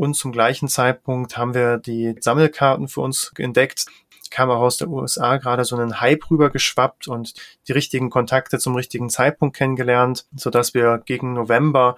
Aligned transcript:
Und 0.00 0.14
zum 0.14 0.32
gleichen 0.32 0.66
Zeitpunkt 0.66 1.36
haben 1.36 1.52
wir 1.52 1.76
die 1.76 2.14
Sammelkarten 2.18 2.88
für 2.88 3.02
uns 3.02 3.32
entdeckt. 3.36 3.84
Kam 4.30 4.48
auch 4.48 4.62
aus 4.62 4.78
der 4.78 4.88
USA 4.88 5.36
gerade 5.36 5.66
so 5.66 5.76
einen 5.76 6.00
Hype 6.00 6.30
rüber 6.30 6.48
geschwappt 6.48 7.06
und 7.06 7.34
die 7.68 7.72
richtigen 7.72 8.08
Kontakte 8.08 8.58
zum 8.58 8.74
richtigen 8.74 9.10
Zeitpunkt 9.10 9.54
kennengelernt, 9.54 10.24
sodass 10.34 10.72
wir 10.72 11.02
gegen 11.04 11.34
November 11.34 11.96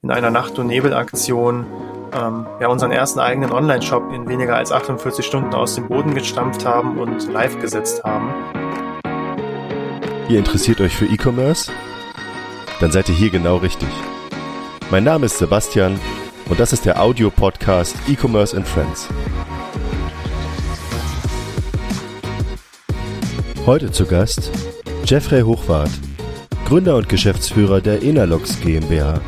in 0.00 0.10
einer 0.10 0.30
Nacht- 0.30 0.58
und 0.58 0.68
Nebelaktion 0.68 1.66
ähm, 2.14 2.46
ja, 2.58 2.68
unseren 2.68 2.90
ersten 2.90 3.20
eigenen 3.20 3.52
Online-Shop 3.52 4.10
in 4.14 4.26
weniger 4.30 4.56
als 4.56 4.72
48 4.72 5.22
Stunden 5.22 5.52
aus 5.52 5.74
dem 5.74 5.88
Boden 5.88 6.14
gestampft 6.14 6.64
haben 6.64 6.96
und 6.96 7.30
live 7.30 7.60
gesetzt 7.60 8.02
haben. 8.02 8.32
Ihr 10.30 10.38
interessiert 10.38 10.80
euch 10.80 10.96
für 10.96 11.04
E-Commerce? 11.04 11.70
Dann 12.80 12.90
seid 12.90 13.10
ihr 13.10 13.14
hier 13.14 13.28
genau 13.28 13.56
richtig. 13.58 13.90
Mein 14.90 15.04
Name 15.04 15.26
ist 15.26 15.36
Sebastian 15.36 16.00
und 16.52 16.60
das 16.60 16.74
ist 16.74 16.84
der 16.84 17.00
Audio-Podcast 17.00 17.96
E-Commerce 18.10 18.54
and 18.54 18.68
Friends. 18.68 19.08
Heute 23.64 23.90
zu 23.90 24.04
Gast 24.04 24.50
Jeffrey 25.06 25.40
Hochwart, 25.40 25.88
Gründer 26.66 26.96
und 26.96 27.08
Geschäftsführer 27.08 27.80
der 27.80 28.02
Enalox 28.02 28.60
GmbH. 28.60 29.18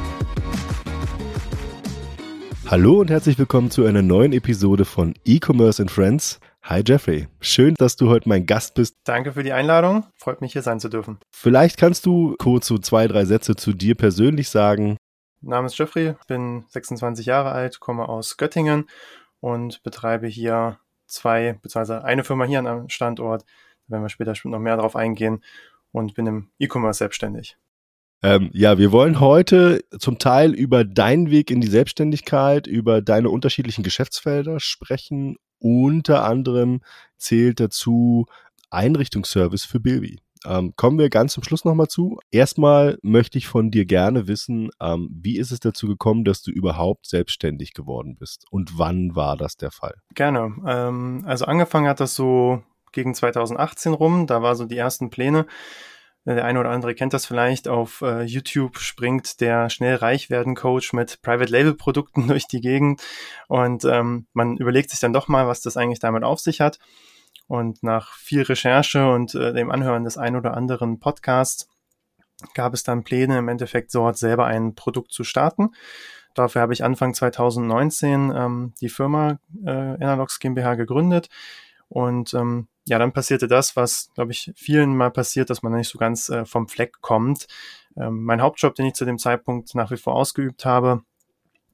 Hallo 2.67 3.01
und 3.01 3.09
herzlich 3.09 3.39
willkommen 3.39 3.71
zu 3.71 3.87
einer 3.87 4.03
neuen 4.03 4.35
Episode 4.35 4.85
von 4.85 5.15
E-Commerce 5.25 5.81
and 5.81 5.91
Friends. 5.91 6.41
Hi 6.65 6.83
Jeffrey, 6.87 7.29
schön, 7.41 7.75
dass 7.79 7.97
du 7.97 8.11
heute 8.11 8.29
mein 8.29 8.45
Gast 8.45 8.75
bist. 8.75 8.97
Danke 9.05 9.33
für 9.33 9.43
die 9.43 9.53
Einladung, 9.55 10.05
freut 10.15 10.43
mich 10.43 10.53
hier 10.53 10.61
sein 10.63 10.79
zu 10.79 10.91
dürfen. 10.91 11.17
Vielleicht 11.35 11.79
kannst 11.79 12.05
du 12.05 12.35
kurz 12.39 12.67
so 12.67 12.77
zwei, 12.77 13.09
drei 13.09 13.25
Sätze 13.25 13.57
zu 13.57 13.73
dir 13.73 13.95
persönlich 13.95 14.51
sagen. 14.51 14.99
Name 15.47 15.67
ist 15.67 15.79
Jeffrey, 15.79 16.15
bin 16.27 16.65
26 16.69 17.27
Jahre 17.27 17.53
alt, 17.53 17.81
komme 17.81 18.09
aus 18.09 18.37
Göttingen 18.37 18.89
und 19.41 19.83
betreibe 19.83 20.27
hier 20.27 20.79
zwei, 21.07 21.59
beziehungsweise 21.61 22.05
eine 22.05 22.25
Firma 22.25 22.45
hier 22.45 22.61
am 22.61 22.89
Standort, 22.89 23.45
da 23.87 23.93
werden 23.93 24.05
wir 24.05 24.09
später 24.09 24.35
noch 24.45 24.59
mehr 24.59 24.77
darauf 24.77 24.97
eingehen 24.97 25.43
und 25.93 26.15
bin 26.15 26.27
im 26.27 26.51
E-Commerce 26.59 26.99
selbstständig. 26.99 27.57
Ähm, 28.23 28.51
ja, 28.55 28.79
wir 28.79 28.91
wollen 28.91 29.21
heute 29.21 29.85
zum 29.99 30.19
Teil 30.19 30.55
über 30.55 30.85
deinen 30.85 31.31
Weg 31.31 31.51
in 31.51 31.61
die 31.61 31.69
Selbstständigkeit, 31.69 32.67
über 32.67 33.03
deine 33.03 33.29
unterschiedlichen 33.29 33.85
Geschäftsfelder 33.85 34.61
sprechen. 34.61 35.37
Unter 35.59 36.25
anderem 36.25 36.81
zählt 37.19 37.61
dazu 37.61 38.27
Einrichtungsservice 38.71 39.65
für 39.65 39.79
Bilby. 39.79 40.21
Ähm, 40.47 40.73
kommen 40.77 40.99
wir 40.99 41.11
ganz 41.11 41.33
zum 41.33 41.43
Schluss 41.43 41.65
nochmal 41.65 41.89
zu. 41.89 42.19
Erstmal 42.31 42.99
möchte 43.03 43.39
ich 43.39 43.47
von 43.47 43.71
dir 43.71 43.87
gerne 43.87 44.29
wissen, 44.29 44.71
ähm, 44.81 45.09
wie 45.11 45.39
ist 45.39 45.51
es 45.51 45.61
dazu 45.61 45.87
gekommen, 45.87 46.25
dass 46.25 46.43
du 46.43 46.51
überhaupt 46.51 47.07
selbstständig 47.07 47.73
geworden 47.73 48.17
bist 48.19 48.45
und 48.51 48.79
wann 48.79 49.15
war 49.15 49.37
das 49.37 49.57
der 49.57 49.71
Fall? 49.71 49.95
Gerne. 50.15 50.55
Ähm, 50.67 51.23
also 51.27 51.45
angefangen 51.47 51.89
hat 51.89 52.01
das 52.01 52.15
so 52.15 52.63
gegen 52.93 53.15
2018 53.15 53.93
rum. 53.93 54.27
Da 54.27 54.43
war 54.43 54.55
so 54.55 54.67
die 54.67 54.79
ersten 54.79 55.11
Pläne 55.11 55.47
der 56.27 56.45
eine 56.45 56.59
oder 56.59 56.71
andere 56.71 56.95
kennt 56.95 57.13
das 57.13 57.27
vielleicht, 57.27 57.69
auf 57.69 58.01
äh, 58.01 58.23
YouTube 58.23 58.79
springt 58.79 59.41
der 59.41 59.69
schnell 59.69 59.97
reich 59.97 60.31
werden 60.31 60.55
Coach 60.55 60.93
mit 60.93 61.21
Private 61.21 61.53
Label 61.53 61.75
Produkten 61.75 62.29
durch 62.29 62.47
die 62.47 62.61
Gegend 62.61 63.03
und 63.49 63.85
ähm, 63.85 64.27
man 64.33 64.57
überlegt 64.57 64.91
sich 64.91 65.01
dann 65.01 65.13
doch 65.13 65.29
mal, 65.29 65.47
was 65.47 65.61
das 65.61 65.77
eigentlich 65.77 66.01
damit 66.01 66.25
auf 66.25 66.41
sich 66.41 66.61
hat. 66.61 66.79
Und 67.47 67.83
nach 67.83 68.15
viel 68.15 68.43
Recherche 68.43 69.11
und 69.11 69.35
äh, 69.35 69.53
dem 69.53 69.71
Anhören 69.71 70.05
des 70.05 70.17
ein 70.17 70.37
oder 70.37 70.57
anderen 70.57 70.99
Podcasts 70.99 71.69
gab 72.55 72.75
es 72.75 72.83
dann 72.83 73.05
Pläne, 73.05 73.39
im 73.39 73.49
Endeffekt 73.49 73.95
dort 73.95 74.17
selber 74.17 74.47
ein 74.47 74.75
Produkt 74.75 75.13
zu 75.13 75.25
starten. 75.25 75.71
Dafür 76.35 76.63
habe 76.63 76.73
ich 76.73 76.83
Anfang 76.83 77.15
2019 77.15 78.33
ähm, 78.35 78.73
die 78.81 78.89
Firma 78.89 79.39
äh, 79.65 79.71
Analogs 79.71 80.41
GmbH 80.41 80.75
gegründet 80.75 81.29
und 81.89 82.35
ähm, 82.35 82.67
ja, 82.87 82.99
dann 82.99 83.13
passierte 83.13 83.49
das, 83.49 83.77
was, 83.77 84.11
glaube 84.15 84.33
ich, 84.33 84.53
vielen 84.57 84.97
mal 84.97 85.11
passiert, 85.11 85.49
dass 85.49 85.63
man 85.63 85.73
nicht 85.73 85.89
so 85.89 85.99
ganz 85.99 86.29
äh, 86.29 86.45
vom 86.45 86.69
Fleck 86.69 87.01
kommt. 87.01 87.47
Ähm, 87.97 88.25
mein 88.25 88.43
Hauptjob, 88.43 88.75
den 88.75 88.87
ich 88.87 88.95
zu 88.95 89.05
dem 89.05 89.19
Zeitpunkt 89.19 89.75
nach 89.75 89.91
wie 89.91 89.97
vor 89.97 90.17
ausgeübt 90.17 90.65
habe, 90.65 91.03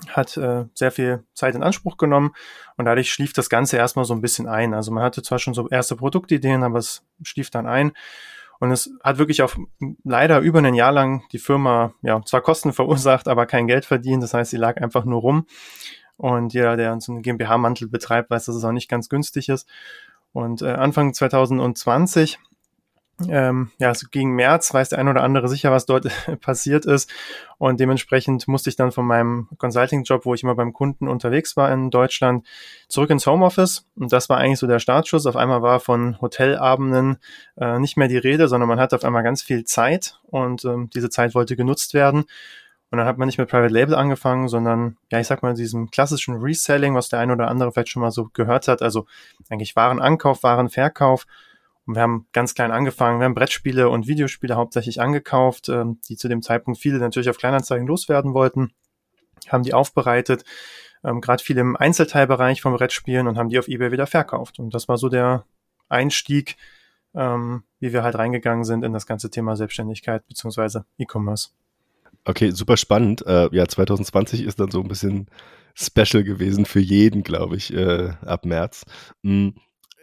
hat 0.09 0.37
äh, 0.37 0.65
sehr 0.75 0.91
viel 0.91 1.25
Zeit 1.35 1.55
in 1.55 1.63
Anspruch 1.63 1.97
genommen 1.97 2.33
und 2.77 2.85
dadurch 2.85 3.13
schlief 3.13 3.33
das 3.33 3.49
Ganze 3.51 3.77
erstmal 3.77 4.05
so 4.05 4.15
ein 4.15 4.21
bisschen 4.21 4.49
ein. 4.49 4.75
Also 4.75 4.91
man 4.93 5.03
hatte 5.03 5.23
zwar 5.23 5.39
schon 5.39 5.55
so 5.55 5.69
erste 5.69 5.97
Produktideen, 5.97 6.63
aber 6.63 6.79
es 6.79 7.05
schlief 7.23 7.51
dann 7.51 7.67
ein. 7.67 7.93
Und 8.59 8.71
es 8.73 8.91
hat 9.03 9.19
wirklich 9.19 9.43
auch 9.43 9.55
leider 10.05 10.41
über 10.41 10.59
ein 10.59 10.75
Jahr 10.75 10.93
lang 10.93 11.23
die 11.33 11.39
Firma 11.39 11.95
ja 12.03 12.21
zwar 12.25 12.43
Kosten 12.43 12.73
verursacht, 12.75 13.27
aber 13.27 13.47
kein 13.47 13.67
Geld 13.67 13.87
verdient. 13.87 14.23
Das 14.23 14.35
heißt, 14.35 14.51
sie 14.51 14.59
lag 14.59 14.77
einfach 14.77 15.05
nur 15.05 15.21
rum. 15.21 15.47
Und 16.17 16.53
jeder, 16.53 16.77
der 16.77 17.01
so 17.01 17.13
einen 17.13 17.23
GmbH-Mantel 17.23 17.89
betreibt, 17.89 18.29
weiß, 18.29 18.45
dass 18.45 18.55
es 18.55 18.65
auch 18.65 18.73
nicht 18.73 18.91
ganz 18.91 19.09
günstig 19.09 19.49
ist. 19.49 19.67
Und 20.33 20.61
äh, 20.61 20.69
Anfang 20.69 21.15
2020, 21.15 22.39
ähm, 23.29 23.71
ja, 23.79 23.95
so 23.95 24.07
gegen 24.11 24.35
März 24.35 24.73
weiß 24.73 24.91
der 24.91 24.99
ein 24.99 25.09
oder 25.09 25.23
andere 25.23 25.49
sicher, 25.49 25.71
was 25.71 25.87
dort 25.87 26.09
passiert 26.41 26.87
ist. 26.87 27.11
Und 27.59 27.81
dementsprechend 27.81 28.49
musste 28.49 28.71
ich 28.71 28.77
dann 28.77 28.93
von 28.93 29.05
meinem 29.05 29.49
Consulting-Job, 29.59 30.25
wo 30.25 30.35
ich 30.35 30.43
immer 30.43 30.55
beim 30.55 30.73
Kunden 30.73 31.09
unterwegs 31.09 31.57
war 31.57 31.71
in 31.73 31.91
Deutschland, 31.91 32.47
zurück 32.89 33.11
ins 33.11 33.27
Homeoffice. 33.27 33.87
Und 33.97 34.13
das 34.13 34.29
war 34.29 34.39
eigentlich 34.39 34.59
so 34.59 34.67
der 34.67 34.79
Startschuss. 34.79 35.27
Auf 35.27 35.37
einmal 35.37 35.63
war 35.63 35.81
von 35.81 36.21
Hotelabenden 36.21 37.19
äh, 37.57 37.79
nicht 37.79 37.97
mehr 37.97 38.09
die 38.09 38.19
Rede, 38.19 38.49
sondern 38.49 38.69
man 38.69 38.81
hatte 38.81 38.97
auf 38.97 39.05
einmal 39.05 39.23
ganz 39.23 39.43
viel 39.43 39.65
Zeit 39.65 40.19
und 40.25 40.65
ähm, 40.65 40.89
diese 40.95 41.11
Zeit 41.11 41.35
wollte 41.35 41.57
genutzt 41.57 41.95
werden. 41.95 42.25
Und 42.91 42.99
dann 42.99 43.07
hat 43.07 43.19
man 43.19 43.27
nicht 43.27 43.39
mit 43.39 43.49
Private 43.49 43.73
Label 43.73 43.95
angefangen, 43.95 44.49
sondern, 44.49 44.97
ja, 45.13 45.21
ich 45.21 45.29
sag 45.29 45.43
mal, 45.43 45.55
diesem 45.55 45.91
klassischen 45.91 46.37
Reselling, 46.37 46.95
was 46.97 47.09
der 47.09 47.21
ein 47.21 47.31
oder 47.31 47.49
andere 47.49 47.71
vielleicht 47.71 47.91
schon 47.91 48.03
mal 48.03 48.11
so 48.11 48.31
gehört 48.33 48.67
hat. 48.67 48.83
Also 48.83 49.07
eigentlich 49.49 49.77
Warenankauf, 49.77 50.43
Warenverkauf. 50.43 51.27
Und 51.87 51.95
wir 51.97 52.03
haben 52.03 52.27
ganz 52.33 52.55
klein 52.55 52.73
angefangen. 52.73 53.21
Wir 53.21 53.25
haben 53.25 53.35
Brettspiele 53.35 53.89
und 53.89 54.07
Videospiele 54.07 54.57
hauptsächlich 54.57 55.01
angekauft, 55.01 55.69
ähm, 55.69 55.99
die 56.09 56.17
zu 56.17 56.29
dem 56.29 56.43
Zeitpunkt 56.43 56.81
viele 56.81 56.99
natürlich 56.99 57.31
auf 57.31 57.39
Kleinanzeigen 57.39 57.87
loswerden 57.87 58.35
wollten. 58.35 58.73
Haben 59.49 59.65
die 59.65 59.75
aufbereitet, 59.75 60.45
ähm, 61.03 61.21
gerade 61.21 61.43
viele 61.43 61.63
im 61.63 61.77
Einzelteilbereich 61.77 62.61
von 62.61 62.75
Brettspielen 62.75 63.27
und 63.27 63.39
haben 63.39 63.49
die 63.49 63.59
auf 63.59 63.69
Ebay 63.69 63.91
wieder 63.91 64.07
verkauft. 64.07 64.59
Und 64.59 64.75
das 64.75 64.89
war 64.89 64.99
so 64.99 65.09
der 65.09 65.45
Einstieg, 65.89 66.57
ähm, 67.15 67.65
wie 67.81 67.93
wir 67.93 68.03
halt 68.03 68.17
reingegangen 68.17 68.65
sind 68.65 68.85
in 68.85 68.93
das 68.93 69.07
ganze 69.07 69.31
Thema 69.31 69.57
Selbstständigkeit 69.57 70.27
beziehungsweise 70.29 70.85
E-Commerce. 70.99 71.49
Okay, 72.25 72.51
super 72.51 72.77
spannend. 72.77 73.27
Äh, 73.27 73.49
ja, 73.53 73.67
2020 73.67 74.43
ist 74.45 74.61
dann 74.61 74.71
so 74.71 74.81
ein 74.81 74.89
bisschen 74.89 75.29
special 75.75 76.23
gewesen 76.23 76.67
für 76.67 76.81
jeden, 76.81 77.23
glaube 77.23 77.57
ich, 77.57 77.73
äh, 77.73 78.11
ab 78.25 78.45
März. 78.45 78.85
Mhm. 79.23 79.55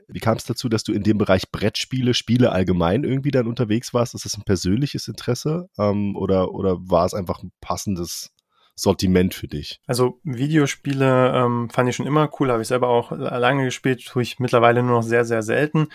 Wie 0.07 0.19
kam 0.19 0.37
es 0.37 0.45
dazu, 0.45 0.69
dass 0.69 0.83
du 0.83 0.93
in 0.93 1.03
dem 1.03 1.17
Bereich 1.17 1.51
Brettspiele, 1.51 2.13
Spiele 2.13 2.51
allgemein 2.51 3.03
irgendwie 3.03 3.31
dann 3.31 3.47
unterwegs 3.47 3.93
warst? 3.93 4.15
Ist 4.15 4.25
das 4.25 4.37
ein 4.37 4.43
persönliches 4.43 5.07
Interesse 5.07 5.69
ähm, 5.77 6.15
oder, 6.15 6.53
oder 6.53 6.77
war 6.79 7.05
es 7.05 7.13
einfach 7.13 7.43
ein 7.43 7.51
passendes 7.59 8.31
Sortiment 8.79 9.33
für 9.33 9.47
dich? 9.47 9.81
Also 9.87 10.19
Videospiele 10.23 11.33
ähm, 11.35 11.69
fand 11.71 11.89
ich 11.89 11.95
schon 11.95 12.05
immer 12.05 12.29
cool, 12.39 12.51
habe 12.51 12.61
ich 12.61 12.67
selber 12.67 12.89
auch 12.89 13.11
lange 13.11 13.65
gespielt, 13.65 14.05
tue 14.05 14.21
ich 14.21 14.39
mittlerweile 14.39 14.83
nur 14.83 14.97
noch 14.97 15.03
sehr, 15.03 15.25
sehr 15.25 15.41
selten. 15.41 15.87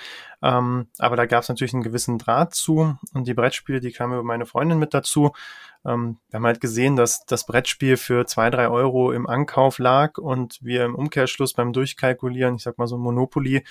Ähm, 0.42 0.88
aber 0.98 1.14
da 1.14 1.26
gab 1.26 1.44
es 1.44 1.48
natürlich 1.48 1.74
einen 1.74 1.84
gewissen 1.84 2.18
Draht 2.18 2.54
zu 2.54 2.98
und 3.14 3.28
die 3.28 3.34
Brettspiele, 3.34 3.78
die 3.78 3.92
kamen 3.92 4.14
über 4.14 4.24
meine 4.24 4.46
Freundin 4.46 4.80
mit 4.80 4.94
dazu. 4.94 5.30
Ähm, 5.84 6.18
wir 6.28 6.38
haben 6.38 6.46
halt 6.46 6.60
gesehen, 6.60 6.96
dass 6.96 7.24
das 7.24 7.46
Brettspiel 7.46 7.96
für 7.96 8.26
zwei, 8.26 8.50
drei 8.50 8.68
Euro 8.68 9.12
im 9.12 9.28
Ankauf 9.28 9.78
lag 9.78 10.18
und 10.18 10.58
wir 10.60 10.84
im 10.84 10.96
Umkehrschluss 10.96 11.52
beim 11.52 11.72
Durchkalkulieren, 11.72 12.56
ich 12.56 12.64
sag 12.64 12.78
mal 12.78 12.88
so 12.88 12.98
Monopoly 12.98 13.64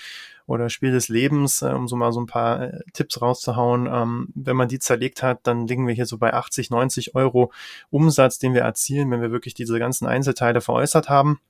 oder 0.52 0.68
Spiel 0.68 0.92
des 0.92 1.08
Lebens, 1.08 1.62
äh, 1.62 1.70
um 1.70 1.88
so 1.88 1.96
mal 1.96 2.12
so 2.12 2.20
ein 2.20 2.26
paar 2.26 2.60
äh, 2.60 2.80
Tipps 2.92 3.22
rauszuhauen, 3.22 3.88
ähm, 3.90 4.28
wenn 4.34 4.54
man 4.54 4.68
die 4.68 4.78
zerlegt 4.78 5.22
hat, 5.22 5.40
dann 5.44 5.66
liegen 5.66 5.86
wir 5.86 5.94
hier 5.94 6.04
so 6.04 6.18
bei 6.18 6.34
80, 6.34 6.68
90 6.70 7.14
Euro 7.14 7.50
Umsatz, 7.88 8.38
den 8.38 8.52
wir 8.52 8.60
erzielen, 8.60 9.10
wenn 9.10 9.22
wir 9.22 9.32
wirklich 9.32 9.54
diese 9.54 9.78
ganzen 9.78 10.06
Einzelteile 10.06 10.60
veräußert 10.60 11.08
haben. 11.08 11.40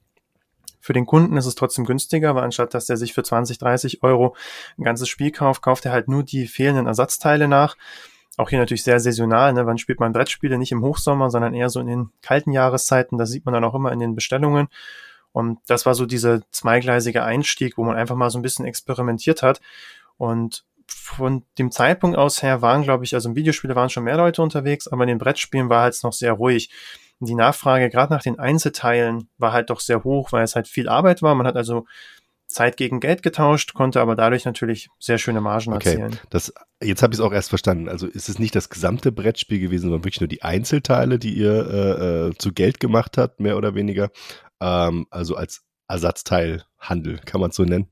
Für 0.81 0.93
den 0.93 1.05
Kunden 1.05 1.37
ist 1.37 1.47
es 1.47 1.57
trotzdem 1.57 1.85
günstiger, 1.85 2.37
weil 2.37 2.45
anstatt 2.45 2.75
dass 2.75 2.87
der 2.87 2.97
sich 2.97 3.13
für 3.13 3.25
20, 3.25 3.59
30 3.59 4.05
Euro 4.05 4.37
ein 4.79 4.85
ganzes 4.85 5.09
Spiel 5.09 5.33
kauft, 5.33 5.63
kauft 5.63 5.85
er 5.85 5.93
halt 5.93 6.07
nur 6.07 6.23
die 6.23 6.47
fehlenden 6.47 6.87
Ersatzteile 6.87 7.49
nach. 7.49 7.77
Auch 8.37 8.51
hier 8.51 8.61
natürlich 8.61 8.85
sehr 8.85 9.01
saisonal. 9.01 9.53
Ne? 9.53 9.67
Wann 9.67 9.79
spielt 9.79 9.99
man 9.99 10.13
Brettspiele? 10.13 10.59
Nicht 10.59 10.73
im 10.73 10.83
Hochsommer, 10.83 11.29
sondern 11.29 11.55
eher 11.55 11.71
so 11.71 11.81
in 11.81 11.87
den 11.89 12.11
kalten 12.23 12.53
Jahreszeiten. 12.53 13.19
Das 13.19 13.31
sieht 13.31 13.45
man 13.45 13.53
dann 13.53 13.65
auch 13.65 13.75
immer 13.75 13.93
in 13.93 13.99
den 13.99 14.15
Bestellungen. 14.15 14.69
Und 15.33 15.59
das 15.67 15.87
war 15.87 15.95
so 15.95 16.07
dieser 16.07 16.43
zweigleisige 16.51 17.23
Einstieg, 17.23 17.79
wo 17.79 17.85
man 17.85 17.97
einfach 17.97 18.17
mal 18.17 18.31
so 18.31 18.39
ein 18.39 18.43
bisschen 18.43 18.67
experimentiert 18.67 19.43
hat. 19.43 19.61
Und 20.19 20.65
von 20.87 21.45
dem 21.59 21.71
Zeitpunkt 21.71 22.17
aus 22.17 22.43
her 22.43 22.63
waren, 22.63 22.83
glaube 22.83 23.05
ich, 23.05 23.15
also 23.15 23.29
im 23.29 23.37
Videospiele 23.37 23.75
waren 23.75 23.91
schon 23.91 24.05
mehr 24.05 24.17
Leute 24.17 24.43
unterwegs, 24.43 24.89
aber 24.89 25.05
in 25.05 25.09
den 25.09 25.19
Brettspielen 25.19 25.69
war 25.69 25.83
halt 25.83 25.99
noch 26.03 26.13
sehr 26.13 26.33
ruhig. 26.33 26.71
Die 27.21 27.35
Nachfrage 27.35 27.89
gerade 27.89 28.13
nach 28.13 28.23
den 28.23 28.39
Einzelteilen 28.39 29.29
war 29.39 29.53
halt 29.53 29.71
doch 29.71 29.81
sehr 29.81 30.05
hoch, 30.05 30.33
weil 30.33 30.43
es 30.43 30.57
halt 30.57 30.67
viel 30.67 30.89
Arbeit 30.89 31.23
war. 31.23 31.35
Man 31.35 31.47
hat 31.47 31.57
also 31.57 31.87
Zeit 32.53 32.77
gegen 32.77 33.01
Geld 33.01 33.23
getauscht, 33.23 33.75
konnte 33.75 34.01
aber 34.01 34.15
dadurch 34.15 34.45
natürlich 34.45 34.89
sehr 34.99 35.19
schöne 35.19 35.41
Margen 35.41 35.73
okay. 35.73 35.91
erzielen. 35.91 36.19
Das, 36.31 36.53
jetzt 36.83 37.03
habe 37.03 37.15
ich 37.15 37.21
es 37.21 37.25
auch 37.25 37.33
erst 37.33 37.49
verstanden. 37.49 37.89
Also 37.89 38.07
ist 38.07 38.29
es 38.29 38.39
nicht 38.39 38.55
das 38.55 38.69
gesamte 38.69 39.13
Brettspiel 39.13 39.61
gewesen, 39.61 39.85
sondern 39.85 40.05
wirklich 40.05 40.21
nur 40.21 40.29
die 40.29 40.43
Einzelteile, 40.43 41.19
die 41.19 41.35
ihr 41.35 41.53
äh, 41.53 42.29
äh, 42.29 42.35
zu 42.39 42.53
Geld 42.53 42.81
gemacht 42.81 43.19
habt, 43.19 43.41
mehr 43.41 43.57
oder 43.57 43.75
weniger. 43.75 44.11
Ähm, 44.63 45.07
also 45.11 45.37
als 45.37 45.63
Ersatzteilhandel, 45.89 47.19
kann 47.25 47.41
man 47.41 47.51
es 47.51 47.57
so 47.57 47.65
nennen? 47.65 47.91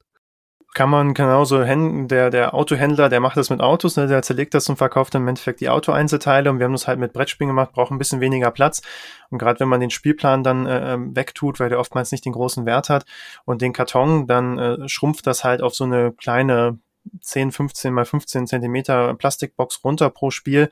kann 0.72 0.88
man 0.88 1.14
genauso, 1.14 1.64
der, 1.64 2.30
der 2.30 2.54
Autohändler, 2.54 3.08
der 3.08 3.18
macht 3.18 3.36
das 3.36 3.50
mit 3.50 3.60
Autos, 3.60 3.96
ne, 3.96 4.06
der 4.06 4.22
zerlegt 4.22 4.54
das 4.54 4.68
und 4.68 4.76
verkauft 4.76 5.14
im 5.16 5.26
Endeffekt 5.26 5.60
die 5.60 5.68
Autoeinzelteile 5.68 6.48
und 6.48 6.58
wir 6.60 6.64
haben 6.64 6.72
das 6.72 6.86
halt 6.86 7.00
mit 7.00 7.12
Brettspielen 7.12 7.48
gemacht, 7.48 7.72
braucht 7.72 7.90
ein 7.90 7.98
bisschen 7.98 8.20
weniger 8.20 8.52
Platz 8.52 8.80
und 9.30 9.38
gerade 9.38 9.58
wenn 9.60 9.68
man 9.68 9.80
den 9.80 9.90
Spielplan 9.90 10.44
dann 10.44 10.66
äh, 10.66 10.94
ähm, 10.94 11.16
wegtut, 11.16 11.58
weil 11.58 11.70
der 11.70 11.80
oftmals 11.80 12.12
nicht 12.12 12.24
den 12.24 12.32
großen 12.32 12.66
Wert 12.66 12.88
hat 12.88 13.04
und 13.44 13.62
den 13.62 13.72
Karton, 13.72 14.28
dann 14.28 14.58
äh, 14.58 14.88
schrumpft 14.88 15.26
das 15.26 15.42
halt 15.42 15.60
auf 15.60 15.74
so 15.74 15.84
eine 15.84 16.12
kleine 16.12 16.78
10, 17.20 17.52
15 17.52 17.92
mal 17.92 18.04
15 18.04 18.46
Zentimeter 18.46 19.14
Plastikbox 19.14 19.80
runter 19.84 20.10
pro 20.10 20.30
Spiel 20.30 20.70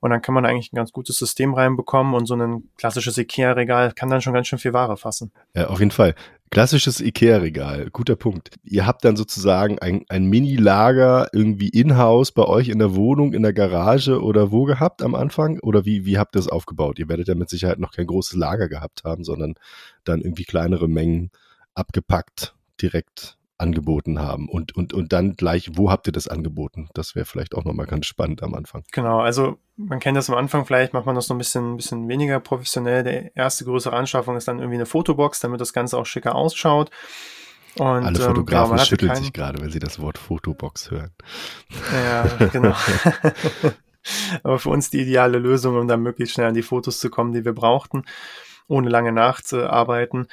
und 0.00 0.10
dann 0.10 0.22
kann 0.22 0.34
man 0.34 0.46
eigentlich 0.46 0.72
ein 0.72 0.76
ganz 0.76 0.92
gutes 0.92 1.18
System 1.18 1.54
reinbekommen 1.54 2.14
und 2.14 2.26
so 2.26 2.34
ein 2.34 2.70
klassisches 2.76 3.18
Ikea-Regal 3.18 3.92
kann 3.92 4.08
dann 4.08 4.22
schon 4.22 4.32
ganz 4.32 4.46
schön 4.46 4.58
viel 4.58 4.72
Ware 4.72 4.96
fassen. 4.96 5.30
Ja, 5.54 5.68
auf 5.68 5.78
jeden 5.78 5.90
Fall. 5.90 6.14
Klassisches 6.50 7.00
Ikea-Regal, 7.00 7.90
guter 7.90 8.16
Punkt. 8.16 8.50
Ihr 8.64 8.84
habt 8.84 9.04
dann 9.04 9.16
sozusagen 9.16 9.78
ein, 9.78 10.04
ein 10.08 10.24
Mini-Lager 10.24 11.28
irgendwie 11.32 11.68
in-house 11.68 12.32
bei 12.32 12.44
euch 12.44 12.70
in 12.70 12.80
der 12.80 12.96
Wohnung, 12.96 13.34
in 13.34 13.42
der 13.42 13.52
Garage 13.52 14.20
oder 14.20 14.50
wo 14.50 14.64
gehabt 14.64 15.02
am 15.02 15.14
Anfang? 15.14 15.60
Oder 15.60 15.84
wie, 15.84 16.06
wie 16.06 16.18
habt 16.18 16.34
ihr 16.34 16.40
das 16.40 16.48
aufgebaut? 16.48 16.98
Ihr 16.98 17.08
werdet 17.08 17.28
ja 17.28 17.36
mit 17.36 17.50
Sicherheit 17.50 17.78
noch 17.78 17.92
kein 17.92 18.06
großes 18.06 18.36
Lager 18.36 18.68
gehabt 18.68 19.04
haben, 19.04 19.22
sondern 19.22 19.54
dann 20.02 20.22
irgendwie 20.22 20.44
kleinere 20.44 20.88
Mengen 20.88 21.30
abgepackt 21.74 22.54
direkt 22.82 23.38
angeboten 23.60 24.18
haben 24.18 24.48
und, 24.48 24.74
und, 24.76 24.92
und 24.92 25.12
dann 25.12 25.34
gleich, 25.34 25.70
wo 25.74 25.90
habt 25.90 26.06
ihr 26.06 26.12
das 26.12 26.28
angeboten? 26.28 26.88
Das 26.94 27.14
wäre 27.14 27.26
vielleicht 27.26 27.54
auch 27.54 27.64
nochmal 27.64 27.86
ganz 27.86 28.06
spannend 28.06 28.42
am 28.42 28.54
Anfang. 28.54 28.84
Genau, 28.92 29.20
also 29.20 29.58
man 29.76 30.00
kennt 30.00 30.16
das 30.16 30.30
am 30.30 30.36
Anfang, 30.36 30.66
vielleicht 30.66 30.92
macht 30.92 31.06
man 31.06 31.14
das 31.14 31.28
noch 31.28 31.36
ein 31.36 31.38
bisschen, 31.38 31.74
ein 31.74 31.76
bisschen 31.76 32.08
weniger 32.08 32.40
professionell. 32.40 33.02
Der 33.02 33.36
erste 33.36 33.64
größere 33.64 33.94
Anschaffung 33.94 34.36
ist 34.36 34.48
dann 34.48 34.58
irgendwie 34.58 34.76
eine 34.76 34.86
Fotobox, 34.86 35.40
damit 35.40 35.60
das 35.60 35.72
Ganze 35.72 35.98
auch 35.98 36.06
schicker 36.06 36.34
ausschaut. 36.34 36.90
Und, 37.76 38.04
Alle 38.04 38.18
ähm, 38.18 38.24
Fotografen 38.24 38.78
ähm, 38.78 38.84
schütteln 38.84 39.12
kein... 39.12 39.22
sich 39.22 39.32
gerade, 39.32 39.60
wenn 39.62 39.70
sie 39.70 39.78
das 39.78 40.00
Wort 40.00 40.18
Fotobox 40.18 40.90
hören. 40.90 41.12
Ja, 41.92 42.46
genau. 42.48 42.74
Aber 44.42 44.58
für 44.58 44.70
uns 44.70 44.90
die 44.90 45.00
ideale 45.02 45.38
Lösung, 45.38 45.76
um 45.76 45.86
dann 45.86 46.02
möglichst 46.02 46.34
schnell 46.34 46.48
an 46.48 46.54
die 46.54 46.62
Fotos 46.62 46.98
zu 46.98 47.10
kommen, 47.10 47.32
die 47.32 47.44
wir 47.44 47.52
brauchten, 47.52 48.04
ohne 48.66 48.88
lange 48.88 49.12
nachzuarbeiten. 49.12 50.26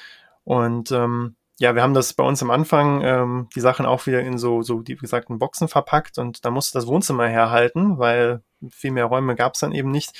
Und 0.43 0.91
ähm, 0.91 1.35
ja, 1.59 1.73
wir 1.73 1.81
haben 1.81 1.95
das 1.95 2.13
bei 2.13 2.23
uns 2.23 2.43
am 2.43 2.51
Anfang, 2.51 3.01
ähm, 3.01 3.49
die 3.55 3.61
Sachen 3.61 3.85
auch 3.85 4.05
wieder 4.05 4.21
in 4.21 4.37
so, 4.37 4.61
so, 4.61 4.83
wie 4.85 4.95
gesagt, 4.95 5.29
in 5.29 5.39
Boxen 5.39 5.67
verpackt 5.67 6.19
und 6.19 6.45
da 6.45 6.51
musste 6.51 6.77
das 6.77 6.87
Wohnzimmer 6.87 7.27
herhalten, 7.27 7.97
weil 7.97 8.41
viel 8.69 8.91
mehr 8.91 9.05
Räume 9.05 9.35
gab 9.35 9.55
es 9.55 9.61
dann 9.61 9.71
eben 9.71 9.89
nicht. 9.89 10.13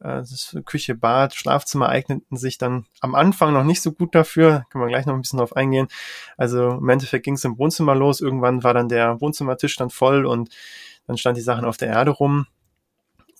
Äh, 0.00 0.22
Küche, 0.64 0.94
Bad, 0.94 1.34
Schlafzimmer 1.34 1.88
eigneten 1.88 2.36
sich 2.36 2.56
dann 2.56 2.86
am 3.00 3.14
Anfang 3.14 3.52
noch 3.52 3.64
nicht 3.64 3.82
so 3.82 3.92
gut 3.92 4.14
dafür. 4.14 4.64
Können 4.70 4.84
wir 4.84 4.88
gleich 4.88 5.06
noch 5.06 5.14
ein 5.14 5.20
bisschen 5.20 5.38
drauf 5.38 5.56
eingehen. 5.56 5.88
Also 6.36 6.70
im 6.70 6.88
Endeffekt 6.88 7.24
ging 7.24 7.34
es 7.34 7.44
im 7.44 7.58
Wohnzimmer 7.58 7.94
los. 7.94 8.20
Irgendwann 8.20 8.62
war 8.62 8.74
dann 8.74 8.88
der 8.88 9.20
Wohnzimmertisch 9.20 9.76
dann 9.76 9.90
voll 9.90 10.24
und 10.24 10.50
dann 11.06 11.18
stand 11.18 11.36
die 11.36 11.42
Sachen 11.42 11.64
auf 11.64 11.76
der 11.76 11.88
Erde 11.88 12.12
rum. 12.12 12.46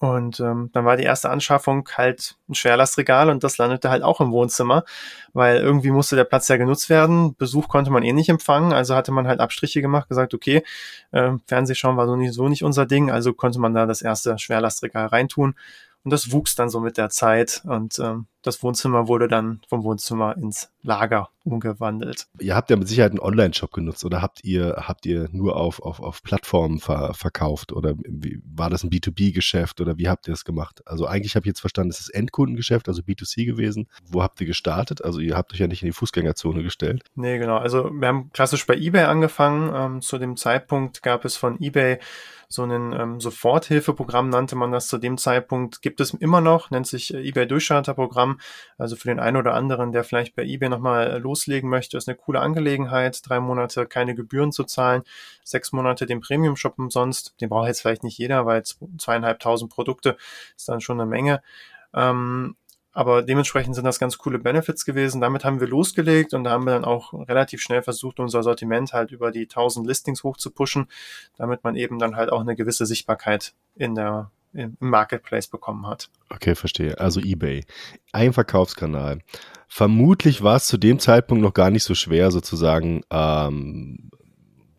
Und 0.00 0.38
ähm, 0.38 0.70
dann 0.72 0.84
war 0.84 0.96
die 0.96 1.02
erste 1.02 1.28
Anschaffung 1.28 1.88
halt 1.96 2.36
ein 2.48 2.54
Schwerlastregal 2.54 3.30
und 3.30 3.42
das 3.42 3.58
landete 3.58 3.90
halt 3.90 4.04
auch 4.04 4.20
im 4.20 4.30
Wohnzimmer, 4.30 4.84
weil 5.32 5.58
irgendwie 5.58 5.90
musste 5.90 6.14
der 6.14 6.24
Platz 6.24 6.46
ja 6.48 6.56
genutzt 6.56 6.88
werden. 6.88 7.34
Besuch 7.34 7.68
konnte 7.68 7.90
man 7.90 8.04
eh 8.04 8.12
nicht 8.12 8.28
empfangen, 8.28 8.72
also 8.72 8.94
hatte 8.94 9.10
man 9.10 9.26
halt 9.26 9.40
Abstriche 9.40 9.80
gemacht, 9.82 10.08
gesagt, 10.08 10.34
okay, 10.34 10.62
äh, 11.10 11.32
Fernsehschauen 11.46 11.96
war 11.96 12.06
so 12.06 12.14
nicht, 12.14 12.32
so 12.32 12.48
nicht 12.48 12.62
unser 12.62 12.86
Ding, 12.86 13.10
also 13.10 13.32
konnte 13.32 13.58
man 13.58 13.74
da 13.74 13.86
das 13.86 14.00
erste 14.02 14.38
Schwerlastregal 14.38 15.06
reintun. 15.06 15.54
Und 16.04 16.12
das 16.12 16.30
wuchs 16.30 16.54
dann 16.54 16.70
so 16.70 16.80
mit 16.80 16.96
der 16.96 17.10
Zeit 17.10 17.62
und 17.64 17.98
ähm, 17.98 18.26
das 18.42 18.62
Wohnzimmer 18.62 19.08
wurde 19.08 19.28
dann 19.28 19.60
vom 19.68 19.82
Wohnzimmer 19.84 20.36
ins 20.36 20.70
Lager 20.82 21.28
umgewandelt. 21.44 22.26
Ihr 22.38 22.54
habt 22.54 22.70
ja 22.70 22.76
mit 22.76 22.88
Sicherheit 22.88 23.10
einen 23.10 23.20
Online-Shop 23.20 23.72
genutzt 23.72 24.04
oder 24.04 24.22
habt 24.22 24.44
ihr, 24.44 24.84
habt 24.86 25.06
ihr 25.06 25.28
nur 25.32 25.56
auf, 25.56 25.80
auf, 25.82 26.00
auf 26.00 26.22
Plattformen 26.22 26.78
ver 26.78 27.14
verkauft 27.14 27.72
oder 27.72 27.94
wie, 28.06 28.40
war 28.44 28.70
das 28.70 28.84
ein 28.84 28.90
B2B-Geschäft 28.90 29.80
oder 29.80 29.98
wie 29.98 30.08
habt 30.08 30.28
ihr 30.28 30.32
das 30.32 30.44
gemacht? 30.44 30.82
Also 30.86 31.06
eigentlich 31.06 31.34
habe 31.36 31.44
ich 31.44 31.48
jetzt 31.48 31.60
verstanden, 31.60 31.90
es 31.90 32.00
ist 32.00 32.10
Endkundengeschäft, 32.10 32.88
also 32.88 33.02
B2C 33.02 33.44
gewesen. 33.44 33.88
Wo 34.06 34.22
habt 34.22 34.40
ihr 34.40 34.46
gestartet? 34.46 35.04
Also 35.04 35.20
ihr 35.20 35.36
habt 35.36 35.52
euch 35.52 35.58
ja 35.58 35.66
nicht 35.66 35.82
in 35.82 35.86
die 35.86 35.92
Fußgängerzone 35.92 36.62
gestellt. 36.62 37.02
Nee, 37.14 37.38
genau. 37.38 37.56
Also 37.56 37.90
wir 37.92 38.08
haben 38.08 38.30
klassisch 38.32 38.66
bei 38.66 38.76
eBay 38.76 39.04
angefangen. 39.04 39.72
Ähm, 39.74 40.00
zu 40.00 40.18
dem 40.18 40.36
Zeitpunkt 40.36 41.02
gab 41.02 41.24
es 41.24 41.36
von 41.36 41.60
eBay 41.60 41.98
so 42.50 42.62
ein 42.62 42.92
ähm, 42.92 43.20
Soforthilfeprogramm 43.20 44.30
nannte 44.30 44.56
man 44.56 44.72
das 44.72 44.88
zu 44.88 44.96
dem 44.96 45.18
Zeitpunkt, 45.18 45.82
gibt 45.82 46.00
es 46.00 46.14
immer 46.14 46.40
noch, 46.40 46.70
nennt 46.70 46.86
sich 46.86 47.12
äh, 47.12 47.28
eBay 47.28 47.46
Durchstarterprogramm. 47.46 48.27
Also 48.76 48.96
für 48.96 49.08
den 49.08 49.20
einen 49.20 49.36
oder 49.36 49.54
anderen, 49.54 49.92
der 49.92 50.04
vielleicht 50.04 50.36
bei 50.36 50.44
eBay 50.44 50.68
nochmal 50.68 51.06
äh, 51.08 51.18
loslegen 51.18 51.70
möchte, 51.70 51.96
ist 51.96 52.08
eine 52.08 52.16
coole 52.16 52.40
Angelegenheit. 52.40 53.20
Drei 53.24 53.40
Monate 53.40 53.86
keine 53.86 54.14
Gebühren 54.14 54.52
zu 54.52 54.64
zahlen, 54.64 55.02
sechs 55.44 55.72
Monate 55.72 56.06
den 56.06 56.20
Premium-Shop 56.20 56.78
umsonst. 56.78 57.34
Den 57.40 57.48
braucht 57.48 57.68
jetzt 57.68 57.80
vielleicht 57.82 58.04
nicht 58.04 58.18
jeder, 58.18 58.46
weil 58.46 58.62
zweieinhalbtausend 58.62 59.72
Produkte 59.72 60.16
ist 60.56 60.68
dann 60.68 60.80
schon 60.80 61.00
eine 61.00 61.08
Menge. 61.08 61.42
Ähm, 61.94 62.56
aber 62.98 63.22
dementsprechend 63.22 63.76
sind 63.76 63.84
das 63.84 64.00
ganz 64.00 64.18
coole 64.18 64.40
Benefits 64.40 64.84
gewesen. 64.84 65.20
Damit 65.20 65.44
haben 65.44 65.60
wir 65.60 65.68
losgelegt 65.68 66.34
und 66.34 66.42
da 66.42 66.50
haben 66.50 66.64
wir 66.64 66.72
dann 66.72 66.84
auch 66.84 67.12
relativ 67.12 67.60
schnell 67.60 67.80
versucht, 67.80 68.18
unser 68.18 68.42
Sortiment 68.42 68.92
halt 68.92 69.12
über 69.12 69.30
die 69.30 69.42
1000 69.42 69.86
Listings 69.86 70.24
hoch 70.24 70.36
zu 70.36 70.50
pushen, 70.50 70.88
damit 71.36 71.62
man 71.62 71.76
eben 71.76 72.00
dann 72.00 72.16
halt 72.16 72.32
auch 72.32 72.40
eine 72.40 72.56
gewisse 72.56 72.86
Sichtbarkeit 72.86 73.54
in 73.76 73.94
der, 73.94 74.32
im 74.52 74.76
Marketplace 74.80 75.48
bekommen 75.48 75.86
hat. 75.86 76.08
Okay, 76.30 76.54
verstehe. 76.54 76.98
Also 76.98 77.20
eBay. 77.20 77.64
Ein 78.12 78.32
Verkaufskanal. 78.32 79.20
Vermutlich 79.68 80.42
war 80.42 80.56
es 80.56 80.66
zu 80.66 80.78
dem 80.78 80.98
Zeitpunkt 80.98 81.42
noch 81.42 81.54
gar 81.54 81.70
nicht 81.70 81.84
so 81.84 81.94
schwer, 81.94 82.30
sozusagen 82.30 83.02
ähm, 83.10 84.10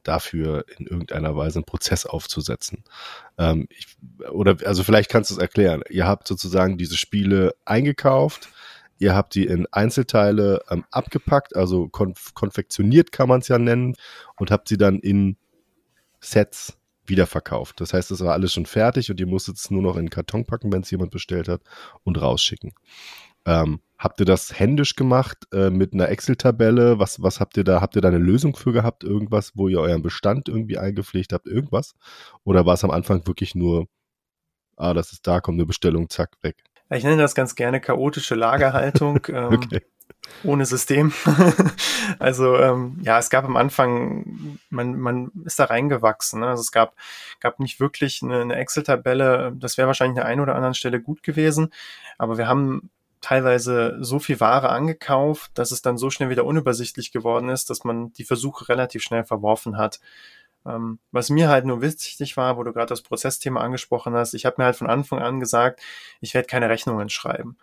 dafür 0.04 0.66
in 0.78 0.88
irgendeiner 0.88 1.36
Weise 1.36 1.60
einen 1.60 1.66
Prozess 1.66 2.06
aufzusetzen. 2.06 2.84
Ähm, 3.38 3.68
ich, 3.70 3.98
oder 4.32 4.58
also 4.66 4.84
vielleicht 4.84 5.10
kannst 5.10 5.30
du 5.30 5.36
es 5.36 5.40
erklären. 5.40 5.84
Ihr 5.90 6.08
habt 6.08 6.28
sozusagen 6.28 6.78
diese 6.78 6.98
Spiele 6.98 7.54
eingekauft, 7.66 8.50
ihr 8.98 9.16
habt 9.16 9.36
die 9.36 9.46
in 9.46 9.68
Einzelteile 9.72 10.62
ähm, 10.72 10.84
abgepackt, 10.90 11.56
also 11.56 11.88
konf 11.88 12.34
konfektioniert 12.34 13.12
kann 13.12 13.30
man 13.30 13.42
es 13.42 13.48
ja 13.48 13.60
nennen, 13.60 13.96
und 14.38 14.50
habt 14.50 14.68
sie 14.68 14.78
dann 14.78 15.00
in 15.00 15.38
Sets 16.20 16.79
wiederverkauft. 17.10 17.82
Das 17.82 17.94
heißt, 17.94 18.12
es 18.12 18.22
war 18.22 18.34
alles 18.34 18.54
schon 18.54 18.66
fertig 18.66 19.10
und 19.12 19.20
ihr 19.20 19.28
musstet 19.28 19.58
es 19.58 19.72
nur 19.72 19.82
noch 19.82 19.98
in 19.98 20.06
den 20.06 20.10
Karton 20.10 20.46
packen, 20.46 20.72
wenn 20.72 20.82
es 20.82 20.92
jemand 20.92 21.12
bestellt 21.12 21.48
hat, 21.48 21.62
und 22.04 22.22
rausschicken. 22.22 22.74
Ähm, 23.46 23.82
habt 23.98 24.20
ihr 24.20 24.26
das 24.26 24.60
händisch 24.60 24.96
gemacht 24.96 25.38
äh, 25.54 25.70
mit 25.70 25.94
einer 25.94 26.10
Excel-Tabelle? 26.10 27.00
Was, 27.00 27.22
was 27.22 27.40
habt 27.40 27.58
ihr 27.58 27.64
da? 27.64 27.82
Habt 27.82 27.96
ihr 27.96 28.02
da 28.02 28.10
eine 28.10 28.18
Lösung 28.18 28.56
für 28.56 28.72
gehabt? 28.72 29.04
Irgendwas, 29.04 29.54
wo 29.56 29.68
ihr 29.68 29.80
euren 29.80 30.02
Bestand 30.02 30.50
irgendwie 30.50 30.78
eingepflegt 30.78 31.34
habt? 31.34 31.48
Irgendwas? 31.48 31.94
Oder 32.44 32.66
war 32.66 32.76
es 32.76 32.84
am 32.84 32.92
Anfang 32.92 33.26
wirklich 33.28 33.56
nur, 33.56 33.88
ah, 34.78 34.94
das 34.94 35.12
ist 35.12 35.26
da, 35.26 35.42
kommt 35.42 35.58
eine 35.58 35.66
Bestellung, 35.66 36.10
zack, 36.10 36.32
weg? 36.42 36.64
Ich 36.92 37.04
nenne 37.04 37.22
das 37.22 37.36
ganz 37.36 37.56
gerne 37.56 37.80
chaotische 37.80 38.36
Lagerhaltung. 38.36 39.20
ähm, 39.30 39.54
okay. 39.54 39.82
Ohne 40.44 40.66
System. 40.66 41.12
also 42.20 42.56
ähm, 42.58 43.00
ja, 43.02 43.20
es 43.20 43.30
gab 43.30 43.46
am 43.46 43.58
Anfang, 43.58 44.58
man, 44.70 45.00
man 45.00 45.32
ist 45.46 45.60
da 45.60 45.66
reingewachsen. 45.66 46.40
Ne? 46.40 46.48
Also 46.48 46.62
es 46.62 46.72
gab, 46.72 46.96
gab 47.40 47.60
nicht 47.60 47.80
wirklich 47.80 48.22
eine, 48.24 48.42
eine 48.42 48.56
Excel-Tabelle. 48.56 49.54
Das 49.56 49.78
wäre 49.78 49.88
wahrscheinlich 49.88 50.18
an 50.18 50.24
der 50.24 50.26
einen 50.26 50.42
oder 50.42 50.56
anderen 50.56 50.76
Stelle 50.76 51.02
gut 51.02 51.24
gewesen. 51.24 51.74
Aber 52.18 52.38
wir 52.38 52.48
haben 52.48 52.90
teilweise 53.22 53.98
so 54.00 54.20
viel 54.20 54.40
Ware 54.40 54.70
angekauft, 54.70 55.52
dass 55.56 55.72
es 55.72 55.82
dann 55.82 55.98
so 55.98 56.10
schnell 56.10 56.30
wieder 56.30 56.46
unübersichtlich 56.46 57.12
geworden 57.12 57.50
ist, 57.50 57.70
dass 57.70 57.84
man 57.84 58.14
die 58.14 58.24
Versuche 58.24 58.70
relativ 58.70 59.04
schnell 59.04 59.26
verworfen 59.26 59.78
hat. 59.78 60.00
Ähm, 60.66 61.00
was 61.12 61.30
mir 61.30 61.50
halt 61.50 61.66
nur 61.66 61.82
wichtig 61.82 62.38
war, 62.38 62.58
wo 62.58 62.64
du 62.64 62.74
gerade 62.74 62.88
das 62.88 63.02
Prozessthema 63.02 63.62
angesprochen 63.62 64.14
hast, 64.14 64.34
ich 64.34 64.46
habe 64.46 64.56
mir 64.60 64.66
halt 64.66 64.76
von 64.76 64.88
Anfang 64.88 65.20
an 65.20 65.40
gesagt, 65.40 65.82
ich 66.22 66.34
werde 66.34 66.48
keine 66.48 66.70
Rechnungen 66.70 67.10
schreiben. 67.10 67.58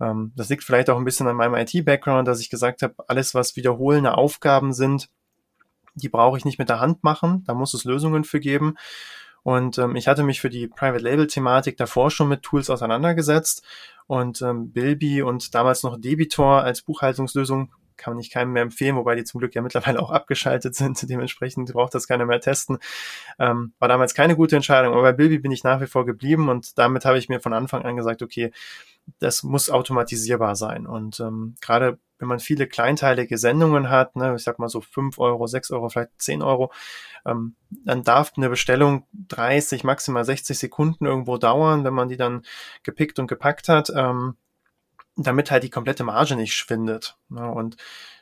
Ähm, 0.00 0.32
das 0.36 0.48
liegt 0.48 0.64
vielleicht 0.64 0.90
auch 0.90 0.98
ein 0.98 1.04
bisschen 1.04 1.26
an 1.28 1.36
meinem 1.36 1.54
IT-Background, 1.54 2.28
dass 2.28 2.40
ich 2.40 2.50
gesagt 2.50 2.82
habe, 2.82 2.94
alles, 3.06 3.34
was 3.34 3.56
wiederholende 3.56 4.16
Aufgaben 4.16 4.72
sind, 4.72 5.10
die 5.94 6.08
brauche 6.08 6.38
ich 6.38 6.44
nicht 6.44 6.58
mit 6.58 6.68
der 6.68 6.80
Hand 6.80 7.02
machen, 7.02 7.44
da 7.46 7.54
muss 7.54 7.74
es 7.74 7.84
Lösungen 7.84 8.24
für 8.24 8.40
geben. 8.40 8.76
Und 9.42 9.78
ähm, 9.78 9.96
ich 9.96 10.08
hatte 10.08 10.24
mich 10.24 10.40
für 10.40 10.50
die 10.50 10.68
Private 10.68 11.02
Label 11.02 11.26
Thematik 11.26 11.76
davor 11.76 12.10
schon 12.10 12.28
mit 12.28 12.42
Tools 12.42 12.70
auseinandergesetzt 12.70 13.64
und 14.06 14.42
ähm, 14.42 14.72
Bilby 14.72 15.22
und 15.22 15.54
damals 15.54 15.82
noch 15.82 15.98
Debitor 15.98 16.62
als 16.62 16.82
Buchhaltungslösung 16.82 17.72
kann 17.98 18.18
ich 18.18 18.30
keinem 18.30 18.52
mehr 18.52 18.62
empfehlen, 18.62 18.96
wobei 18.96 19.14
die 19.14 19.24
zum 19.24 19.40
Glück 19.40 19.54
ja 19.54 19.60
mittlerweile 19.60 20.00
auch 20.00 20.10
abgeschaltet 20.10 20.74
sind. 20.74 21.02
Dementsprechend 21.08 21.72
braucht 21.72 21.94
das 21.94 22.08
keiner 22.08 22.24
mehr 22.24 22.40
testen. 22.40 22.78
Ähm, 23.38 23.74
war 23.78 23.88
damals 23.88 24.14
keine 24.14 24.36
gute 24.36 24.56
Entscheidung, 24.56 24.94
aber 24.94 25.02
bei 25.02 25.12
Bilby 25.12 25.38
bin 25.38 25.52
ich 25.52 25.64
nach 25.64 25.80
wie 25.80 25.86
vor 25.86 26.06
geblieben 26.06 26.48
und 26.48 26.78
damit 26.78 27.04
habe 27.04 27.18
ich 27.18 27.28
mir 27.28 27.40
von 27.40 27.52
Anfang 27.52 27.82
an 27.82 27.96
gesagt, 27.96 28.22
okay, 28.22 28.52
das 29.18 29.42
muss 29.42 29.70
automatisierbar 29.70 30.56
sein. 30.56 30.86
Und 30.86 31.20
ähm, 31.20 31.56
gerade 31.60 31.98
wenn 32.18 32.28
man 32.28 32.40
viele 32.40 32.66
kleinteilige 32.66 33.38
Sendungen 33.38 33.90
hat, 33.90 34.16
ne, 34.16 34.34
ich 34.36 34.42
sag 34.42 34.58
mal 34.58 34.68
so 34.68 34.80
fünf 34.80 35.18
Euro, 35.18 35.46
sechs 35.46 35.70
Euro, 35.70 35.88
vielleicht 35.88 36.10
zehn 36.20 36.42
Euro, 36.42 36.72
ähm, 37.24 37.54
dann 37.70 38.02
darf 38.02 38.32
eine 38.36 38.48
Bestellung 38.48 39.06
30, 39.28 39.84
maximal 39.84 40.24
60 40.24 40.58
Sekunden 40.58 41.06
irgendwo 41.06 41.38
dauern, 41.38 41.84
wenn 41.84 41.94
man 41.94 42.08
die 42.08 42.16
dann 42.16 42.42
gepickt 42.82 43.18
und 43.18 43.28
gepackt 43.28 43.68
hat, 43.68 43.90
ähm, 43.94 44.36
damit 45.24 45.50
halt 45.50 45.64
die 45.64 45.70
komplette 45.70 46.04
Marge 46.04 46.36
nicht 46.36 46.54
schwindet. 46.54 47.16
Ne? 47.28 47.50
Und 47.50 47.76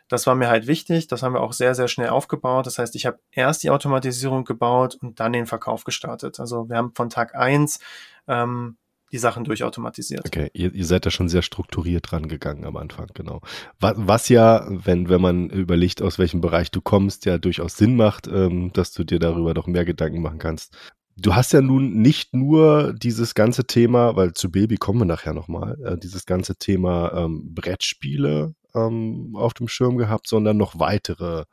das 0.08 0.26
war 0.26 0.34
mir 0.34 0.48
halt 0.48 0.66
wichtig. 0.66 1.08
Das 1.08 1.22
haben 1.22 1.34
wir 1.34 1.40
auch 1.40 1.52
sehr, 1.52 1.74
sehr 1.74 1.88
schnell 1.88 2.08
aufgebaut. 2.08 2.66
Das 2.66 2.78
heißt, 2.78 2.94
ich 2.94 3.06
habe 3.06 3.18
erst 3.32 3.62
die 3.62 3.70
Automatisierung 3.70 4.44
gebaut 4.44 4.96
und 5.00 5.20
dann 5.20 5.32
den 5.32 5.46
Verkauf 5.46 5.84
gestartet. 5.84 6.40
Also 6.40 6.68
wir 6.68 6.76
haben 6.76 6.92
von 6.94 7.10
Tag 7.10 7.34
eins 7.34 7.80
ähm, 8.28 8.76
die 9.12 9.18
Sachen 9.18 9.44
durchautomatisiert. 9.44 10.26
Okay, 10.26 10.50
ihr, 10.52 10.74
ihr 10.74 10.84
seid 10.84 11.06
da 11.06 11.10
schon 11.10 11.28
sehr 11.28 11.42
strukturiert 11.42 12.10
dran 12.10 12.28
gegangen 12.28 12.64
am 12.64 12.76
Anfang, 12.76 13.08
genau. 13.14 13.40
Was, 13.78 13.94
was 13.96 14.28
ja, 14.28 14.66
wenn, 14.68 15.08
wenn 15.08 15.20
man 15.20 15.50
überlegt, 15.50 16.02
aus 16.02 16.18
welchem 16.18 16.40
Bereich 16.40 16.70
du 16.70 16.80
kommst, 16.80 17.24
ja 17.24 17.38
durchaus 17.38 17.76
Sinn 17.76 17.96
macht, 17.96 18.26
ähm, 18.26 18.72
dass 18.72 18.92
du 18.92 19.04
dir 19.04 19.18
darüber 19.18 19.54
doch 19.54 19.66
mehr 19.66 19.84
Gedanken 19.84 20.22
machen 20.22 20.38
kannst. 20.38 20.76
Du 21.16 21.34
hast 21.34 21.52
ja 21.52 21.62
nun 21.62 22.02
nicht 22.02 22.34
nur 22.34 22.92
dieses 22.92 23.34
ganze 23.34 23.66
Thema, 23.66 24.16
weil 24.16 24.34
zu 24.34 24.50
Baby 24.50 24.76
kommen 24.76 25.00
wir 25.00 25.06
nachher 25.06 25.32
nochmal, 25.32 25.78
äh, 25.82 25.96
dieses 25.96 26.26
ganze 26.26 26.56
Thema 26.56 27.12
ähm, 27.14 27.54
Brettspiele 27.54 28.54
ähm, 28.74 29.34
auf 29.34 29.54
dem 29.54 29.66
Schirm 29.66 29.96
gehabt, 29.96 30.28
sondern 30.28 30.58
noch 30.58 30.78
weitere 30.78 31.44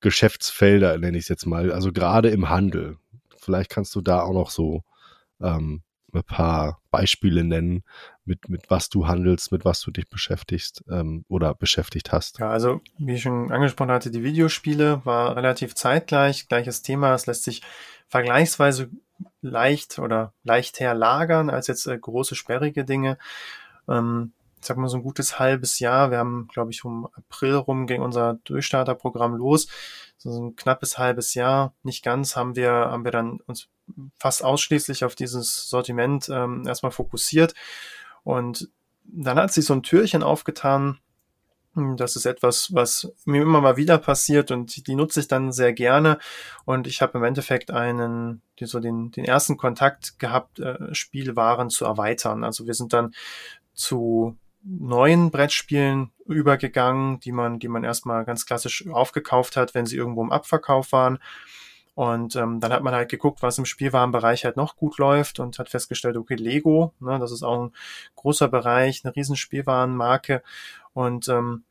Geschäftsfelder, 0.00 0.96
nenne 0.98 1.18
ich 1.18 1.24
es 1.24 1.28
jetzt 1.28 1.46
mal, 1.46 1.72
also 1.72 1.92
gerade 1.92 2.30
im 2.30 2.48
Handel. 2.48 2.96
Vielleicht 3.38 3.70
kannst 3.70 3.94
du 3.94 4.00
da 4.00 4.22
auch 4.22 4.32
noch 4.32 4.50
so 4.50 4.82
ähm, 5.42 5.82
ein 6.12 6.22
paar 6.24 6.80
Beispiele 6.90 7.44
nennen, 7.44 7.82
mit, 8.24 8.48
mit 8.48 8.70
was 8.70 8.88
du 8.88 9.06
handelst, 9.06 9.52
mit 9.52 9.64
was 9.64 9.80
du 9.80 9.90
dich 9.90 10.08
beschäftigst 10.08 10.84
ähm, 10.90 11.24
oder 11.28 11.54
beschäftigt 11.54 12.12
hast. 12.12 12.38
Ja, 12.38 12.50
also 12.50 12.80
wie 12.98 13.14
ich 13.14 13.22
schon 13.22 13.52
angesprochen 13.52 13.90
hatte, 13.90 14.10
die 14.10 14.22
Videospiele 14.22 15.02
war 15.04 15.36
relativ 15.36 15.74
zeitgleich, 15.74 16.48
gleiches 16.48 16.82
Thema. 16.82 17.14
Es 17.14 17.26
lässt 17.26 17.44
sich 17.44 17.62
vergleichsweise 18.08 18.90
leicht 19.40 19.98
oder 19.98 20.32
leicht 20.44 20.80
herlagern 20.80 21.50
als 21.50 21.66
jetzt 21.66 21.86
äh, 21.86 21.98
große 21.98 22.34
sperrige 22.34 22.84
Dinge. 22.84 23.18
Ähm, 23.88 24.32
ich 24.60 24.66
sag 24.66 24.76
mal 24.78 24.88
so 24.88 24.96
ein 24.96 25.02
gutes 25.02 25.38
halbes 25.38 25.78
Jahr. 25.78 26.10
Wir 26.10 26.18
haben, 26.18 26.48
glaube 26.52 26.72
ich, 26.72 26.84
um 26.84 27.06
April 27.14 27.54
rum 27.54 27.86
ging 27.86 28.02
unser 28.02 28.34
Durchstarterprogramm 28.44 29.36
los. 29.36 29.68
So 30.18 30.48
ein 30.48 30.56
knappes 30.56 30.98
halbes 30.98 31.34
Jahr, 31.34 31.74
nicht 31.82 32.02
ganz, 32.02 32.36
haben 32.36 32.56
wir, 32.56 32.70
haben 32.72 33.04
wir 33.04 33.12
dann 33.12 33.38
uns 33.46 33.68
fast 34.18 34.42
ausschließlich 34.42 35.04
auf 35.04 35.14
dieses 35.14 35.68
Sortiment 35.68 36.28
ähm, 36.30 36.66
erstmal 36.66 36.90
fokussiert. 36.90 37.54
Und 38.24 38.68
dann 39.04 39.38
hat 39.38 39.52
sich 39.52 39.66
so 39.66 39.74
ein 39.74 39.82
Türchen 39.82 40.22
aufgetan. 40.22 40.98
Das 41.76 42.16
ist 42.16 42.24
etwas, 42.24 42.72
was 42.72 43.12
mir 43.26 43.42
immer 43.42 43.60
mal 43.60 43.76
wieder 43.76 43.98
passiert 43.98 44.50
und 44.50 44.86
die 44.86 44.94
nutze 44.94 45.20
ich 45.20 45.28
dann 45.28 45.52
sehr 45.52 45.74
gerne. 45.74 46.18
Und 46.64 46.86
ich 46.86 47.02
habe 47.02 47.18
im 47.18 47.24
Endeffekt 47.24 47.70
einen, 47.70 48.40
so 48.58 48.80
den, 48.80 49.10
den 49.10 49.26
ersten 49.26 49.58
Kontakt 49.58 50.18
gehabt, 50.18 50.58
äh, 50.58 50.94
Spielwaren 50.94 51.68
zu 51.68 51.84
erweitern. 51.84 52.44
Also 52.44 52.66
wir 52.66 52.72
sind 52.72 52.94
dann 52.94 53.14
zu 53.74 54.38
neuen 54.62 55.30
Brettspielen 55.30 56.12
übergegangen, 56.26 57.20
die 57.20 57.32
man, 57.32 57.58
die 57.58 57.68
man 57.68 57.84
erstmal 57.84 58.24
ganz 58.24 58.46
klassisch 58.46 58.88
aufgekauft 58.88 59.56
hat, 59.56 59.74
wenn 59.74 59.84
sie 59.84 59.96
irgendwo 59.96 60.22
im 60.22 60.32
Abverkauf 60.32 60.92
waren. 60.92 61.18
Und 61.96 62.36
ähm, 62.36 62.60
dann 62.60 62.74
hat 62.74 62.82
man 62.82 62.94
halt 62.94 63.08
geguckt, 63.08 63.40
was 63.40 63.56
im 63.56 63.64
Spielwarenbereich 63.64 64.44
halt 64.44 64.58
noch 64.58 64.76
gut 64.76 64.98
läuft 64.98 65.40
und 65.40 65.58
hat 65.58 65.70
festgestellt, 65.70 66.18
okay, 66.18 66.34
Lego, 66.34 66.92
ne, 67.00 67.18
das 67.18 67.32
ist 67.32 67.42
auch 67.42 67.64
ein 67.64 67.72
großer 68.16 68.48
Bereich, 68.48 69.00
eine 69.02 69.16
riesen 69.16 69.34
Spielwarenmarke. 69.34 70.42
Und 70.92 71.26
ähm, 71.28 71.64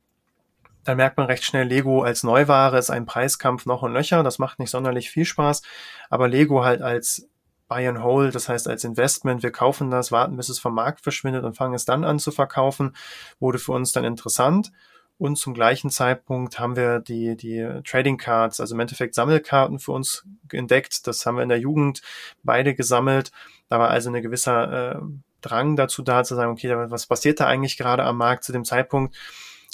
dann 0.83 0.97
merkt 0.97 1.17
man 1.17 1.27
recht 1.27 1.43
schnell, 1.43 1.67
Lego 1.67 2.01
als 2.01 2.23
Neuware 2.23 2.79
ist 2.79 2.89
ein 2.89 3.05
Preiskampf 3.05 3.67
noch 3.67 3.83
und 3.83 3.93
nöcher. 3.93 4.23
Das 4.23 4.39
macht 4.39 4.57
nicht 4.57 4.71
sonderlich 4.71 5.11
viel 5.11 5.25
Spaß. 5.25 5.61
Aber 6.09 6.27
Lego 6.27 6.63
halt 6.63 6.81
als 6.81 7.29
Buy 7.67 7.87
and 7.87 8.01
Hold, 8.01 8.33
das 8.33 8.49
heißt 8.49 8.67
als 8.67 8.83
Investment, 8.83 9.43
wir 9.43 9.51
kaufen 9.51 9.91
das, 9.91 10.11
warten, 10.11 10.37
bis 10.37 10.49
es 10.49 10.57
vom 10.57 10.73
Markt 10.73 11.01
verschwindet 11.01 11.43
und 11.43 11.55
fangen 11.55 11.75
es 11.75 11.85
dann 11.85 12.03
an 12.03 12.17
zu 12.17 12.31
verkaufen, 12.31 12.95
wurde 13.39 13.59
für 13.59 13.73
uns 13.73 13.91
dann 13.91 14.05
interessant. 14.05 14.71
Und 15.17 15.37
zum 15.37 15.53
gleichen 15.53 15.89
Zeitpunkt 15.89 16.59
haben 16.59 16.75
wir 16.75 16.99
die, 16.99 17.37
die 17.37 17.81
Trading 17.85 18.17
Cards, 18.17 18.59
also 18.59 18.75
im 18.75 18.81
Endeffekt 18.81 19.15
Sammelkarten 19.15 19.79
für 19.79 19.93
uns 19.93 20.25
entdeckt. 20.51 21.07
Das 21.07 21.25
haben 21.25 21.35
wir 21.35 21.43
in 21.43 21.49
der 21.49 21.59
Jugend 21.59 22.01
beide 22.43 22.75
gesammelt. 22.75 23.31
Da 23.69 23.79
war 23.79 23.89
also 23.89 24.09
eine 24.09 24.21
gewisser 24.21 24.95
äh, 24.95 25.01
Drang 25.41 25.75
dazu 25.75 26.01
da, 26.01 26.23
zu 26.23 26.35
sagen, 26.35 26.51
okay, 26.51 26.73
was 26.89 27.07
passiert 27.07 27.39
da 27.39 27.47
eigentlich 27.47 27.77
gerade 27.77 28.03
am 28.03 28.17
Markt 28.17 28.43
zu 28.43 28.51
dem 28.51 28.65
Zeitpunkt? 28.65 29.15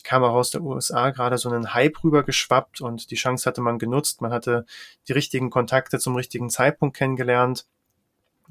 kam 0.03 0.23
auch 0.23 0.33
aus 0.33 0.49
der 0.49 0.63
USA 0.63 1.11
gerade 1.11 1.37
so 1.37 1.47
einen 1.47 1.75
Hype 1.75 2.03
rüber 2.03 2.23
geschwappt 2.23 2.81
und 2.81 3.11
die 3.11 3.15
Chance 3.15 3.45
hatte 3.47 3.61
man 3.61 3.77
genutzt. 3.77 4.19
Man 4.19 4.33
hatte 4.33 4.65
die 5.07 5.13
richtigen 5.13 5.51
Kontakte 5.51 5.99
zum 5.99 6.15
richtigen 6.15 6.49
Zeitpunkt 6.49 6.97
kennengelernt 6.97 7.67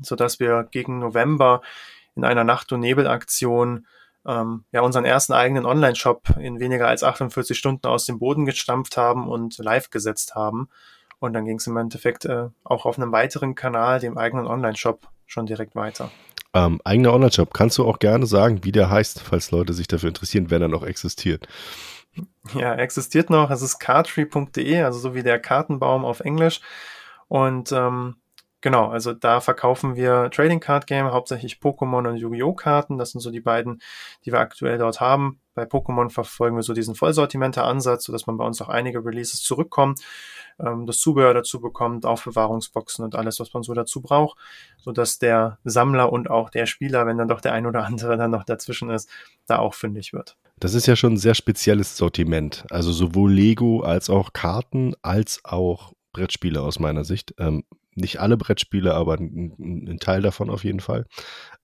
so 0.02 0.16
dass 0.16 0.40
wir 0.40 0.66
gegen 0.70 0.98
November 0.98 1.62
in 2.16 2.24
einer 2.24 2.44
Nacht- 2.44 2.72
und 2.72 2.80
Nebelaktion 2.80 3.86
ähm, 4.26 4.64
ja 4.72 4.82
unseren 4.82 5.04
ersten 5.04 5.32
eigenen 5.32 5.66
Online-Shop 5.66 6.36
in 6.38 6.60
weniger 6.60 6.88
als 6.88 7.02
48 7.02 7.56
Stunden 7.56 7.86
aus 7.86 8.04
dem 8.04 8.18
Boden 8.18 8.44
gestampft 8.44 8.96
haben 8.96 9.28
und 9.28 9.58
live 9.58 9.90
gesetzt 9.90 10.34
haben. 10.34 10.68
Und 11.18 11.34
dann 11.34 11.44
ging 11.44 11.56
es 11.56 11.66
im 11.66 11.76
Endeffekt 11.76 12.24
äh, 12.24 12.48
auch 12.64 12.86
auf 12.86 12.98
einem 12.98 13.12
weiteren 13.12 13.54
Kanal, 13.54 14.00
dem 14.00 14.16
eigenen 14.16 14.46
Online-Shop, 14.46 15.08
schon 15.26 15.46
direkt 15.46 15.74
weiter. 15.74 16.10
Ähm, 16.52 16.80
eigener 16.84 17.12
Online-Shop, 17.12 17.54
kannst 17.54 17.78
du 17.78 17.86
auch 17.86 17.98
gerne 17.98 18.26
sagen, 18.26 18.64
wie 18.64 18.72
der 18.72 18.90
heißt, 18.90 19.20
falls 19.20 19.50
Leute 19.50 19.72
sich 19.72 19.86
dafür 19.86 20.08
interessieren, 20.08 20.50
wenn 20.50 20.62
er 20.62 20.68
noch 20.68 20.82
existiert? 20.82 21.46
Ja, 22.54 22.74
existiert 22.74 23.30
noch. 23.30 23.50
Es 23.50 23.62
ist 23.62 23.78
cardtree.de, 23.78 24.82
also 24.82 24.98
so 24.98 25.14
wie 25.14 25.22
der 25.22 25.38
Kartenbaum 25.38 26.04
auf 26.04 26.20
Englisch. 26.20 26.60
Und 27.28 27.70
ähm, 27.70 28.16
Genau, 28.62 28.88
also 28.88 29.14
da 29.14 29.40
verkaufen 29.40 29.96
wir 29.96 30.30
Trading 30.30 30.60
Card 30.60 30.86
Game, 30.86 31.10
hauptsächlich 31.10 31.54
Pokémon 31.62 32.06
und 32.06 32.16
Yu-Gi-Oh! 32.16 32.52
Karten. 32.52 32.98
Das 32.98 33.12
sind 33.12 33.20
so 33.20 33.30
die 33.30 33.40
beiden, 33.40 33.80
die 34.24 34.32
wir 34.32 34.40
aktuell 34.40 34.76
dort 34.76 35.00
haben. 35.00 35.40
Bei 35.54 35.64
Pokémon 35.64 36.10
verfolgen 36.10 36.56
wir 36.56 36.62
so 36.62 36.74
diesen 36.74 36.94
Vollsortimenter-Ansatz, 36.94 38.04
sodass 38.04 38.26
man 38.26 38.36
bei 38.36 38.44
uns 38.44 38.60
auch 38.60 38.68
einige 38.68 39.04
Releases 39.04 39.42
zurückkommt, 39.42 40.00
ähm, 40.58 40.86
das 40.86 40.98
Zubehör 40.98 41.32
dazu 41.32 41.60
bekommt, 41.60 42.04
Aufbewahrungsboxen 42.04 43.04
und 43.04 43.14
alles, 43.14 43.40
was 43.40 43.52
man 43.54 43.62
so 43.62 43.72
dazu 43.72 44.02
braucht, 44.02 44.38
sodass 44.78 45.18
der 45.18 45.58
Sammler 45.64 46.12
und 46.12 46.28
auch 46.28 46.50
der 46.50 46.66
Spieler, 46.66 47.06
wenn 47.06 47.16
dann 47.16 47.28
doch 47.28 47.40
der 47.40 47.54
ein 47.54 47.66
oder 47.66 47.84
andere 47.84 48.16
dann 48.16 48.30
noch 48.30 48.44
dazwischen 48.44 48.90
ist, 48.90 49.08
da 49.46 49.58
auch 49.58 49.74
fündig 49.74 50.12
wird. 50.12 50.36
Das 50.58 50.74
ist 50.74 50.86
ja 50.86 50.96
schon 50.96 51.14
ein 51.14 51.18
sehr 51.18 51.34
spezielles 51.34 51.96
Sortiment. 51.96 52.66
Also 52.70 52.92
sowohl 52.92 53.32
Lego 53.32 53.80
als 53.80 54.10
auch 54.10 54.34
Karten 54.34 54.94
als 55.00 55.40
auch 55.44 55.92
Brettspiele 56.12 56.60
aus 56.60 56.78
meiner 56.78 57.04
Sicht. 57.04 57.34
Ähm, 57.38 57.64
nicht 58.00 58.20
alle 58.20 58.36
Brettspiele, 58.36 58.94
aber 58.94 59.14
ein, 59.14 59.98
Teil 60.00 60.22
davon 60.22 60.50
auf 60.50 60.64
jeden 60.64 60.80
Fall. 60.80 61.06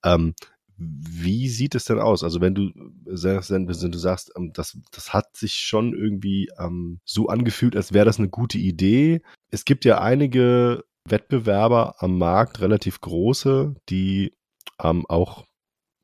Ähm, 0.05 0.35
wie 0.78 1.49
sieht 1.49 1.75
es 1.75 1.85
denn 1.85 1.99
aus? 1.99 2.23
Also 2.23 2.40
wenn 2.40 2.55
du 2.55 2.71
sagst, 3.07 3.50
wenn 3.50 3.66
du 3.66 3.99
sagst, 3.99 4.33
ähm, 4.37 4.52
das, 4.52 4.78
das 4.93 5.14
hat 5.14 5.37
sich 5.37 5.55
schon 5.55 5.95
irgendwie 5.95 6.50
ähm, 6.59 7.00
so 7.05 7.28
angefühlt, 7.28 7.76
als 7.76 7.93
wäre 7.93 8.05
das 8.05 8.19
eine 8.19 8.28
gute 8.28 8.59
Idee. 8.59 9.23
Es 9.50 9.64
gibt 9.64 9.85
ja 9.85 10.00
einige 10.00 10.85
Wettbewerber 11.09 11.97
am 11.99 12.19
Markt, 12.19 12.61
relativ 12.61 13.00
große, 13.00 13.75
die 13.88 14.35
ähm, 14.83 15.07
auch 15.07 15.47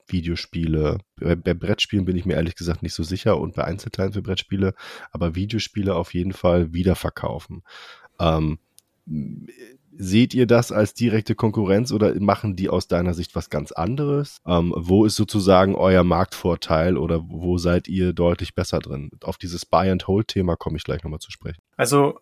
Videospiele. 0.07 0.99
Bei, 1.17 1.37
bei, 1.37 1.55
Brettspielen 1.55 2.05
bin 2.05 2.17
ich 2.17 2.25
mir 2.25 2.35
ehrlich 2.35 2.55
gesagt 2.55 2.83
nicht 2.83 2.95
so 2.95 3.03
sicher 3.03 3.39
und 3.39 3.55
bei 3.55 3.65
Einzelteilen 3.65 4.12
für 4.12 4.23
Brettspiele, 4.23 4.75
aber 5.11 5.35
Videospiele 5.35 5.95
auf 5.95 6.15
jeden 6.15 6.33
Fall 6.33 6.73
wiederverkaufen. 6.73 7.62
Ähm, 8.19 8.59
Seht 9.97 10.35
ihr 10.35 10.47
das 10.47 10.73
als 10.73 10.95
direkte 10.95 11.35
Konkurrenz 11.35 11.93
oder 11.93 12.19
machen 12.19 12.57
die 12.57 12.69
aus 12.69 12.89
deiner 12.89 13.15
Sicht 13.15 13.35
was 13.35 13.51
ganz 13.51 13.73
anderes? 13.73 14.39
Ähm, 14.47 14.73
wo 14.77 15.05
ist 15.05 15.17
sozusagen 15.17 15.75
euer 15.75 16.05
Marktvorteil 16.05 16.97
oder 16.97 17.23
wo 17.29 17.59
seid 17.59 17.89
ihr 17.89 18.13
deutlich 18.13 18.55
besser 18.55 18.79
drin? 18.79 19.11
Auf 19.23 19.37
dieses 19.37 19.67
Buy-and-Hold-Thema 19.67 20.57
komme 20.57 20.77
ich 20.77 20.85
gleich 20.85 21.03
nochmal 21.03 21.21
zu 21.21 21.31
sprechen. 21.31 21.61
Also 21.77 22.19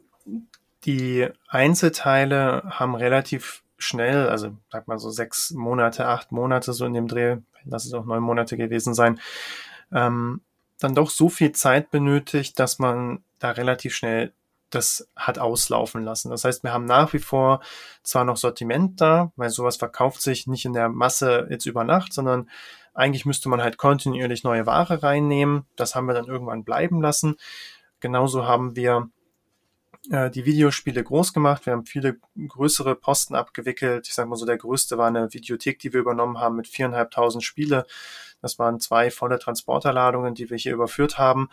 die 0.84 1.28
Einzelteile 1.48 2.62
haben 2.66 2.94
relativ 2.94 3.62
schnell, 3.78 4.28
also 4.28 4.56
sag 4.70 4.88
mal 4.88 4.98
so 4.98 5.10
sechs 5.10 5.50
Monate, 5.50 6.06
acht 6.06 6.32
Monate 6.32 6.72
so 6.72 6.84
in 6.84 6.94
dem 6.94 7.08
Dreh, 7.08 7.38
lass 7.64 7.86
es 7.86 7.94
auch 7.94 8.04
neun 8.04 8.22
Monate 8.22 8.56
gewesen 8.56 8.94
sein, 8.94 9.20
ähm, 9.92 10.40
dann 10.78 10.94
doch 10.94 11.10
so 11.10 11.28
viel 11.28 11.52
Zeit 11.52 11.90
benötigt, 11.90 12.58
dass 12.58 12.78
man 12.78 13.22
da 13.38 13.50
relativ 13.50 13.94
schnell 13.94 14.32
das 14.70 15.08
hat 15.16 15.38
auslaufen 15.38 16.04
lassen. 16.04 16.30
Das 16.30 16.44
heißt, 16.44 16.62
wir 16.62 16.72
haben 16.72 16.84
nach 16.84 17.12
wie 17.12 17.18
vor 17.18 17.60
zwar 18.02 18.24
noch 18.24 18.36
Sortiment 18.36 19.00
da, 19.00 19.32
weil 19.36 19.50
sowas 19.50 19.76
verkauft 19.76 20.22
sich 20.22 20.46
nicht 20.46 20.64
in 20.64 20.72
der 20.72 20.88
Masse 20.88 21.46
jetzt 21.50 21.66
über 21.66 21.84
Nacht, 21.84 22.12
sondern 22.12 22.48
eigentlich 22.94 23.26
müsste 23.26 23.48
man 23.48 23.62
halt 23.62 23.76
kontinuierlich 23.76 24.44
neue 24.44 24.66
Ware 24.66 25.02
reinnehmen. 25.02 25.66
Das 25.76 25.94
haben 25.94 26.06
wir 26.06 26.14
dann 26.14 26.26
irgendwann 26.26 26.64
bleiben 26.64 27.00
lassen. 27.00 27.36
Genauso 28.00 28.46
haben 28.46 28.76
wir 28.76 29.10
äh, 30.10 30.30
die 30.30 30.44
Videospiele 30.44 31.02
groß 31.02 31.32
gemacht. 31.32 31.66
Wir 31.66 31.74
haben 31.74 31.86
viele 31.86 32.16
größere 32.48 32.94
Posten 32.94 33.34
abgewickelt. 33.34 34.08
Ich 34.08 34.14
sage 34.14 34.28
mal 34.28 34.36
so, 34.36 34.46
der 34.46 34.56
größte 34.56 34.98
war 34.98 35.08
eine 35.08 35.32
Videothek, 35.32 35.78
die 35.78 35.92
wir 35.92 36.00
übernommen 36.00 36.38
haben 36.38 36.56
mit 36.56 36.68
viereinhalbtausend 36.68 37.44
Spiele. 37.44 37.86
Das 38.40 38.58
waren 38.58 38.80
zwei 38.80 39.10
volle 39.10 39.38
Transporterladungen, 39.38 40.34
die 40.34 40.48
wir 40.50 40.56
hier 40.56 40.72
überführt 40.72 41.18
haben. 41.18 41.50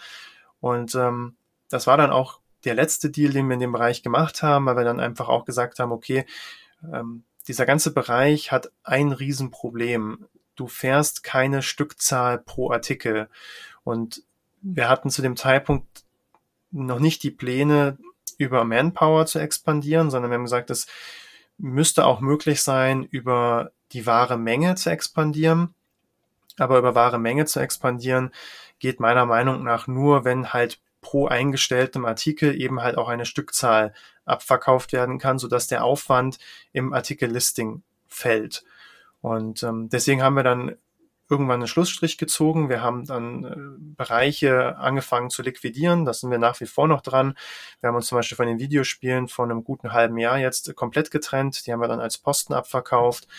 Und 0.59 0.95
ähm, 0.95 1.35
das 1.69 1.87
war 1.87 1.97
dann 1.97 2.11
auch 2.11 2.39
der 2.65 2.75
letzte 2.75 3.09
Deal, 3.09 3.31
den 3.31 3.47
wir 3.47 3.55
in 3.55 3.59
dem 3.59 3.71
Bereich 3.71 4.03
gemacht 4.03 4.43
haben, 4.43 4.65
weil 4.65 4.77
wir 4.77 4.83
dann 4.83 4.99
einfach 4.99 5.29
auch 5.29 5.45
gesagt 5.45 5.79
haben, 5.79 5.91
okay, 5.91 6.25
ähm, 6.91 7.23
dieser 7.47 7.65
ganze 7.65 7.93
Bereich 7.93 8.51
hat 8.51 8.71
ein 8.83 9.11
Riesenproblem. 9.11 10.25
Du 10.55 10.67
fährst 10.67 11.23
keine 11.23 11.61
Stückzahl 11.61 12.39
pro 12.39 12.71
Artikel. 12.71 13.29
Und 13.83 14.23
wir 14.61 14.89
hatten 14.89 15.09
zu 15.09 15.21
dem 15.21 15.37
Zeitpunkt 15.37 16.03
noch 16.71 16.99
nicht 16.99 17.23
die 17.23 17.31
Pläne, 17.31 17.97
über 18.37 18.63
Manpower 18.63 19.25
zu 19.25 19.39
expandieren, 19.39 20.11
sondern 20.11 20.31
wir 20.31 20.35
haben 20.35 20.43
gesagt, 20.43 20.69
es 20.69 20.87
müsste 21.57 22.05
auch 22.05 22.19
möglich 22.19 22.61
sein, 22.61 23.03
über 23.03 23.71
die 23.91 24.05
wahre 24.05 24.37
Menge 24.37 24.75
zu 24.75 24.89
expandieren. 24.89 25.73
Aber 26.57 26.77
über 26.77 26.95
wahre 26.95 27.19
Menge 27.19 27.45
zu 27.45 27.59
expandieren 27.59 28.31
geht 28.79 28.99
meiner 28.99 29.25
Meinung 29.25 29.63
nach 29.63 29.87
nur, 29.87 30.23
wenn 30.23 30.53
halt 30.53 30.79
pro 31.07 31.27
eingestelltem 31.27 32.03
Artikel 32.03 32.59
eben 32.59 32.81
halt 32.81 32.97
auch 32.97 33.07
eine 33.07 33.25
Stückzahl 33.25 33.93
abverkauft 34.25 34.91
werden 34.91 35.19
kann, 35.19 35.39
sodass 35.39 35.67
der 35.67 35.85
Aufwand 35.85 36.37
im 36.73 36.91
Artikellisting 36.91 37.81
fällt. 38.09 38.65
Und 39.21 39.63
ähm, 39.63 39.87
deswegen 39.87 40.21
haben 40.21 40.35
wir 40.35 40.43
dann 40.43 40.75
irgendwann 41.29 41.61
einen 41.61 41.67
Schlussstrich 41.67 42.17
gezogen. 42.17 42.67
Wir 42.67 42.81
haben 42.81 43.05
dann 43.05 43.45
äh, 43.45 43.55
Bereiche 43.95 44.77
angefangen 44.79 45.29
zu 45.29 45.43
liquidieren. 45.43 46.03
Das 46.03 46.19
sind 46.19 46.29
wir 46.29 46.39
nach 46.39 46.59
wie 46.59 46.65
vor 46.65 46.89
noch 46.89 46.99
dran. 46.99 47.37
Wir 47.79 47.87
haben 47.87 47.95
uns 47.95 48.07
zum 48.07 48.17
Beispiel 48.17 48.35
von 48.35 48.47
den 48.47 48.59
Videospielen 48.59 49.29
vor 49.29 49.45
einem 49.45 49.63
guten 49.63 49.93
halben 49.93 50.17
Jahr 50.17 50.37
jetzt 50.37 50.75
komplett 50.75 51.09
getrennt. 51.09 51.65
Die 51.65 51.71
haben 51.71 51.79
wir 51.79 51.87
dann 51.87 52.01
als 52.01 52.17
Posten 52.17 52.53
abverkauft. 52.53 53.29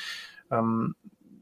Ähm, 0.50 0.94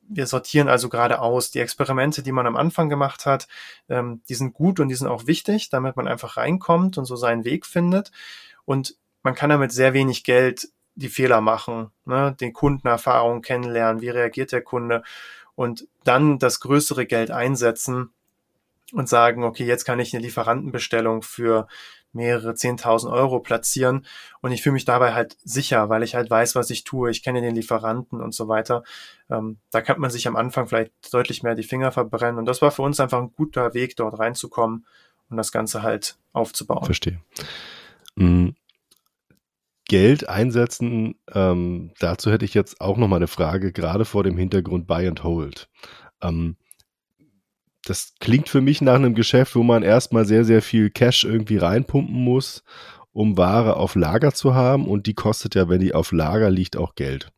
wir 0.09 0.27
sortieren 0.27 0.69
also 0.69 0.89
gerade 0.89 1.21
aus. 1.21 1.51
Die 1.51 1.61
Experimente, 1.61 2.23
die 2.23 2.33
man 2.33 2.47
am 2.47 2.57
Anfang 2.57 2.89
gemacht 2.89 3.27
hat, 3.27 3.49
ähm, 3.89 4.23
die 4.29 4.35
sind 4.35 4.55
gut 4.55 4.81
und 4.81 4.89
die 4.89 4.95
sind 4.95 5.09
auch 5.09 5.27
wichtig, 5.27 5.69
damit 5.71 5.97
man 5.97 6.09
einfach 6.09 6.37
reinkommt 6.37 6.99
und 6.99 7.05
so 7.05 7.17
seinen 7.17 7.45
Weg 7.45 7.67
findet. 7.67 8.13
Und 8.65 8.97
man 9.23 9.35
kann 9.35 9.51
damit 9.51 9.73
sehr 9.73 9.95
wenig 9.95 10.25
Geld 10.25 10.69
die 10.95 11.09
Fehler 11.09 11.41
machen, 11.41 11.91
ne? 12.05 12.35
den 12.41 12.53
Kundenerfahrung 12.53 13.43
kennenlernen, 13.43 14.01
wie 14.01 14.09
reagiert 14.09 14.53
der 14.53 14.63
Kunde 14.63 15.03
und 15.55 15.89
dann 16.05 16.39
das 16.39 16.61
größere 16.61 17.07
Geld 17.07 17.31
einsetzen 17.31 18.11
und 18.93 19.09
sagen, 19.09 19.43
okay, 19.43 19.65
jetzt 19.65 19.85
kann 19.85 19.99
ich 19.99 20.15
eine 20.15 20.23
Lieferantenbestellung 20.23 21.23
für 21.23 21.67
mehrere 22.17 22.53
10.000 22.53 23.13
Euro 23.13 23.41
platzieren 23.41 24.05
und 24.41 24.53
ich 24.53 24.63
fühle 24.63 24.73
mich 24.75 24.85
dabei 24.85 25.15
halt 25.15 25.37
sicher, 25.45 25.89
weil 25.89 26.03
ich 26.03 26.15
halt 26.15 26.29
weiß, 26.29 26.55
was 26.57 26.71
ich 26.71 26.85
tue, 26.85 27.11
ich 27.11 27.23
kenne 27.23 27.41
den 27.41 27.55
Lieferanten 27.55 28.21
und 28.21 28.35
so 28.35 28.49
weiter. 28.49 28.83
Ähm, 29.31 29.59
da 29.71 29.81
kann 29.81 30.01
man 30.01 30.11
sich 30.11 30.27
am 30.27 30.37
Anfang 30.37 30.67
vielleicht 30.67 30.93
deutlich 31.13 31.43
mehr 31.43 31.55
die 31.55 31.63
Finger 31.63 31.93
verbrennen 31.93 32.39
und 32.39 32.47
das 32.47 32.63
war 32.63 32.71
für 32.71 32.83
uns 32.83 32.99
einfach 32.99 33.21
ein 33.21 33.33
guter 33.37 33.75
Weg, 33.75 33.97
dort 33.97 34.19
reinzukommen 34.19 34.87
und 35.31 35.37
das 35.37 35.53
Ganze 35.53 35.83
halt 35.83 36.17
aufzubauen. 36.33 36.85
Verstehe. 36.85 37.21
Mhm. 38.17 38.57
Geld 39.89 40.29
einsetzen, 40.29 41.15
ähm, 41.33 41.93
dazu 42.01 42.33
hätte 42.33 42.45
ich 42.45 42.55
jetzt 42.55 42.81
auch 42.81 42.97
noch 42.97 43.07
mal 43.07 43.17
eine 43.17 43.29
Frage, 43.29 43.73
gerade 43.73 44.05
vor 44.05 44.25
dem 44.25 44.37
Hintergrund 44.37 44.89
Buy 44.89 45.07
and 45.07 45.23
Hold. 45.23 45.69
Ähm, 46.21 46.57
das 47.87 48.15
klingt 48.19 48.49
für 48.49 48.61
mich 48.61 48.81
nach 48.81 48.97
einem 48.97 49.15
Geschäft, 49.15 49.55
wo 49.55 49.63
man 49.63 49.85
erstmal 49.85 50.25
sehr, 50.25 50.45
sehr 50.45 50.61
viel 50.61 50.91
Cash 50.91 51.25
irgendwie 51.25 51.57
reinpumpen 51.57 52.15
muss, 52.15 52.65
um 53.13 53.37
Ware 53.37 53.77
auf 53.77 53.95
Lager 53.95 54.35
zu 54.35 54.55
haben. 54.55 54.89
Und 54.89 55.07
die 55.07 55.15
kostet 55.15 55.55
ja, 55.55 55.69
wenn 55.69 55.81
die 55.81 55.95
auf 55.95 56.11
Lager 56.11 56.51
liegt, 56.51 56.77
auch 56.77 56.97
Geld. 56.97 57.31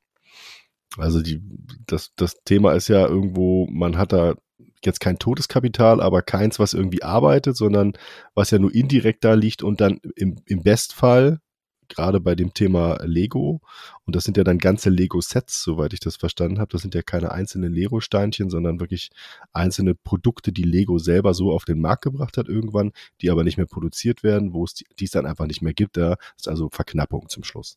Also 0.97 1.21
die, 1.21 1.43
das, 1.87 2.14
das 2.17 2.43
Thema 2.45 2.73
ist 2.73 2.88
ja 2.88 3.07
irgendwo, 3.07 3.67
man 3.71 3.99
hat 3.99 4.14
da 4.14 4.37
jetzt 4.83 5.00
kein 5.00 5.19
Todeskapital, 5.19 6.00
aber 6.00 6.23
keins, 6.23 6.59
was 6.59 6.73
irgendwie 6.73 7.02
arbeitet, 7.02 7.57
sondern 7.57 7.93
was 8.35 8.50
ja 8.50 8.59
nur 8.59 8.75
indirekt 8.75 9.25
da 9.25 9.35
liegt 9.35 9.62
und 9.62 9.83
dann 9.83 10.00
im, 10.17 10.40
im 10.47 10.62
Bestfall 10.62 11.40
gerade 11.88 12.21
bei 12.21 12.35
dem 12.35 12.54
Thema 12.54 12.99
Lego, 13.04 13.61
und 14.04 14.16
das 14.16 14.25
sind 14.25 14.37
ja 14.37 14.45
dann 14.45 14.59
ganze 14.59 14.90
Lego-Sets, 14.90 15.62
soweit 15.62 15.92
ich 15.92 16.00
das 16.00 16.16
verstanden 16.16 16.59
habe, 16.59 16.71
das 16.71 16.83
sind 16.83 16.95
ja 16.95 17.02
keine 17.02 17.33
einzelnen 17.33 17.73
Lego-Steinchen, 17.73 18.50
sondern 18.50 18.80
wirklich 18.80 19.11
einzelne 19.52 19.95
Produkte, 19.95 20.52
die 20.52 20.62
Lego 20.62 20.99
selber 20.99 21.35
so 21.35 21.52
auf 21.52 21.64
den 21.64 21.80
Markt 21.80 22.04
gebracht 22.04 22.37
hat 22.37 22.49
irgendwann, 22.49 22.92
die 23.21 23.30
aber 23.30 23.45
nicht 23.45 23.57
mehr 23.57 23.66
produziert 23.66 24.23
werden, 24.23 24.52
wo 24.52 24.64
es 24.64 24.75
die, 24.75 24.87
die 24.99 25.04
es 25.04 25.11
dann 25.11 25.26
einfach 25.26 25.47
nicht 25.47 25.62
mehr 25.62 25.75
gibt. 25.75 25.97
Da 25.97 26.16
ist 26.37 26.49
also 26.49 26.68
Verknappung 26.71 27.28
zum 27.28 27.45
Schluss. 27.45 27.76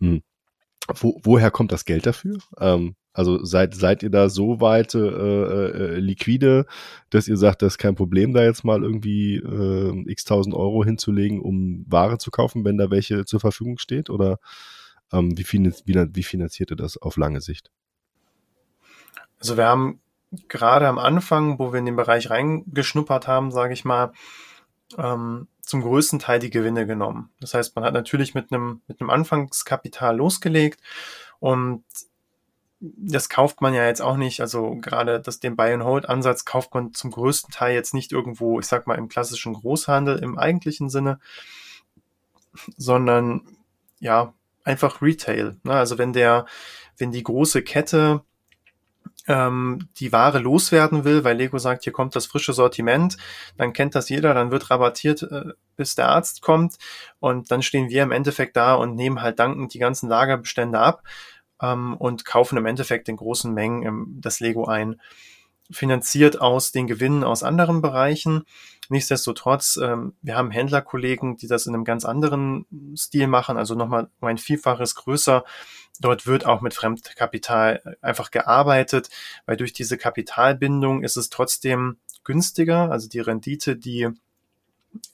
Hm. 0.00 0.22
Wo, 0.94 1.20
woher 1.22 1.50
kommt 1.50 1.72
das 1.72 1.84
Geld 1.84 2.06
dafür? 2.06 2.38
Ähm, 2.58 2.96
also 3.12 3.44
seid, 3.44 3.74
seid 3.74 4.02
ihr 4.02 4.10
da 4.10 4.28
so 4.28 4.60
weit 4.60 4.94
äh, 4.94 4.98
äh, 4.98 5.98
liquide, 5.98 6.66
dass 7.10 7.26
ihr 7.26 7.36
sagt, 7.36 7.62
das 7.62 7.74
ist 7.74 7.78
kein 7.78 7.96
Problem, 7.96 8.32
da 8.32 8.42
jetzt 8.42 8.64
mal 8.64 8.82
irgendwie 8.82 9.36
äh, 9.36 10.10
x 10.10 10.24
tausend 10.24 10.54
Euro 10.54 10.84
hinzulegen, 10.84 11.40
um 11.40 11.84
Ware 11.88 12.18
zu 12.18 12.30
kaufen, 12.30 12.64
wenn 12.64 12.78
da 12.78 12.90
welche 12.90 13.24
zur 13.24 13.40
Verfügung 13.40 13.78
steht? 13.78 14.10
Oder 14.10 14.38
ähm, 15.12 15.36
wie, 15.36 15.44
finanz 15.44 15.82
wie, 15.86 15.94
wie 15.94 16.22
finanziert 16.22 16.70
ihr 16.70 16.76
das 16.76 16.96
auf 16.96 17.16
lange 17.16 17.40
Sicht? 17.40 17.70
Also 19.40 19.56
wir 19.56 19.66
haben 19.66 20.00
gerade 20.48 20.86
am 20.86 20.98
Anfang, 20.98 21.58
wo 21.58 21.72
wir 21.72 21.80
in 21.80 21.86
den 21.86 21.96
Bereich 21.96 22.30
reingeschnuppert 22.30 23.26
haben, 23.26 23.50
sage 23.50 23.72
ich 23.72 23.84
mal, 23.84 24.12
ähm, 24.98 25.48
zum 25.62 25.82
größten 25.82 26.18
Teil 26.18 26.38
die 26.38 26.50
Gewinne 26.50 26.86
genommen. 26.86 27.30
Das 27.40 27.54
heißt, 27.54 27.74
man 27.74 27.84
hat 27.84 27.94
natürlich 27.94 28.34
mit 28.34 28.52
einem, 28.52 28.82
mit 28.86 29.00
einem 29.00 29.10
Anfangskapital 29.10 30.16
losgelegt 30.16 30.80
und 31.38 31.84
das 32.80 33.28
kauft 33.28 33.60
man 33.60 33.74
ja 33.74 33.86
jetzt 33.86 34.00
auch 34.00 34.16
nicht, 34.16 34.40
also 34.40 34.76
gerade 34.76 35.20
das, 35.20 35.38
den 35.38 35.54
Buy-and-Hold-Ansatz 35.54 36.46
kauft 36.46 36.72
man 36.74 36.94
zum 36.94 37.10
größten 37.10 37.52
Teil 37.52 37.74
jetzt 37.74 37.92
nicht 37.92 38.10
irgendwo, 38.10 38.58
ich 38.58 38.66
sag 38.66 38.86
mal, 38.86 38.96
im 38.96 39.08
klassischen 39.08 39.52
Großhandel 39.52 40.18
im 40.18 40.38
eigentlichen 40.38 40.88
Sinne, 40.88 41.20
sondern 42.78 43.42
ja, 43.98 44.32
einfach 44.64 45.02
Retail. 45.02 45.56
Ne? 45.62 45.72
Also 45.72 45.98
wenn 45.98 46.14
der, 46.14 46.46
wenn 46.96 47.12
die 47.12 47.22
große 47.22 47.62
Kette 47.62 48.22
ähm, 49.28 49.88
die 49.96 50.12
Ware 50.12 50.38
loswerden 50.38 51.04
will, 51.04 51.22
weil 51.22 51.36
Lego 51.36 51.58
sagt, 51.58 51.84
hier 51.84 51.92
kommt 51.92 52.16
das 52.16 52.26
frische 52.26 52.54
Sortiment, 52.54 53.18
dann 53.58 53.74
kennt 53.74 53.94
das 53.94 54.08
jeder, 54.08 54.32
dann 54.32 54.50
wird 54.50 54.70
rabattiert, 54.70 55.22
äh, 55.22 55.52
bis 55.76 55.94
der 55.94 56.08
Arzt 56.08 56.40
kommt 56.40 56.76
und 57.18 57.50
dann 57.50 57.62
stehen 57.62 57.90
wir 57.90 58.02
im 58.02 58.12
Endeffekt 58.12 58.56
da 58.56 58.74
und 58.74 58.94
nehmen 58.94 59.20
halt 59.20 59.38
dankend 59.38 59.74
die 59.74 59.78
ganzen 59.78 60.08
Lagerbestände 60.08 60.78
ab 60.78 61.02
ähm, 61.60 61.96
und 61.96 62.24
kaufen 62.24 62.58
im 62.58 62.66
Endeffekt 62.66 63.08
in 63.08 63.16
großen 63.16 63.52
Mengen 63.52 63.82
ähm, 63.82 64.18
das 64.20 64.40
Lego 64.40 64.66
ein. 64.66 65.00
Finanziert 65.72 66.40
aus 66.40 66.72
den 66.72 66.88
Gewinnen 66.88 67.22
aus 67.22 67.44
anderen 67.44 67.80
Bereichen. 67.80 68.44
Nichtsdestotrotz, 68.88 69.78
ähm, 69.80 70.14
wir 70.20 70.36
haben 70.36 70.50
Händlerkollegen, 70.50 71.36
die 71.36 71.46
das 71.46 71.66
in 71.66 71.74
einem 71.74 71.84
ganz 71.84 72.04
anderen 72.04 72.66
Stil 72.96 73.28
machen, 73.28 73.56
also 73.56 73.76
nochmal 73.76 74.08
ein 74.20 74.38
Vielfaches 74.38 74.96
größer. 74.96 75.44
Dort 76.00 76.26
wird 76.26 76.44
auch 76.44 76.60
mit 76.60 76.74
Fremdkapital 76.74 77.96
einfach 78.00 78.32
gearbeitet, 78.32 79.10
weil 79.46 79.56
durch 79.56 79.72
diese 79.72 79.96
Kapitalbindung 79.96 81.04
ist 81.04 81.16
es 81.16 81.30
trotzdem 81.30 81.98
günstiger. 82.24 82.90
Also 82.90 83.08
die 83.08 83.20
Rendite, 83.20 83.76
die 83.76 84.08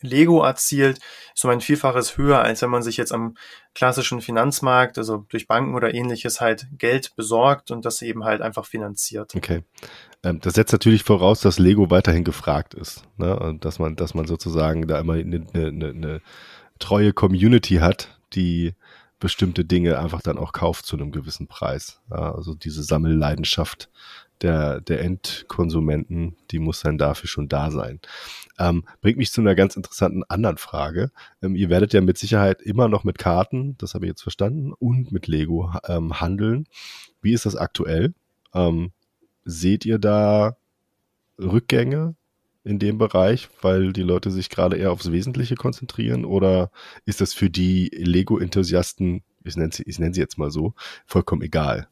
Lego 0.01 0.43
erzielt, 0.43 0.99
ist 1.35 1.45
um 1.45 1.51
ein 1.51 1.61
Vielfaches 1.61 2.17
höher, 2.17 2.41
als 2.41 2.63
wenn 2.63 2.71
man 2.71 2.83
sich 2.83 2.97
jetzt 2.97 3.13
am 3.13 3.37
klassischen 3.75 4.21
Finanzmarkt, 4.21 4.99
also 4.99 5.27
durch 5.29 5.47
Banken 5.47 5.75
oder 5.75 5.93
ähnliches, 5.93 6.41
halt 6.41 6.67
Geld 6.79 7.15
besorgt 7.17 7.71
und 7.71 7.85
das 7.85 8.01
eben 8.03 8.25
halt 8.25 8.41
einfach 8.41 8.65
finanziert. 8.65 9.35
Okay. 9.35 9.63
Ähm, 10.23 10.41
das 10.41 10.55
setzt 10.55 10.73
natürlich 10.73 11.05
voraus, 11.05 11.41
dass 11.41 11.59
Lego 11.59 11.91
weiterhin 11.91 12.25
gefragt 12.25 12.75
ist. 12.75 13.03
Ne? 13.17 13.39
Und 13.39 13.65
dass 13.65 13.79
man, 13.79 13.97
dass 13.97 14.15
man 14.15 14.27
sozusagen 14.27 14.87
da 14.87 14.99
immer 14.99 15.15
eine, 15.15 15.47
eine, 15.53 15.89
eine 15.89 16.21
treue 16.79 17.13
Community 17.13 17.77
hat, 17.77 18.19
die 18.33 18.75
bestimmte 19.19 19.65
Dinge 19.65 19.99
einfach 19.99 20.21
dann 20.21 20.39
auch 20.39 20.53
kauft 20.53 20.85
zu 20.85 20.97
einem 20.97 21.11
gewissen 21.11 21.47
Preis. 21.47 22.01
Also 22.11 22.55
diese 22.55 22.83
Sammelleidenschaft 22.83 23.89
der, 24.43 24.81
der 24.81 25.01
Endkonsumenten, 25.01 26.37
die 26.51 26.59
muss 26.59 26.81
dann 26.81 26.99
dafür 26.99 27.29
schon 27.29 27.49
da 27.49 27.71
sein. 27.71 28.01
Ähm, 28.59 28.85
bringt 29.01 29.19
mich 29.19 29.33
zu 29.33 29.41
einer 29.41 29.55
ganz 29.55 29.77
interessanten 29.77 30.25
anderen 30.25 30.59
Frage. 30.59 31.11
Ähm, 31.43 31.57
ihr 31.57 31.71
werdet 31.71 31.93
ja 31.93 32.01
mit 32.01 32.19
Sicherheit 32.19 32.63
immer 32.63 32.89
noch 32.89 33.05
mit 33.05 33.19
Karten, 33.19 33.77
das 33.79 33.95
habe 33.95 34.07
ich 34.07 34.11
jetzt 34.11 34.23
verstanden, 34.23 34.73
und 34.73 35.13
mit 35.13 35.27
Lego 35.27 35.73
ähm, 35.87 36.21
handeln. 36.21 36.67
Wie 37.23 37.33
ist 37.33 37.47
das 37.47 37.57
aktuell? 37.57 38.15
Ähm, 38.55 38.93
seht 39.45 39.85
ihr 39.85 39.99
da 39.99 40.57
Rückgänge 41.39 42.15
in 42.65 42.79
dem 42.79 42.99
Bereich, 42.99 43.49
weil 43.63 43.93
die 43.93 44.03
Leute 44.03 44.31
sich 44.31 44.51
gerade 44.51 44.77
eher 44.77 44.91
aufs 44.91 45.13
Wesentliche 45.13 45.55
konzentrieren? 45.55 46.25
Oder 46.25 46.71
ist 47.05 47.21
das 47.21 47.33
für 47.33 47.49
die 47.49 47.91
Lego-Enthusiasten, 47.93 49.23
ich 49.45 49.57
nenne, 49.57 49.73
sie, 49.73 49.85
ich 49.87 49.99
nenne 49.99 50.15
sie 50.15 50.21
jetzt 50.21 50.37
mal 50.37 50.51
so, 50.51 50.75
vollkommen 51.07 51.43
egal? 51.43 51.89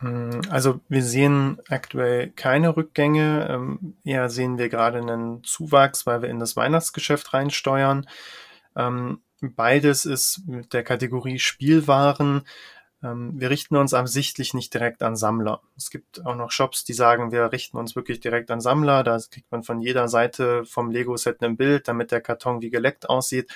Mm, 0.00 0.40
also 0.50 0.80
wir 0.88 1.02
sehen 1.02 1.58
aktuell 1.68 2.30
keine 2.30 2.76
Rückgänge. 2.76 3.48
Ähm, 3.50 3.96
eher 4.04 4.28
sehen 4.28 4.58
wir 4.58 4.68
gerade 4.68 4.98
einen 4.98 5.42
Zuwachs, 5.44 6.06
weil 6.06 6.22
wir 6.22 6.28
in 6.28 6.38
das 6.38 6.56
Weihnachtsgeschäft 6.56 7.32
reinsteuern. 7.34 8.08
Ähm, 8.76 9.22
beides 9.40 10.04
ist 10.04 10.42
mit 10.46 10.72
der 10.72 10.84
Kategorie 10.84 11.38
Spielwaren. 11.38 12.42
Ähm, 13.02 13.32
wir 13.40 13.50
richten 13.50 13.76
uns 13.76 13.94
absichtlich 13.94 14.54
nicht 14.54 14.74
direkt 14.74 15.02
an 15.02 15.16
Sammler. 15.16 15.62
Es 15.76 15.90
gibt 15.90 16.24
auch 16.26 16.34
noch 16.34 16.50
Shops, 16.50 16.84
die 16.84 16.94
sagen, 16.94 17.30
wir 17.32 17.52
richten 17.52 17.76
uns 17.76 17.94
wirklich 17.96 18.20
direkt 18.20 18.50
an 18.50 18.60
Sammler. 18.60 19.04
Da 19.04 19.18
kriegt 19.30 19.50
man 19.52 19.62
von 19.62 19.80
jeder 19.80 20.08
Seite 20.08 20.64
vom 20.64 20.90
Lego-Set 20.90 21.42
ein 21.42 21.56
Bild, 21.56 21.88
damit 21.88 22.10
der 22.10 22.20
Karton 22.20 22.60
wie 22.62 22.70
geleckt 22.70 23.08
aussieht. 23.08 23.50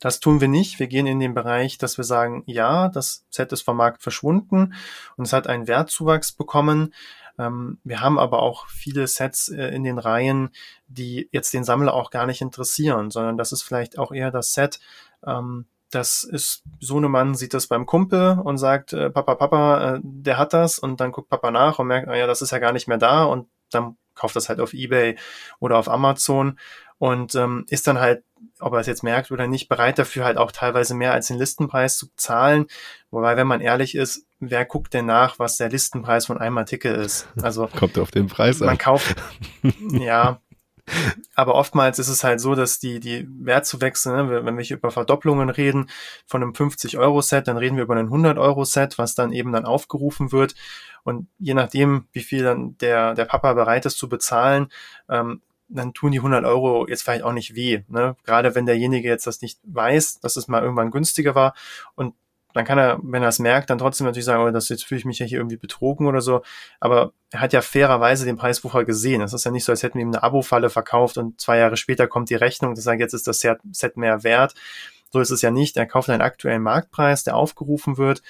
Das 0.00 0.18
tun 0.18 0.40
wir 0.40 0.48
nicht. 0.48 0.80
Wir 0.80 0.88
gehen 0.88 1.06
in 1.06 1.20
den 1.20 1.34
Bereich, 1.34 1.78
dass 1.78 1.98
wir 1.98 2.04
sagen, 2.04 2.42
ja, 2.46 2.88
das 2.88 3.24
Set 3.30 3.52
ist 3.52 3.62
vom 3.62 3.76
Markt 3.76 4.02
verschwunden 4.02 4.74
und 5.16 5.26
es 5.26 5.32
hat 5.32 5.46
einen 5.46 5.68
Wertzuwachs 5.68 6.32
bekommen. 6.32 6.94
Ähm, 7.38 7.78
wir 7.84 8.00
haben 8.00 8.18
aber 8.18 8.42
auch 8.42 8.66
viele 8.68 9.06
Sets 9.06 9.48
äh, 9.48 9.68
in 9.68 9.84
den 9.84 9.98
Reihen, 9.98 10.50
die 10.88 11.28
jetzt 11.32 11.52
den 11.52 11.64
Sammler 11.64 11.94
auch 11.94 12.10
gar 12.10 12.26
nicht 12.26 12.40
interessieren, 12.40 13.10
sondern 13.10 13.36
das 13.36 13.52
ist 13.52 13.62
vielleicht 13.62 13.98
auch 13.98 14.10
eher 14.10 14.30
das 14.30 14.52
Set, 14.54 14.80
ähm, 15.24 15.66
das 15.90 16.22
ist, 16.22 16.62
Sohnemann 16.78 17.34
sieht 17.34 17.52
das 17.52 17.66
beim 17.66 17.84
Kumpel 17.84 18.38
und 18.42 18.58
sagt, 18.58 18.92
äh, 18.92 19.10
Papa, 19.10 19.34
Papa, 19.34 19.96
äh, 19.96 20.00
der 20.02 20.38
hat 20.38 20.52
das 20.52 20.78
und 20.78 21.00
dann 21.00 21.12
guckt 21.12 21.28
Papa 21.28 21.50
nach 21.50 21.78
und 21.78 21.88
merkt, 21.88 22.06
naja, 22.06 22.26
das 22.26 22.42
ist 22.42 22.52
ja 22.52 22.58
gar 22.58 22.72
nicht 22.72 22.86
mehr 22.86 22.98
da 22.98 23.24
und 23.24 23.48
dann 23.70 23.96
kauft 24.14 24.36
das 24.36 24.48
halt 24.48 24.60
auf 24.60 24.72
Ebay 24.72 25.16
oder 25.58 25.78
auf 25.78 25.88
Amazon 25.88 26.58
und 27.00 27.34
ähm, 27.34 27.64
ist 27.70 27.86
dann 27.86 27.98
halt, 27.98 28.22
ob 28.60 28.74
er 28.74 28.80
es 28.80 28.86
jetzt 28.86 29.02
merkt 29.02 29.30
oder 29.30 29.46
nicht, 29.46 29.70
bereit 29.70 29.98
dafür 29.98 30.26
halt 30.26 30.36
auch 30.36 30.52
teilweise 30.52 30.94
mehr 30.94 31.14
als 31.14 31.28
den 31.28 31.38
Listenpreis 31.38 31.96
zu 31.96 32.08
zahlen. 32.14 32.66
Wobei, 33.10 33.38
wenn 33.38 33.46
man 33.46 33.62
ehrlich 33.62 33.94
ist, 33.94 34.26
wer 34.38 34.66
guckt 34.66 34.92
denn 34.92 35.06
nach, 35.06 35.38
was 35.38 35.56
der 35.56 35.70
Listenpreis 35.70 36.26
von 36.26 36.36
einem 36.36 36.58
Artikel 36.58 36.94
ist? 36.94 37.26
Also 37.40 37.68
kommt 37.78 37.98
auf 37.98 38.10
den 38.10 38.26
Preis 38.26 38.60
an. 38.60 38.66
Man 38.66 38.76
kauft, 38.76 39.16
ja, 39.92 40.42
aber 41.34 41.54
oftmals 41.54 41.98
ist 41.98 42.08
es 42.08 42.22
halt 42.22 42.38
so, 42.38 42.54
dass 42.54 42.78
die, 42.78 43.00
die 43.00 43.26
Wertzuwächse, 43.30 44.12
ne, 44.12 44.44
wenn 44.44 44.58
wir 44.58 44.64
hier 44.64 44.76
über 44.76 44.90
Verdopplungen 44.90 45.48
reden 45.48 45.88
von 46.26 46.42
einem 46.42 46.52
50-Euro-Set, 46.52 47.48
dann 47.48 47.56
reden 47.56 47.76
wir 47.76 47.84
über 47.84 47.96
ein 47.96 48.10
100-Euro-Set, 48.10 48.98
was 48.98 49.14
dann 49.14 49.32
eben 49.32 49.52
dann 49.52 49.64
aufgerufen 49.64 50.32
wird. 50.32 50.54
Und 51.02 51.28
je 51.38 51.54
nachdem, 51.54 52.08
wie 52.12 52.20
viel 52.20 52.44
dann 52.44 52.76
der, 52.76 53.14
der 53.14 53.24
Papa 53.24 53.54
bereit 53.54 53.86
ist 53.86 53.96
zu 53.96 54.10
bezahlen, 54.10 54.68
ähm, 55.08 55.40
dann 55.70 55.94
tun 55.94 56.12
die 56.12 56.18
100 56.18 56.44
Euro 56.44 56.86
jetzt 56.88 57.02
vielleicht 57.02 57.22
auch 57.22 57.32
nicht 57.32 57.54
weh. 57.54 57.82
Ne? 57.88 58.16
Gerade 58.24 58.54
wenn 58.54 58.66
derjenige 58.66 59.08
jetzt 59.08 59.26
das 59.26 59.40
nicht 59.40 59.58
weiß, 59.64 60.20
dass 60.20 60.36
es 60.36 60.48
mal 60.48 60.62
irgendwann 60.62 60.90
günstiger 60.90 61.34
war 61.34 61.54
und 61.94 62.14
dann 62.52 62.64
kann 62.64 62.78
er, 62.78 62.98
wenn 63.02 63.22
er 63.22 63.28
es 63.28 63.38
merkt, 63.38 63.70
dann 63.70 63.78
trotzdem 63.78 64.06
natürlich 64.06 64.24
sagen, 64.24 64.42
oh, 64.42 64.50
das 64.50 64.68
jetzt 64.68 64.84
fühle 64.84 64.98
ich 64.98 65.04
mich 65.04 65.20
ja 65.20 65.26
hier 65.26 65.38
irgendwie 65.38 65.56
betrogen 65.56 66.06
oder 66.06 66.20
so. 66.20 66.42
Aber 66.80 67.12
er 67.30 67.40
hat 67.40 67.52
ja 67.52 67.62
fairerweise 67.62 68.24
den 68.24 68.36
Preisbucher 68.36 68.84
gesehen. 68.84 69.22
Es 69.22 69.32
ist 69.32 69.44
ja 69.44 69.52
nicht 69.52 69.64
so, 69.64 69.72
als 69.72 69.82
hätten 69.82 69.98
wir 69.98 70.02
ihm 70.02 70.08
eine 70.08 70.22
Abo-Falle 70.22 70.68
verkauft 70.68 71.16
und 71.16 71.40
zwei 71.40 71.58
Jahre 71.58 71.76
später 71.76 72.08
kommt 72.08 72.28
die 72.28 72.34
Rechnung, 72.34 72.74
das 72.74 72.84
sagt, 72.84 73.00
jetzt 73.00 73.14
ist 73.14 73.28
das 73.28 73.40
Set 73.40 73.96
mehr 73.96 74.24
wert. 74.24 74.54
So 75.12 75.20
ist 75.20 75.30
es 75.30 75.42
ja 75.42 75.50
nicht. 75.50 75.76
Er 75.76 75.86
kauft 75.86 76.08
einen 76.08 76.22
aktuellen 76.22 76.62
Marktpreis, 76.62 77.24
der 77.24 77.36
aufgerufen 77.36 77.98
wird. 77.98 78.22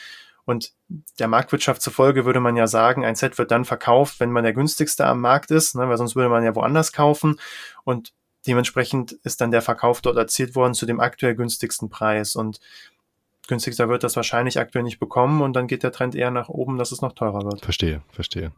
Und 0.50 0.72
der 1.20 1.28
Marktwirtschaft 1.28 1.80
zufolge 1.80 2.24
würde 2.24 2.40
man 2.40 2.56
ja 2.56 2.66
sagen, 2.66 3.04
ein 3.04 3.14
Set 3.14 3.38
wird 3.38 3.52
dann 3.52 3.64
verkauft, 3.64 4.18
wenn 4.18 4.32
man 4.32 4.42
der 4.42 4.52
günstigste 4.52 5.06
am 5.06 5.20
Markt 5.20 5.52
ist, 5.52 5.76
ne, 5.76 5.88
weil 5.88 5.96
sonst 5.96 6.16
würde 6.16 6.28
man 6.28 6.42
ja 6.42 6.56
woanders 6.56 6.92
kaufen. 6.92 7.38
Und 7.84 8.12
dementsprechend 8.48 9.12
ist 9.12 9.40
dann 9.40 9.52
der 9.52 9.62
Verkauf 9.62 10.00
dort 10.00 10.16
erzielt 10.16 10.56
worden 10.56 10.74
zu 10.74 10.86
dem 10.86 10.98
aktuell 10.98 11.36
günstigsten 11.36 11.88
Preis. 11.88 12.34
Und 12.34 12.58
günstigster 13.46 13.88
wird 13.88 14.02
das 14.02 14.16
wahrscheinlich 14.16 14.58
aktuell 14.58 14.82
nicht 14.82 14.98
bekommen 14.98 15.40
und 15.40 15.54
dann 15.54 15.68
geht 15.68 15.84
der 15.84 15.92
Trend 15.92 16.16
eher 16.16 16.32
nach 16.32 16.48
oben, 16.48 16.78
dass 16.78 16.90
es 16.90 17.00
noch 17.00 17.12
teurer 17.12 17.44
wird. 17.44 17.60
Verstehe, 17.60 18.02
verstehe. 18.10 18.50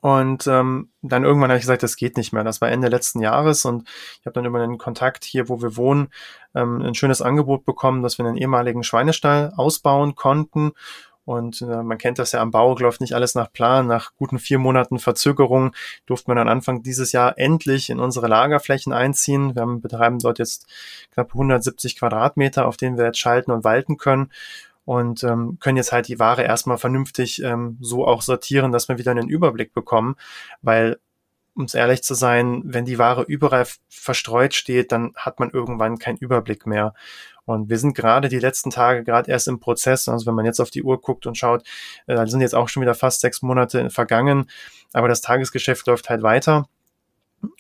Und 0.02 0.48
ähm, 0.48 0.90
dann 1.02 1.26
irgendwann 1.26 1.50
habe 1.50 1.58
ich 1.58 1.64
gesagt, 1.64 1.84
das 1.84 1.98
geht 1.98 2.16
nicht 2.16 2.32
mehr. 2.32 2.46
Das 2.46 2.62
war 2.62 2.70
Ende 2.70 2.88
letzten 2.88 3.20
Jahres 3.20 3.66
und 3.66 3.88
ich 4.20 4.26
habe 4.26 4.34
dann 4.34 4.46
über 4.46 4.62
einen 4.62 4.78
Kontakt 4.78 5.26
hier, 5.26 5.50
wo 5.50 5.62
wir 5.62 5.76
wohnen, 5.76 6.08
ähm, 6.56 6.82
ein 6.82 6.96
schönes 6.96 7.22
Angebot 7.22 7.66
bekommen, 7.66 8.02
dass 8.02 8.18
wir 8.18 8.26
einen 8.26 8.38
ehemaligen 8.38 8.84
Schweinestall 8.84 9.52
ausbauen 9.58 10.16
konnten 10.16 10.72
und 11.30 11.62
äh, 11.62 11.84
man 11.84 12.00
kennt 12.00 12.18
das 12.18 12.32
ja 12.32 12.42
am 12.42 12.50
Bau, 12.50 12.76
läuft 12.76 13.02
nicht 13.02 13.14
alles 13.14 13.36
nach 13.36 13.54
Plan. 13.54 13.86
Nach 13.86 14.14
guten 14.18 14.40
vier 14.40 14.58
Monaten 14.58 14.98
Verzögerung 14.98 15.76
durften 16.08 16.32
wir 16.32 16.34
dann 16.34 16.50
Anfang 16.50 16.82
dieses 16.82 17.12
Jahr 17.12 17.38
endlich 17.38 17.92
in 17.92 18.00
unsere 18.00 18.28
Lagerflächen 18.28 18.94
einziehen. 18.94 19.54
Wir 19.54 19.62
haben, 19.62 19.80
betreiben 19.80 20.18
dort 20.18 20.40
jetzt 20.40 20.66
knapp 21.14 21.28
170 21.32 22.00
Quadratmeter, 22.00 22.66
auf 22.66 22.78
denen 22.78 22.98
wir 22.98 23.06
jetzt 23.06 23.20
schalten 23.20 23.52
und 23.52 23.64
walten 23.64 23.98
können 23.98 24.32
und 24.86 25.24
ähm, 25.24 25.58
können 25.60 25.78
jetzt 25.78 25.92
halt 25.92 26.08
die 26.08 26.18
Ware 26.18 26.42
erstmal 26.42 26.80
vernünftig 26.80 27.44
ähm, 27.44 27.78
so 27.80 28.08
auch 28.08 28.24
sortieren, 28.24 28.72
dass 28.72 28.90
wir 28.90 28.98
wieder 28.98 29.12
einen 29.12 29.30
Überblick 29.30 29.72
bekommen, 29.72 30.16
weil 30.64 30.98
um 31.60 31.66
es 31.66 31.76
ehrlich 31.76 32.02
zu 32.02 32.16
sein, 32.16 32.62
wenn 32.66 32.86
die 32.86 32.98
Ware 32.98 33.24
überall 33.24 33.68
verstreut 33.90 34.54
steht, 34.54 34.92
dann 34.92 35.14
hat 35.16 35.40
man 35.40 35.50
irgendwann 35.50 36.00
keinen 36.00 36.18
Überblick 36.18 36.66
mehr. 36.66 36.94
Und 37.50 37.68
wir 37.68 37.80
sind 37.80 37.96
gerade 37.96 38.30
die 38.30 38.38
letzten 38.38 38.70
Tage 38.70 39.04
gerade 39.04 39.32
erst 39.32 39.48
im 39.48 39.60
Prozess. 39.60 40.08
Also 40.08 40.28
wenn 40.28 40.36
man 40.36 40.46
jetzt 40.46 40.60
auf 40.60 40.70
die 40.70 40.84
Uhr 40.84 41.02
guckt 41.02 41.26
und 41.26 41.36
schaut, 41.36 41.64
äh, 42.06 42.14
da 42.14 42.28
sind 42.28 42.42
jetzt 42.42 42.54
auch 42.54 42.70
schon 42.70 42.82
wieder 42.82 42.94
fast 42.94 43.22
sechs 43.22 43.42
Monate 43.42 43.90
vergangen. 43.90 44.48
Aber 44.94 45.08
das 45.08 45.22
Tagesgeschäft 45.22 45.88
läuft 45.88 46.12
halt 46.12 46.22
weiter. 46.22 46.70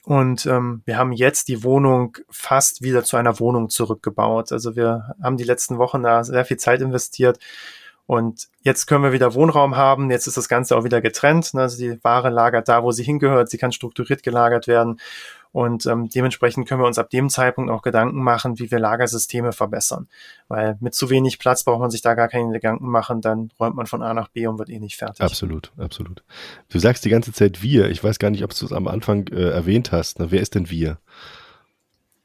Und 0.03 0.45
ähm, 0.45 0.83
wir 0.85 0.99
haben 0.99 1.11
jetzt 1.11 1.47
die 1.47 1.63
Wohnung 1.63 2.15
fast 2.29 2.83
wieder 2.83 3.03
zu 3.03 3.17
einer 3.17 3.39
Wohnung 3.39 3.71
zurückgebaut. 3.71 4.51
Also 4.51 4.75
wir 4.75 5.15
haben 5.23 5.37
die 5.37 5.43
letzten 5.43 5.79
Wochen 5.79 6.03
da 6.03 6.23
sehr 6.23 6.45
viel 6.45 6.57
Zeit 6.57 6.81
investiert. 6.81 7.39
Und 8.09 8.47
jetzt 8.63 8.87
können 8.87 9.03
wir 9.03 9.11
wieder 9.11 9.35
Wohnraum 9.35 9.75
haben. 9.77 10.09
Jetzt 10.09 10.25
ist 10.25 10.35
das 10.35 10.49
Ganze 10.49 10.75
auch 10.75 10.83
wieder 10.83 10.99
getrennt. 10.99 11.51
Also 11.53 11.77
die 11.77 12.03
Ware 12.03 12.31
lagert 12.31 12.67
da, 12.67 12.81
wo 12.81 12.91
sie 12.91 13.03
hingehört. 13.03 13.51
Sie 13.51 13.59
kann 13.59 13.71
strukturiert 13.71 14.23
gelagert 14.23 14.65
werden. 14.65 14.99
Und 15.51 15.85
ähm, 15.85 16.09
dementsprechend 16.09 16.67
können 16.67 16.81
wir 16.81 16.87
uns 16.87 16.97
ab 16.97 17.11
dem 17.11 17.29
Zeitpunkt 17.29 17.69
auch 17.69 17.83
Gedanken 17.83 18.23
machen, 18.23 18.57
wie 18.57 18.71
wir 18.71 18.79
Lagersysteme 18.79 19.51
verbessern. 19.51 20.07
Weil 20.47 20.75
mit 20.79 20.95
zu 20.95 21.11
wenig 21.11 21.37
Platz 21.37 21.63
braucht 21.63 21.81
man 21.81 21.91
sich 21.91 22.01
da 22.01 22.15
gar 22.15 22.29
keine 22.29 22.51
Gedanken 22.51 22.89
machen, 22.89 23.21
dann 23.21 23.51
räumt 23.59 23.75
man 23.75 23.85
von 23.85 24.01
A 24.01 24.15
nach 24.15 24.29
B 24.29 24.47
und 24.47 24.57
wird 24.57 24.71
eh 24.71 24.79
nicht 24.79 24.97
fertig. 24.97 25.21
Absolut, 25.21 25.71
absolut. 25.77 26.23
Du 26.69 26.79
sagst 26.79 27.05
die 27.05 27.09
ganze 27.09 27.31
Zeit 27.31 27.61
wir. 27.61 27.91
Ich 27.91 28.03
weiß 28.03 28.17
gar 28.17 28.31
nicht, 28.31 28.43
ob 28.43 28.55
du 28.55 28.65
es 28.65 28.73
am 28.73 28.87
Anfang 28.87 29.27
äh, 29.27 29.51
erwähnt 29.51 29.91
hast. 29.91 30.17
Na, 30.17 30.31
wer 30.31 30.41
ist 30.41 30.55
denn 30.55 30.71
wir? 30.71 30.97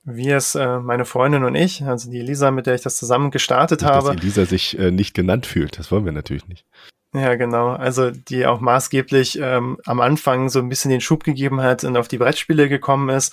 Wir 0.05 0.37
ist 0.37 0.55
äh, 0.55 0.79
meine 0.79 1.05
Freundin 1.05 1.45
und 1.45 1.55
ich, 1.55 1.83
also 1.83 2.11
die 2.11 2.21
Elisa, 2.21 2.51
mit 2.51 2.67
der 2.67 2.75
ich 2.75 2.83
das 2.83 2.97
zusammen 2.97 3.31
gestartet 3.31 3.81
nicht, 3.81 3.91
habe. 3.91 4.15
Dass 4.15 4.23
Elisa 4.23 4.45
sich 4.45 4.79
äh, 4.79 4.91
nicht 4.91 5.15
genannt 5.15 5.47
fühlt, 5.47 5.79
das 5.79 5.91
wollen 5.91 6.05
wir 6.05 6.13
natürlich 6.13 6.47
nicht. 6.47 6.67
Ja, 7.15 7.37
genau. 7.37 7.69
Also 7.69 8.11
die 8.11 8.45
auch 8.45 8.61
maßgeblich 8.61 9.39
ähm, 9.41 9.79
am 9.87 10.01
Anfang 10.01 10.49
so 10.49 10.59
ein 10.59 10.69
bisschen 10.69 10.91
den 10.91 11.01
Schub 11.01 11.23
gegeben 11.23 11.61
hat 11.61 11.85
und 11.85 11.97
auf 11.97 12.09
die 12.09 12.19
Brettspiele 12.19 12.69
gekommen 12.69 13.09
ist. 13.09 13.33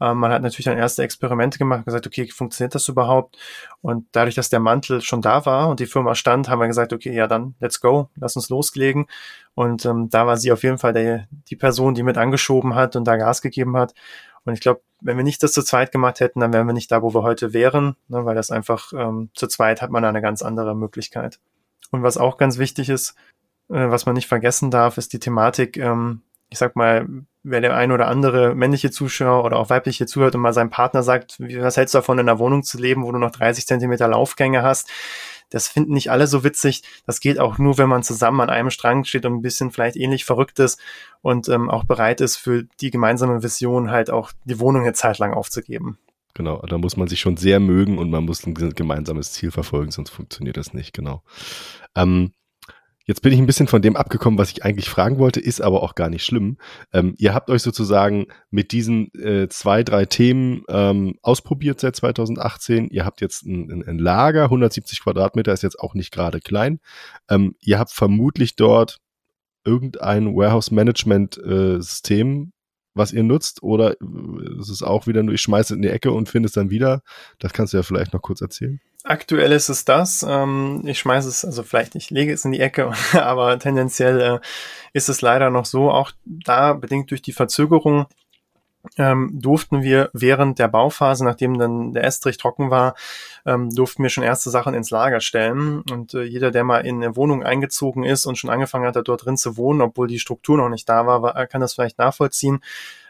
Ähm, 0.00 0.18
man 0.18 0.30
hat 0.30 0.42
natürlich 0.42 0.66
dann 0.66 0.78
erste 0.78 1.02
Experimente 1.02 1.58
gemacht, 1.58 1.84
gesagt, 1.84 2.06
okay, 2.06 2.28
funktioniert 2.28 2.74
das 2.74 2.86
überhaupt? 2.86 3.36
Und 3.80 4.06
dadurch, 4.12 4.36
dass 4.36 4.48
der 4.48 4.60
Mantel 4.60 5.00
schon 5.02 5.22
da 5.22 5.44
war 5.44 5.68
und 5.68 5.80
die 5.80 5.86
Firma 5.86 6.14
stand, 6.14 6.48
haben 6.48 6.60
wir 6.60 6.68
gesagt, 6.68 6.92
okay, 6.92 7.12
ja 7.12 7.26
dann, 7.26 7.56
let's 7.58 7.80
go, 7.80 8.10
lass 8.14 8.36
uns 8.36 8.48
loslegen. 8.48 9.06
Und 9.54 9.84
ähm, 9.86 10.08
da 10.08 10.26
war 10.26 10.36
sie 10.36 10.52
auf 10.52 10.62
jeden 10.62 10.78
Fall 10.78 10.92
der, 10.92 11.26
die 11.48 11.56
Person, 11.56 11.94
die 11.94 12.04
mit 12.04 12.18
angeschoben 12.18 12.74
hat 12.74 12.94
und 12.94 13.04
da 13.04 13.16
Gas 13.16 13.42
gegeben 13.42 13.76
hat. 13.76 13.92
Und 14.46 14.54
ich 14.54 14.60
glaube, 14.60 14.80
wenn 15.00 15.16
wir 15.16 15.24
nicht 15.24 15.42
das 15.42 15.52
zu 15.52 15.62
zweit 15.62 15.92
gemacht 15.92 16.20
hätten, 16.20 16.40
dann 16.40 16.52
wären 16.52 16.66
wir 16.66 16.72
nicht 16.72 16.90
da, 16.90 17.02
wo 17.02 17.12
wir 17.12 17.22
heute 17.22 17.52
wären, 17.52 17.96
ne, 18.08 18.24
weil 18.24 18.34
das 18.34 18.50
einfach 18.50 18.92
ähm, 18.92 19.28
zu 19.34 19.46
zweit 19.48 19.82
hat 19.82 19.90
man 19.90 20.04
eine 20.04 20.22
ganz 20.22 20.40
andere 20.40 20.74
Möglichkeit. 20.74 21.40
Und 21.90 22.02
was 22.02 22.16
auch 22.16 22.38
ganz 22.38 22.56
wichtig 22.58 22.88
ist, 22.88 23.16
äh, 23.68 23.90
was 23.90 24.06
man 24.06 24.14
nicht 24.14 24.28
vergessen 24.28 24.70
darf, 24.70 24.98
ist 24.98 25.12
die 25.12 25.18
Thematik, 25.18 25.76
ähm, 25.76 26.22
ich 26.48 26.58
sag 26.58 26.76
mal, 26.76 27.08
wer 27.42 27.60
der 27.60 27.76
ein 27.76 27.90
oder 27.90 28.06
andere 28.06 28.54
männliche 28.54 28.90
Zuschauer 28.90 29.44
oder 29.44 29.56
auch 29.56 29.68
weibliche 29.68 30.06
zuhört 30.06 30.34
und 30.36 30.40
mal 30.40 30.52
seinem 30.52 30.70
Partner 30.70 31.02
sagt, 31.02 31.40
was 31.40 31.76
hältst 31.76 31.94
du 31.94 31.98
davon, 31.98 32.18
in 32.18 32.28
einer 32.28 32.38
Wohnung 32.38 32.62
zu 32.62 32.78
leben, 32.78 33.04
wo 33.04 33.12
du 33.12 33.18
noch 33.18 33.32
30 33.32 33.66
Zentimeter 33.66 34.08
Laufgänge 34.08 34.62
hast, 34.62 34.88
Das 35.50 35.68
finden 35.68 35.92
nicht 35.92 36.10
alle 36.10 36.26
so 36.26 36.44
witzig. 36.44 36.82
Das 37.06 37.20
geht 37.20 37.38
auch 37.38 37.58
nur, 37.58 37.78
wenn 37.78 37.88
man 37.88 38.02
zusammen 38.02 38.40
an 38.40 38.50
einem 38.50 38.70
Strang 38.70 39.04
steht 39.04 39.26
und 39.26 39.34
ein 39.34 39.42
bisschen 39.42 39.70
vielleicht 39.70 39.96
ähnlich 39.96 40.24
verrückt 40.24 40.58
ist 40.58 40.80
und 41.22 41.48
ähm, 41.48 41.70
auch 41.70 41.84
bereit 41.84 42.20
ist, 42.20 42.36
für 42.36 42.64
die 42.80 42.90
gemeinsame 42.90 43.42
Vision 43.42 43.90
halt 43.90 44.10
auch 44.10 44.32
die 44.44 44.58
Wohnung 44.58 44.82
eine 44.82 44.92
Zeit 44.92 45.18
lang 45.18 45.34
aufzugeben. 45.34 45.98
Genau, 46.34 46.60
da 46.66 46.76
muss 46.76 46.98
man 46.98 47.08
sich 47.08 47.20
schon 47.20 47.38
sehr 47.38 47.60
mögen 47.60 47.96
und 47.96 48.10
man 48.10 48.24
muss 48.24 48.46
ein 48.46 48.54
gemeinsames 48.54 49.32
Ziel 49.32 49.50
verfolgen, 49.50 49.90
sonst 49.90 50.10
funktioniert 50.10 50.58
das 50.58 50.74
nicht, 50.74 50.92
genau. 50.92 51.22
Ähm, 51.94 52.32
Jetzt 53.06 53.22
bin 53.22 53.32
ich 53.32 53.38
ein 53.38 53.46
bisschen 53.46 53.68
von 53.68 53.80
dem 53.82 53.94
abgekommen, 53.94 54.36
was 54.36 54.50
ich 54.50 54.64
eigentlich 54.64 54.88
fragen 54.88 55.18
wollte, 55.18 55.38
ist 55.38 55.60
aber 55.60 55.84
auch 55.84 55.94
gar 55.94 56.10
nicht 56.10 56.24
schlimm. 56.24 56.58
Ähm, 56.92 57.14
ihr 57.18 57.34
habt 57.34 57.50
euch 57.50 57.62
sozusagen 57.62 58.26
mit 58.50 58.72
diesen 58.72 59.14
äh, 59.14 59.46
zwei, 59.48 59.84
drei 59.84 60.06
Themen 60.06 60.64
ähm, 60.68 61.14
ausprobiert 61.22 61.78
seit 61.78 61.94
2018. 61.94 62.88
Ihr 62.90 63.04
habt 63.04 63.20
jetzt 63.20 63.46
ein, 63.46 63.84
ein, 63.86 63.98
Lager, 63.98 64.42
170 64.44 65.04
Quadratmeter 65.04 65.52
ist 65.52 65.62
jetzt 65.62 65.78
auch 65.78 65.94
nicht 65.94 66.12
gerade 66.12 66.40
klein. 66.40 66.80
Ähm, 67.30 67.54
ihr 67.60 67.78
habt 67.78 67.92
vermutlich 67.92 68.56
dort 68.56 68.98
irgendein 69.64 70.34
Warehouse-Management-System, 70.34 72.42
äh, 72.42 72.46
was 72.96 73.12
ihr 73.12 73.22
nutzt, 73.22 73.62
oder 73.62 73.92
äh, 73.92 74.60
ist 74.60 74.70
es 74.70 74.82
auch 74.82 75.06
wieder 75.06 75.22
nur, 75.22 75.34
ich 75.34 75.42
schmeiße 75.42 75.74
es 75.74 75.76
in 75.76 75.82
die 75.82 75.88
Ecke 75.88 76.10
und 76.10 76.28
finde 76.28 76.46
es 76.46 76.52
dann 76.52 76.70
wieder? 76.70 77.02
Das 77.38 77.52
kannst 77.52 77.72
du 77.72 77.76
ja 77.76 77.82
vielleicht 77.82 78.12
noch 78.12 78.22
kurz 78.22 78.40
erzählen. 78.40 78.80
Aktuell 79.04 79.52
ist 79.52 79.68
es 79.68 79.84
das. 79.84 80.26
Ähm, 80.28 80.82
ich 80.84 80.98
schmeiße 80.98 81.28
es, 81.28 81.44
also 81.44 81.62
vielleicht 81.62 81.94
ich 81.94 82.10
lege 82.10 82.32
es 82.32 82.44
in 82.44 82.52
die 82.52 82.60
Ecke, 82.60 82.92
aber 83.12 83.58
tendenziell 83.58 84.20
äh, 84.20 84.38
ist 84.92 85.08
es 85.08 85.20
leider 85.20 85.50
noch 85.50 85.66
so, 85.66 85.90
auch 85.90 86.10
da 86.24 86.72
bedingt 86.72 87.10
durch 87.10 87.22
die 87.22 87.32
Verzögerung 87.32 88.06
ähm, 88.96 89.30
durften 89.32 89.82
wir 89.82 90.10
während 90.12 90.58
der 90.58 90.68
Bauphase, 90.68 91.24
nachdem 91.24 91.58
dann 91.58 91.92
der 91.92 92.04
Estrich 92.04 92.36
trocken 92.36 92.70
war, 92.70 92.94
ähm, 93.44 93.74
durften 93.74 94.02
wir 94.02 94.10
schon 94.10 94.24
erste 94.24 94.50
Sachen 94.50 94.74
ins 94.74 94.90
Lager 94.90 95.20
stellen. 95.20 95.82
Und 95.90 96.14
äh, 96.14 96.22
jeder, 96.22 96.50
der 96.50 96.64
mal 96.64 96.80
in 96.80 97.02
eine 97.02 97.16
Wohnung 97.16 97.42
eingezogen 97.42 98.04
ist 98.04 98.26
und 98.26 98.36
schon 98.36 98.50
angefangen 98.50 98.86
hat, 98.86 98.96
da 98.96 99.02
dort 99.02 99.24
drin 99.24 99.36
zu 99.36 99.56
wohnen, 99.56 99.82
obwohl 99.82 100.08
die 100.08 100.18
Struktur 100.18 100.56
noch 100.56 100.68
nicht 100.68 100.88
da 100.88 101.06
war, 101.06 101.22
war 101.22 101.46
kann 101.46 101.60
das 101.60 101.74
vielleicht 101.74 101.98
nachvollziehen. 101.98 102.60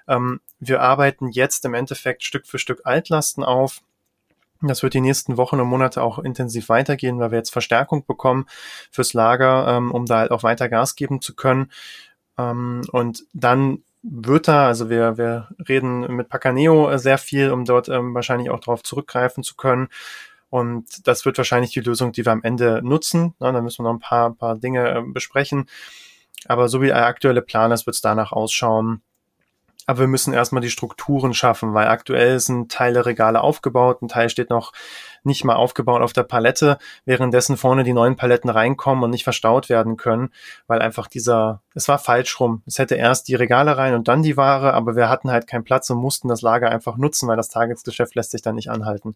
Ähm, 0.09 0.41
wir 0.61 0.81
arbeiten 0.81 1.29
jetzt 1.29 1.65
im 1.65 1.75
Endeffekt 1.75 2.25
Stück 2.25 2.47
für 2.47 2.59
Stück 2.59 2.83
Altlasten 2.85 3.45
auf 3.45 3.81
das 4.63 4.83
wird 4.83 4.95
die 4.95 5.01
nächsten 5.01 5.37
Wochen 5.37 5.61
und 5.61 5.69
Monate 5.69 6.03
auch 6.03 6.19
intensiv 6.19 6.69
weitergehen, 6.69 7.19
weil 7.19 7.31
wir 7.31 7.39
jetzt 7.39 7.53
Verstärkung 7.53 8.07
bekommen 8.07 8.47
fürs 8.91 9.13
Lager, 9.13 9.69
ähm, 9.69 9.93
um 9.93 10.07
da 10.07 10.19
halt 10.19 10.31
auch 10.31 10.43
weiter 10.43 10.69
Gas 10.69 10.97
geben 10.97 11.21
zu 11.21 11.35
können. 11.35 11.71
Ähm, 12.39 12.83
und 12.93 13.25
dann 13.33 13.83
da, 14.09 14.67
also 14.69 14.89
wir, 14.89 15.19
wir 15.19 15.49
reden 15.69 16.01
mit 16.15 16.29
Pacaneo 16.29 16.97
sehr 16.99 17.19
viel, 17.19 17.51
um 17.51 17.65
dort 17.65 17.89
ähm, 17.89 18.15
wahrscheinlich 18.15 18.51
auch 18.51 18.61
darauf 18.61 18.83
zurückgreifen 18.83 19.43
zu 19.43 19.57
können. 19.57 19.89
Und 20.49 21.07
das 21.09 21.25
wird 21.25 21.39
wahrscheinlich 21.39 21.73
die 21.73 21.81
Lösung, 21.81 22.13
die 22.13 22.25
wir 22.25 22.33
am 22.33 22.43
Ende 22.43 22.81
nutzen. 22.85 23.35
Na, 23.41 23.51
da 23.51 23.61
müssen 23.61 23.85
wir 23.85 23.89
noch 23.89 23.97
ein 23.97 24.01
paar, 24.01 24.33
paar 24.35 24.57
Dinge 24.57 24.89
äh, 24.91 25.03
besprechen. 25.03 25.69
Aber 26.47 26.69
so 26.69 26.81
wie 26.81 26.87
der 26.87 27.07
aktuelle 27.07 27.43
Plan 27.43 27.73
ist, 27.73 27.87
wird 27.87 27.97
es 27.97 28.01
danach 28.01 28.33
ausschauen, 28.33 29.03
aber 29.87 30.01
wir 30.01 30.07
müssen 30.09 30.35
erstmal 30.35 30.63
die 30.63 30.71
Strukturen 30.71 31.33
schaffen, 31.33 31.73
weil 31.73 31.87
aktuell 31.87 32.41
sind 32.41 32.73
Teile 32.73 33.07
Regale 33.07 33.41
aufgebaut, 33.41 34.03
ein 34.03 34.09
Teil 34.09 34.29
steht 34.29 34.51
noch 34.51 34.73
nicht 35.27 35.45
mal 35.45 35.57
aufgebaut 35.57 36.03
auf 36.03 36.13
der 36.13 36.23
Palette, 36.23 36.79
währenddessen 37.05 37.57
vorne 37.57 37.85
die 37.85 37.93
neuen 37.93 38.17
Paletten 38.17 38.49
reinkommen 38.49 39.05
und 39.05 39.11
nicht 39.11 39.25
verstaut 39.25 39.69
werden 39.69 39.97
können, 39.97 40.31
weil 40.67 40.81
einfach 40.81 41.07
dieser, 41.07 41.61
es 41.75 41.89
war 41.89 41.99
falsch 41.99 42.41
rum. 42.41 42.63
Es 42.67 42.79
hätte 42.79 42.95
erst 42.95 43.29
die 43.29 43.35
Regale 43.35 43.77
rein 43.77 43.95
und 43.95 44.09
dann 44.09 44.23
die 44.23 44.37
Ware, 44.37 44.73
aber 44.75 44.97
wir 44.97 45.09
hatten 45.09 45.31
halt 45.31 45.47
keinen 45.47 45.65
Platz 45.65 45.91
und 45.91 45.99
mussten 45.99 46.29
das 46.29 46.43
Lager 46.43 46.71
einfach 46.71 46.97
nutzen, 46.97 47.29
weil 47.29 47.37
das 47.37 47.49
Tagesgeschäft 47.49 48.15
lässt 48.15 48.31
sich 48.31 48.43
dann 48.43 48.55
nicht 48.55 48.71
anhalten. 48.71 49.15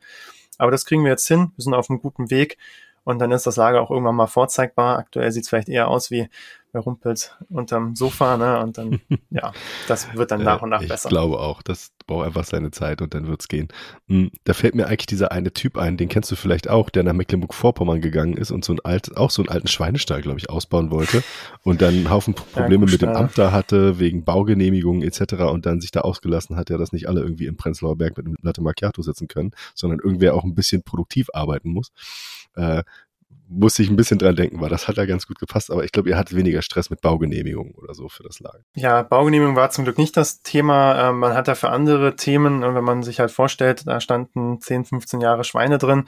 Aber 0.58 0.70
das 0.70 0.84
kriegen 0.84 1.04
wir 1.04 1.10
jetzt 1.10 1.26
hin, 1.26 1.52
wir 1.56 1.62
sind 1.62 1.74
auf 1.74 1.88
einem 1.88 2.00
guten 2.00 2.30
Weg 2.30 2.58
und 3.04 3.18
dann 3.18 3.32
ist 3.32 3.46
das 3.46 3.56
Lager 3.56 3.80
auch 3.80 3.90
irgendwann 3.90 4.14
mal 4.14 4.26
vorzeigbar. 4.26 4.98
Aktuell 4.98 5.32
sieht 5.32 5.44
es 5.44 5.48
vielleicht 5.48 5.68
eher 5.68 5.88
aus 5.88 6.10
wie 6.10 6.28
rumpelt 6.78 7.36
unterm 7.48 7.96
Sofa, 7.96 8.36
ne? 8.36 8.60
Und 8.60 8.78
dann, 8.78 9.00
ja, 9.30 9.52
das 9.88 10.14
wird 10.14 10.30
dann 10.30 10.42
nach 10.42 10.62
und 10.62 10.70
nach 10.70 10.82
ich 10.82 10.88
besser. 10.88 11.08
Ich 11.08 11.10
glaube 11.10 11.38
auch, 11.40 11.62
das 11.62 11.90
braucht 12.06 12.26
einfach 12.26 12.44
seine 12.44 12.70
Zeit 12.70 13.02
und 13.02 13.14
dann 13.14 13.26
wird's 13.26 13.48
gehen. 13.48 13.68
Hm, 14.08 14.30
da 14.44 14.54
fällt 14.54 14.74
mir 14.74 14.86
eigentlich 14.86 15.06
dieser 15.06 15.32
eine 15.32 15.52
Typ 15.52 15.76
ein, 15.76 15.96
den 15.96 16.08
kennst 16.08 16.30
du 16.30 16.36
vielleicht 16.36 16.68
auch, 16.68 16.90
der 16.90 17.02
nach 17.02 17.12
Mecklenburg-Vorpommern 17.12 18.00
gegangen 18.00 18.36
ist 18.36 18.50
und 18.50 18.64
so 18.64 18.72
ein 18.72 18.80
alt, 18.84 19.16
auch 19.16 19.30
so 19.30 19.42
einen 19.42 19.48
alten 19.48 19.68
Schweinestall, 19.68 20.22
glaube 20.22 20.38
ich, 20.38 20.50
ausbauen 20.50 20.90
wollte 20.90 21.22
und 21.62 21.82
dann 21.82 21.94
einen 21.94 22.10
Haufen 22.10 22.34
Probleme 22.34 22.86
ja, 22.86 22.92
mit 22.92 23.02
dem 23.02 23.10
Amt 23.10 23.36
da 23.38 23.52
hatte, 23.52 23.98
wegen 23.98 24.24
Baugenehmigungen 24.24 25.02
etc. 25.02 25.34
und 25.50 25.66
dann 25.66 25.80
sich 25.80 25.90
da 25.90 26.00
ausgelassen 26.00 26.56
hat, 26.56 26.70
ja, 26.70 26.78
dass 26.78 26.92
nicht 26.92 27.08
alle 27.08 27.20
irgendwie 27.20 27.46
im 27.46 27.56
Prenzlauer 27.56 27.96
Berg 27.96 28.16
mit 28.16 28.26
einem 28.26 28.36
Latte 28.42 28.62
Macchiato 28.62 29.02
sitzen 29.02 29.28
können, 29.28 29.52
sondern 29.74 30.00
irgendwer 30.00 30.34
auch 30.34 30.44
ein 30.44 30.54
bisschen 30.54 30.82
produktiv 30.82 31.28
arbeiten 31.32 31.70
muss. 31.70 31.92
Äh, 32.56 32.82
musste 33.50 33.82
ich 33.82 33.90
ein 33.90 33.96
bisschen 33.96 34.18
dran 34.18 34.36
denken, 34.36 34.60
weil 34.60 34.68
das 34.68 34.86
hat 34.86 34.96
ja 34.96 35.04
ganz 35.06 35.26
gut 35.26 35.40
gepasst, 35.40 35.72
aber 35.72 35.84
ich 35.84 35.90
glaube, 35.90 36.08
ihr 36.08 36.16
hattet 36.16 36.36
weniger 36.36 36.62
Stress 36.62 36.88
mit 36.88 37.00
Baugenehmigungen 37.00 37.74
oder 37.74 37.94
so 37.94 38.08
für 38.08 38.22
das 38.22 38.38
Lager. 38.38 38.60
Ja, 38.76 39.02
Baugenehmigung 39.02 39.56
war 39.56 39.70
zum 39.70 39.84
Glück 39.84 39.98
nicht 39.98 40.16
das 40.16 40.42
Thema. 40.42 41.08
Ähm, 41.08 41.18
man 41.18 41.34
hat 41.34 41.48
da 41.48 41.56
für 41.56 41.70
andere 41.70 42.14
Themen, 42.14 42.62
wenn 42.62 42.84
man 42.84 43.02
sich 43.02 43.18
halt 43.18 43.32
vorstellt, 43.32 43.86
da 43.86 44.00
standen 44.00 44.60
10, 44.60 44.84
15 44.84 45.20
Jahre 45.20 45.42
Schweine 45.42 45.78
drin. 45.78 46.04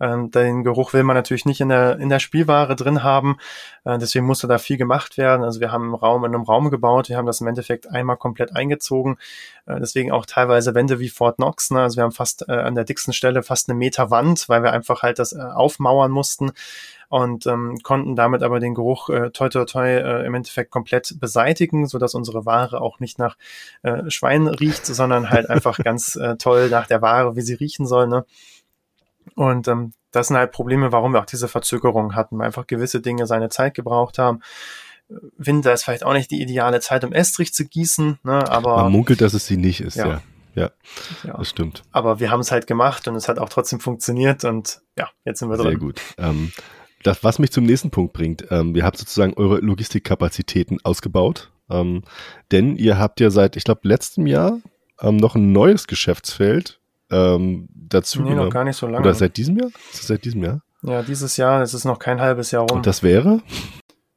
Ähm, 0.00 0.30
den 0.30 0.64
Geruch 0.64 0.94
will 0.94 1.02
man 1.02 1.16
natürlich 1.16 1.44
nicht 1.44 1.60
in 1.60 1.68
der, 1.68 1.98
in 1.98 2.08
der 2.08 2.18
Spielware 2.18 2.74
drin 2.74 3.02
haben. 3.02 3.36
Äh, 3.84 3.98
deswegen 3.98 4.24
musste 4.24 4.46
da 4.46 4.56
viel 4.56 4.78
gemacht 4.78 5.18
werden. 5.18 5.44
Also 5.44 5.60
wir 5.60 5.70
haben 5.70 5.84
einen 5.84 5.94
Raum 5.94 6.24
in 6.24 6.34
einem 6.34 6.44
Raum 6.44 6.70
gebaut. 6.70 7.10
Wir 7.10 7.18
haben 7.18 7.26
das 7.26 7.42
im 7.42 7.46
Endeffekt 7.46 7.90
einmal 7.90 8.16
komplett 8.16 8.56
eingezogen. 8.56 9.18
Äh, 9.66 9.80
deswegen 9.80 10.12
auch 10.12 10.24
teilweise 10.24 10.74
Wände 10.74 10.98
wie 10.98 11.10
Fort 11.10 11.36
Knox. 11.36 11.70
Ne? 11.70 11.82
Also 11.82 11.96
wir 11.96 12.04
haben 12.04 12.12
fast 12.12 12.48
äh, 12.48 12.52
an 12.52 12.74
der 12.74 12.84
dicksten 12.84 13.12
Stelle 13.12 13.42
fast 13.42 13.68
eine 13.68 13.78
Meter 13.78 14.10
Wand, 14.10 14.48
weil 14.48 14.62
wir 14.62 14.72
einfach 14.72 15.02
halt 15.02 15.18
das 15.18 15.34
aufmauern 15.36 16.10
mussten 16.10 16.52
und 17.08 17.46
ähm, 17.46 17.78
konnten 17.82 18.16
damit 18.16 18.42
aber 18.42 18.60
den 18.60 18.74
Geruch 18.74 19.08
äh, 19.10 19.30
toi 19.30 19.48
toi 19.48 19.64
toi 19.64 19.88
äh, 19.88 20.26
im 20.26 20.34
Endeffekt 20.34 20.70
komplett 20.70 21.16
beseitigen, 21.20 21.86
so 21.86 21.98
dass 21.98 22.14
unsere 22.14 22.46
Ware 22.46 22.80
auch 22.80 23.00
nicht 23.00 23.18
nach 23.18 23.36
äh, 23.82 24.10
Schwein 24.10 24.48
riecht, 24.48 24.86
sondern 24.86 25.30
halt 25.30 25.48
einfach 25.48 25.78
ganz 25.84 26.16
äh, 26.16 26.36
toll 26.36 26.68
nach 26.68 26.86
der 26.86 27.02
Ware, 27.02 27.36
wie 27.36 27.42
sie 27.42 27.54
riechen 27.54 27.86
soll. 27.86 28.06
Ne? 28.08 28.24
Und 29.34 29.68
ähm, 29.68 29.92
das 30.10 30.28
sind 30.28 30.36
halt 30.36 30.52
Probleme, 30.52 30.92
warum 30.92 31.12
wir 31.12 31.20
auch 31.20 31.26
diese 31.26 31.48
Verzögerung 31.48 32.14
hatten, 32.14 32.38
weil 32.38 32.46
einfach 32.46 32.66
gewisse 32.66 33.00
Dinge 33.00 33.26
seine 33.26 33.50
Zeit 33.50 33.74
gebraucht 33.74 34.18
haben. 34.18 34.40
Winter 35.36 35.72
ist 35.72 35.84
vielleicht 35.84 36.04
auch 36.04 36.14
nicht 36.14 36.30
die 36.30 36.42
ideale 36.42 36.80
Zeit, 36.80 37.04
um 37.04 37.12
Estrich 37.12 37.54
zu 37.54 37.64
gießen, 37.64 38.18
ne? 38.24 38.50
aber. 38.50 38.76
Man 38.82 38.92
munkelt, 38.92 39.20
dass 39.20 39.34
es 39.34 39.46
sie 39.46 39.56
nicht 39.56 39.80
ist, 39.80 39.96
ja. 39.96 40.06
ja. 40.08 40.22
Ja, 40.56 40.70
ja, 41.22 41.36
das 41.36 41.50
stimmt. 41.50 41.82
Aber 41.92 42.18
wir 42.18 42.30
haben 42.30 42.40
es 42.40 42.50
halt 42.50 42.66
gemacht 42.66 43.06
und 43.08 43.14
es 43.14 43.28
hat 43.28 43.38
auch 43.38 43.50
trotzdem 43.50 43.78
funktioniert 43.78 44.42
und 44.44 44.80
ja, 44.96 45.10
jetzt 45.26 45.40
sind 45.40 45.50
wir 45.50 45.58
drin. 45.58 45.66
Sehr 45.66 45.76
gut. 45.76 46.00
Ähm, 46.16 46.50
das, 47.06 47.22
was 47.22 47.38
mich 47.38 47.52
zum 47.52 47.64
nächsten 47.64 47.90
Punkt 47.90 48.12
bringt, 48.12 48.46
ähm, 48.50 48.74
ihr 48.74 48.84
habt 48.84 48.98
sozusagen 48.98 49.34
eure 49.34 49.58
Logistikkapazitäten 49.58 50.78
ausgebaut, 50.84 51.50
ähm, 51.70 52.02
denn 52.52 52.76
ihr 52.76 52.98
habt 52.98 53.20
ja 53.20 53.30
seit, 53.30 53.56
ich 53.56 53.64
glaube, 53.64 53.82
letztem 53.84 54.26
Jahr 54.26 54.58
ähm, 55.00 55.16
noch 55.16 55.34
ein 55.36 55.52
neues 55.52 55.86
Geschäftsfeld 55.86 56.80
ähm, 57.10 57.68
dazu 57.70 58.22
nee, 58.22 58.34
noch 58.34 58.50
gar 58.50 58.64
nicht 58.64 58.76
so 58.76 58.86
lange. 58.86 59.00
Oder 59.00 59.14
seit 59.14 59.36
diesem 59.36 59.58
Jahr? 59.58 59.68
Ist 59.68 60.00
das 60.00 60.06
seit 60.08 60.24
diesem 60.24 60.42
Jahr? 60.42 60.62
Ja, 60.82 61.02
dieses 61.02 61.36
Jahr, 61.36 61.62
es 61.62 61.74
ist 61.74 61.84
noch 61.84 61.98
kein 61.98 62.20
halbes 62.20 62.50
Jahr 62.50 62.62
rum. 62.62 62.78
Und 62.78 62.86
das 62.86 63.02
wäre? 63.02 63.40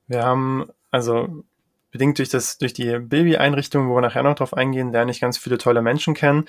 Wir 0.08 0.24
haben, 0.24 0.66
also 0.92 1.44
bedingt 1.92 2.18
durch 2.18 2.30
das, 2.30 2.58
durch 2.58 2.74
die 2.74 3.00
Baby-Einrichtung, 3.00 3.90
wo 3.90 3.96
wir 3.96 4.02
nachher 4.02 4.24
noch 4.24 4.36
drauf 4.36 4.54
eingehen, 4.54 4.92
lerne 4.92 5.12
ich 5.12 5.22
ganz 5.22 5.38
viele 5.38 5.58
tolle 5.58 5.82
Menschen 5.82 6.14
kennen. 6.14 6.46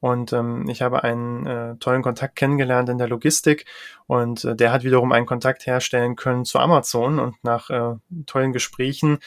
Und 0.00 0.32
ähm, 0.32 0.68
ich 0.68 0.82
habe 0.82 1.02
einen 1.04 1.46
äh, 1.46 1.76
tollen 1.76 2.02
Kontakt 2.02 2.36
kennengelernt 2.36 2.88
in 2.88 2.98
der 2.98 3.08
Logistik 3.08 3.64
und 4.06 4.44
äh, 4.44 4.54
der 4.54 4.72
hat 4.72 4.84
wiederum 4.84 5.12
einen 5.12 5.26
Kontakt 5.26 5.66
herstellen 5.66 6.16
können 6.16 6.44
zu 6.44 6.58
Amazon. 6.58 7.18
Und 7.18 7.42
nach 7.42 7.70
äh, 7.70 7.94
tollen 8.26 8.52
Gesprächen 8.52 9.18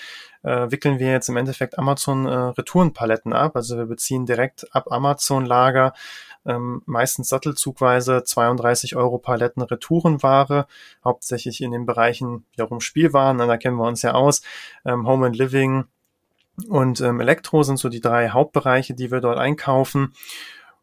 äh, 0.43 0.69
wickeln 0.71 0.99
wir 0.99 1.11
jetzt 1.11 1.29
im 1.29 1.37
Endeffekt 1.37 1.77
Amazon 1.79 2.25
äh, 2.25 2.33
Retourenpaletten 2.35 3.33
ab. 3.33 3.55
Also 3.55 3.77
wir 3.77 3.85
beziehen 3.85 4.25
direkt 4.25 4.73
ab 4.75 4.91
Amazon 4.91 5.45
Lager 5.45 5.93
ähm, 6.47 6.81
meistens 6.85 7.29
sattelzugweise 7.29 8.23
32 8.23 8.95
Euro 8.95 9.17
Paletten 9.17 9.61
Retourenware, 9.61 10.65
hauptsächlich 11.03 11.61
in 11.61 11.71
den 11.71 11.85
Bereichen 11.85 12.45
wiederum 12.53 12.79
Spielwaren, 12.79 13.37
da 13.37 13.57
kennen 13.57 13.75
wir 13.75 13.87
uns 13.87 14.01
ja 14.01 14.13
aus, 14.13 14.41
ähm, 14.85 15.05
Home 15.07 15.27
and 15.27 15.35
Living 15.35 15.85
und 16.69 17.01
ähm, 17.01 17.19
Elektro 17.19 17.63
sind 17.63 17.77
so 17.77 17.89
die 17.89 18.01
drei 18.01 18.29
Hauptbereiche, 18.29 18.95
die 18.95 19.11
wir 19.11 19.21
dort 19.21 19.37
einkaufen. 19.37 20.13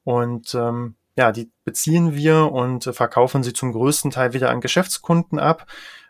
Und 0.05 0.55
ähm, 0.55 0.97
ja, 1.17 1.33
die 1.33 1.51
beziehen 1.65 2.15
wir 2.15 2.53
und 2.53 2.87
äh, 2.87 2.93
verkaufen 2.93 3.43
sie 3.43 3.53
zum 3.53 3.73
größten 3.73 4.11
Teil 4.11 4.33
wieder 4.33 4.51
an 4.51 4.61
Geschäftskunden 4.61 5.39
ab. 5.39 5.67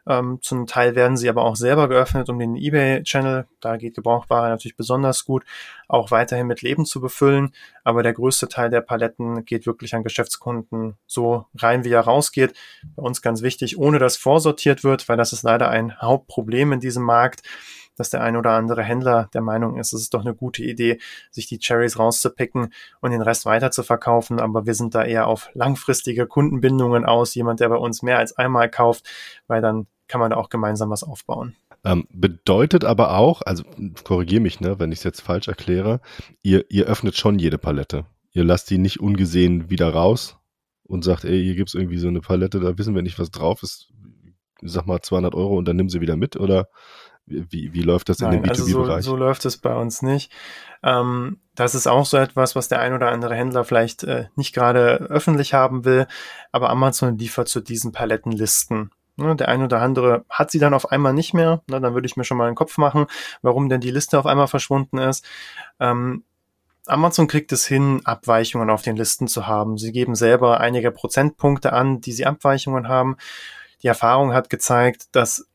Ähm, 0.06 0.38
zum 0.42 0.66
Teil 0.66 0.94
werden 0.94 1.16
sie 1.16 1.30
aber 1.30 1.44
auch 1.44 1.56
selber 1.56 1.88
geöffnet, 1.88 2.28
um 2.28 2.38
den 2.38 2.56
eBay-Channel, 2.56 3.46
da 3.60 3.76
geht 3.78 3.94
Gebrauchware 3.94 4.50
natürlich 4.50 4.76
besonders 4.76 5.24
gut, 5.24 5.44
auch 5.88 6.10
weiterhin 6.10 6.46
mit 6.46 6.60
Leben 6.60 6.84
zu 6.84 7.00
befüllen. 7.00 7.54
Aber 7.84 8.02
der 8.02 8.12
größte 8.12 8.48
Teil 8.48 8.68
der 8.68 8.82
Paletten 8.82 9.44
geht 9.46 9.66
wirklich 9.66 9.94
an 9.94 10.04
Geschäftskunden 10.04 10.96
so 11.06 11.46
rein, 11.56 11.84
wie 11.84 11.92
er 11.92 12.02
rausgeht. 12.02 12.54
Bei 12.96 13.02
uns 13.02 13.22
ganz 13.22 13.40
wichtig, 13.40 13.78
ohne 13.78 13.98
dass 13.98 14.18
vorsortiert 14.18 14.84
wird, 14.84 15.08
weil 15.08 15.16
das 15.16 15.32
ist 15.32 15.42
leider 15.42 15.70
ein 15.70 15.98
Hauptproblem 16.00 16.72
in 16.72 16.80
diesem 16.80 17.02
Markt 17.02 17.42
dass 17.96 18.10
der 18.10 18.22
ein 18.22 18.36
oder 18.36 18.52
andere 18.52 18.82
Händler 18.82 19.28
der 19.34 19.40
Meinung 19.40 19.78
ist, 19.78 19.92
es 19.92 20.02
ist 20.02 20.14
doch 20.14 20.22
eine 20.22 20.34
gute 20.34 20.62
Idee, 20.62 20.98
sich 21.30 21.46
die 21.46 21.58
Cherries 21.58 21.98
rauszupicken 21.98 22.72
und 23.00 23.10
den 23.10 23.22
Rest 23.22 23.46
weiter 23.46 23.70
zu 23.70 23.82
verkaufen. 23.82 24.40
Aber 24.40 24.66
wir 24.66 24.74
sind 24.74 24.94
da 24.94 25.04
eher 25.04 25.26
auf 25.26 25.50
langfristige 25.54 26.26
Kundenbindungen 26.26 27.04
aus. 27.04 27.34
Jemand, 27.34 27.60
der 27.60 27.68
bei 27.68 27.76
uns 27.76 28.02
mehr 28.02 28.18
als 28.18 28.36
einmal 28.36 28.70
kauft, 28.70 29.08
weil 29.46 29.60
dann 29.60 29.86
kann 30.08 30.20
man 30.20 30.30
da 30.30 30.36
auch 30.36 30.48
gemeinsam 30.48 30.90
was 30.90 31.02
aufbauen. 31.02 31.56
Ähm, 31.84 32.06
bedeutet 32.10 32.84
aber 32.84 33.16
auch, 33.16 33.42
also 33.42 33.64
korrigiere 34.04 34.40
mich, 34.40 34.60
ne, 34.60 34.78
wenn 34.78 34.90
ich 34.90 34.98
es 34.98 35.04
jetzt 35.04 35.20
falsch 35.20 35.48
erkläre, 35.48 36.00
ihr, 36.42 36.64
ihr 36.70 36.86
öffnet 36.86 37.16
schon 37.16 37.38
jede 37.38 37.58
Palette. 37.58 38.06
Ihr 38.32 38.44
lasst 38.44 38.70
die 38.70 38.78
nicht 38.78 39.00
ungesehen 39.00 39.70
wieder 39.70 39.90
raus 39.90 40.38
und 40.84 41.04
sagt, 41.04 41.24
ey, 41.24 41.42
hier 41.42 41.54
gibt's 41.54 41.74
irgendwie 41.74 41.98
so 41.98 42.08
eine 42.08 42.20
Palette, 42.20 42.58
da 42.60 42.76
wissen 42.78 42.94
wir 42.94 43.02
nicht, 43.02 43.18
was 43.18 43.30
drauf 43.30 43.62
ist. 43.62 43.92
Sag 44.62 44.86
mal 44.86 45.02
200 45.02 45.34
Euro 45.34 45.58
und 45.58 45.66
dann 45.66 45.76
nimm 45.76 45.90
sie 45.90 46.00
wieder 46.00 46.16
mit 46.16 46.36
oder 46.36 46.68
wie, 47.26 47.72
wie 47.72 47.82
läuft 47.82 48.08
das 48.08 48.18
Nein, 48.18 48.34
in 48.34 48.42
dem 48.42 48.52
B2B-Bereich? 48.52 48.96
Also 48.96 49.10
so, 49.10 49.12
so, 49.12 49.16
läuft 49.16 49.44
es 49.44 49.56
bei 49.56 49.74
uns 49.74 50.02
nicht. 50.02 50.30
Ähm, 50.82 51.40
das 51.54 51.74
ist 51.74 51.86
auch 51.86 52.06
so 52.06 52.16
etwas, 52.16 52.54
was 52.54 52.68
der 52.68 52.80
ein 52.80 52.92
oder 52.92 53.10
andere 53.10 53.34
Händler 53.34 53.64
vielleicht 53.64 54.04
äh, 54.04 54.26
nicht 54.36 54.54
gerade 54.54 54.96
öffentlich 54.96 55.54
haben 55.54 55.84
will, 55.84 56.06
aber 56.52 56.70
Amazon 56.70 57.16
liefert 57.16 57.48
zu 57.48 57.60
diesen 57.60 57.92
Palettenlisten. 57.92 58.90
Ne, 59.16 59.36
der 59.36 59.48
ein 59.48 59.62
oder 59.62 59.80
andere 59.80 60.24
hat 60.28 60.50
sie 60.50 60.58
dann 60.58 60.74
auf 60.74 60.90
einmal 60.90 61.12
nicht 61.12 61.34
mehr. 61.34 61.62
Ne, 61.68 61.80
dann 61.80 61.94
würde 61.94 62.06
ich 62.06 62.16
mir 62.16 62.24
schon 62.24 62.36
mal 62.36 62.48
einen 62.48 62.56
Kopf 62.56 62.78
machen, 62.78 63.06
warum 63.42 63.68
denn 63.68 63.80
die 63.80 63.92
Liste 63.92 64.18
auf 64.18 64.26
einmal 64.26 64.48
verschwunden 64.48 64.98
ist. 64.98 65.24
Ähm, 65.78 66.24
Amazon 66.86 67.28
kriegt 67.28 67.52
es 67.52 67.64
hin, 67.64 68.02
Abweichungen 68.04 68.70
auf 68.70 68.82
den 68.82 68.96
Listen 68.96 69.28
zu 69.28 69.46
haben. 69.46 69.78
Sie 69.78 69.92
geben 69.92 70.16
selber 70.16 70.60
einige 70.60 70.90
Prozentpunkte 70.90 71.72
an, 71.72 72.00
die 72.00 72.12
sie 72.12 72.26
Abweichungen 72.26 72.88
haben. 72.88 73.16
Die 73.82 73.86
Erfahrung 73.86 74.34
hat 74.34 74.50
gezeigt, 74.50 75.06
dass 75.12 75.46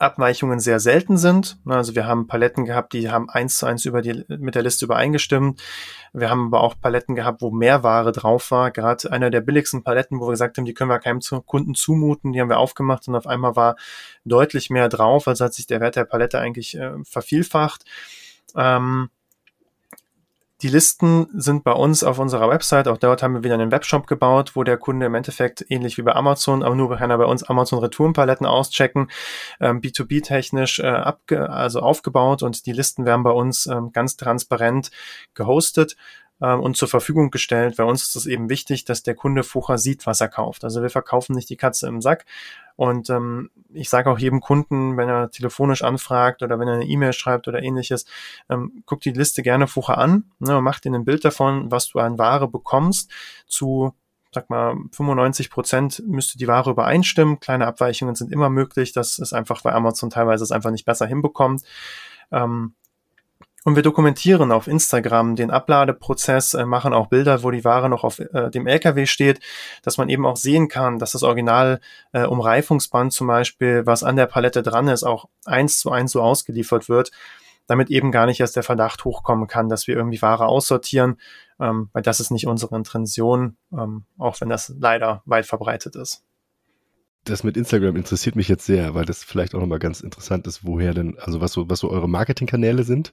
Abweichungen 0.00 0.60
sehr 0.60 0.80
selten 0.80 1.18
sind. 1.18 1.58
Also 1.66 1.94
wir 1.94 2.06
haben 2.06 2.26
Paletten 2.26 2.64
gehabt, 2.64 2.94
die 2.94 3.10
haben 3.10 3.28
eins 3.28 3.58
zu 3.58 3.66
eins 3.66 3.84
über 3.84 4.00
die, 4.00 4.24
mit 4.28 4.54
der 4.54 4.62
Liste 4.62 4.86
übereingestimmt. 4.86 5.62
Wir 6.14 6.30
haben 6.30 6.46
aber 6.46 6.62
auch 6.62 6.74
Paletten 6.80 7.14
gehabt, 7.14 7.42
wo 7.42 7.50
mehr 7.50 7.82
Ware 7.82 8.10
drauf 8.10 8.50
war. 8.50 8.70
Gerade 8.70 9.12
einer 9.12 9.30
der 9.30 9.42
billigsten 9.42 9.84
Paletten, 9.84 10.18
wo 10.18 10.26
wir 10.26 10.30
gesagt 10.32 10.56
haben, 10.56 10.64
die 10.64 10.72
können 10.74 10.90
wir 10.90 10.98
keinem 10.98 11.20
Kunden 11.44 11.74
zumuten, 11.74 12.32
die 12.32 12.40
haben 12.40 12.48
wir 12.48 12.58
aufgemacht 12.58 13.06
und 13.08 13.14
auf 13.14 13.26
einmal 13.26 13.56
war 13.56 13.76
deutlich 14.24 14.70
mehr 14.70 14.88
drauf. 14.88 15.28
Also 15.28 15.44
hat 15.44 15.54
sich 15.54 15.66
der 15.66 15.80
Wert 15.80 15.96
der 15.96 16.04
Palette 16.04 16.38
eigentlich 16.38 16.76
äh, 16.76 16.92
vervielfacht. 17.04 17.84
Ähm, 18.56 19.10
die 20.62 20.68
Listen 20.68 21.26
sind 21.32 21.64
bei 21.64 21.72
uns 21.72 22.04
auf 22.04 22.18
unserer 22.18 22.48
Website. 22.48 22.88
Auch 22.88 22.98
dort 22.98 23.22
haben 23.22 23.34
wir 23.34 23.44
wieder 23.44 23.54
einen 23.54 23.70
Webshop 23.70 24.06
gebaut, 24.06 24.52
wo 24.54 24.64
der 24.64 24.76
Kunde 24.76 25.06
im 25.06 25.14
Endeffekt 25.14 25.64
ähnlich 25.68 25.96
wie 25.96 26.02
bei 26.02 26.14
Amazon, 26.14 26.62
aber 26.62 26.74
nur 26.74 26.96
kann 26.96 27.10
er 27.10 27.18
bei 27.18 27.24
uns 27.24 27.42
Amazon 27.42 27.78
Retourenpaletten 27.78 28.46
auschecken, 28.46 29.10
ähm, 29.60 29.80
B2B-technisch 29.80 30.80
äh, 30.80 30.86
abge 30.86 31.48
also 31.48 31.80
aufgebaut 31.80 32.42
und 32.42 32.66
die 32.66 32.72
Listen 32.72 33.04
werden 33.04 33.22
bei 33.22 33.30
uns 33.30 33.66
ähm, 33.66 33.92
ganz 33.92 34.16
transparent 34.16 34.90
gehostet 35.34 35.96
ähm, 36.40 36.60
und 36.60 36.76
zur 36.76 36.88
Verfügung 36.88 37.30
gestellt. 37.30 37.76
Bei 37.76 37.84
uns 37.84 38.02
ist 38.02 38.16
es 38.16 38.26
eben 38.26 38.48
wichtig, 38.48 38.84
dass 38.84 39.02
der 39.02 39.14
Kunde 39.14 39.42
vorher 39.42 39.78
sieht, 39.78 40.06
was 40.06 40.20
er 40.20 40.28
kauft. 40.28 40.64
Also 40.64 40.82
wir 40.82 40.90
verkaufen 40.90 41.34
nicht 41.34 41.50
die 41.50 41.56
Katze 41.56 41.86
im 41.88 42.00
Sack. 42.00 42.26
Und 42.76 43.10
ähm, 43.10 43.50
ich 43.72 43.90
sage 43.90 44.10
auch 44.10 44.18
jedem 44.18 44.40
Kunden, 44.40 44.96
wenn 44.96 45.08
er 45.08 45.30
telefonisch 45.30 45.82
anfragt 45.82 46.42
oder 46.42 46.58
wenn 46.58 46.68
er 46.68 46.74
eine 46.74 46.86
E-Mail 46.86 47.12
schreibt 47.12 47.46
oder 47.46 47.62
ähnliches, 47.62 48.06
ähm, 48.48 48.82
guck 48.86 49.00
die 49.00 49.12
Liste 49.12 49.42
gerne 49.42 49.66
vorher 49.66 49.98
an, 49.98 50.24
ne, 50.38 50.60
mach 50.62 50.80
dir 50.80 50.92
ein 50.92 51.04
Bild 51.04 51.24
davon, 51.24 51.70
was 51.70 51.88
du 51.88 51.98
an 51.98 52.18
Ware 52.18 52.48
bekommst. 52.48 53.10
Zu 53.46 53.94
sag 54.32 54.48
mal, 54.48 54.76
95 54.92 55.50
Prozent 55.50 56.02
müsste 56.06 56.38
die 56.38 56.46
Ware 56.46 56.70
übereinstimmen. 56.70 57.40
Kleine 57.40 57.66
Abweichungen 57.66 58.14
sind 58.14 58.32
immer 58.32 58.48
möglich. 58.48 58.92
Das 58.92 59.18
ist 59.18 59.32
einfach, 59.32 59.64
weil 59.64 59.74
Amazon 59.74 60.10
teilweise 60.10 60.44
es 60.44 60.52
einfach 60.52 60.70
nicht 60.70 60.84
besser 60.84 61.06
hinbekommt. 61.06 61.62
Ähm, 62.30 62.74
und 63.64 63.76
wir 63.76 63.82
dokumentieren 63.82 64.52
auf 64.52 64.66
Instagram 64.66 65.36
den 65.36 65.50
Abladeprozess, 65.50 66.54
äh, 66.54 66.64
machen 66.64 66.94
auch 66.94 67.08
Bilder, 67.08 67.42
wo 67.42 67.50
die 67.50 67.64
Ware 67.64 67.88
noch 67.88 68.04
auf 68.04 68.18
äh, 68.18 68.50
dem 68.50 68.66
LKW 68.66 69.06
steht, 69.06 69.40
dass 69.82 69.98
man 69.98 70.08
eben 70.08 70.24
auch 70.24 70.36
sehen 70.36 70.68
kann, 70.68 70.98
dass 70.98 71.12
das 71.12 71.22
Original 71.22 71.80
äh, 72.12 72.24
Umreifungsband 72.24 73.12
zum 73.12 73.26
Beispiel, 73.26 73.84
was 73.86 74.02
an 74.02 74.16
der 74.16 74.26
Palette 74.26 74.62
dran 74.62 74.88
ist, 74.88 75.04
auch 75.04 75.28
eins 75.44 75.78
zu 75.78 75.90
eins 75.90 76.12
so 76.12 76.22
ausgeliefert 76.22 76.88
wird, 76.88 77.10
damit 77.66 77.90
eben 77.90 78.10
gar 78.12 78.26
nicht 78.26 78.40
erst 78.40 78.56
der 78.56 78.62
Verdacht 78.62 79.04
hochkommen 79.04 79.46
kann, 79.46 79.68
dass 79.68 79.86
wir 79.86 79.94
irgendwie 79.94 80.22
Ware 80.22 80.46
aussortieren, 80.46 81.20
ähm, 81.60 81.90
weil 81.92 82.02
das 82.02 82.20
ist 82.20 82.30
nicht 82.30 82.46
unsere 82.46 82.76
Intention, 82.76 83.56
ähm, 83.72 84.04
auch 84.18 84.40
wenn 84.40 84.48
das 84.48 84.72
leider 84.78 85.22
weit 85.26 85.46
verbreitet 85.46 85.96
ist 85.96 86.24
das 87.24 87.44
mit 87.44 87.56
Instagram 87.56 87.96
interessiert 87.96 88.36
mich 88.36 88.48
jetzt 88.48 88.64
sehr, 88.64 88.94
weil 88.94 89.04
das 89.04 89.24
vielleicht 89.24 89.54
auch 89.54 89.60
nochmal 89.60 89.78
ganz 89.78 90.00
interessant 90.00 90.46
ist, 90.46 90.64
woher 90.64 90.94
denn, 90.94 91.18
also 91.18 91.40
was 91.40 91.52
so, 91.52 91.68
was 91.68 91.80
so 91.80 91.90
eure 91.90 92.08
Marketingkanäle 92.08 92.84
sind 92.84 93.12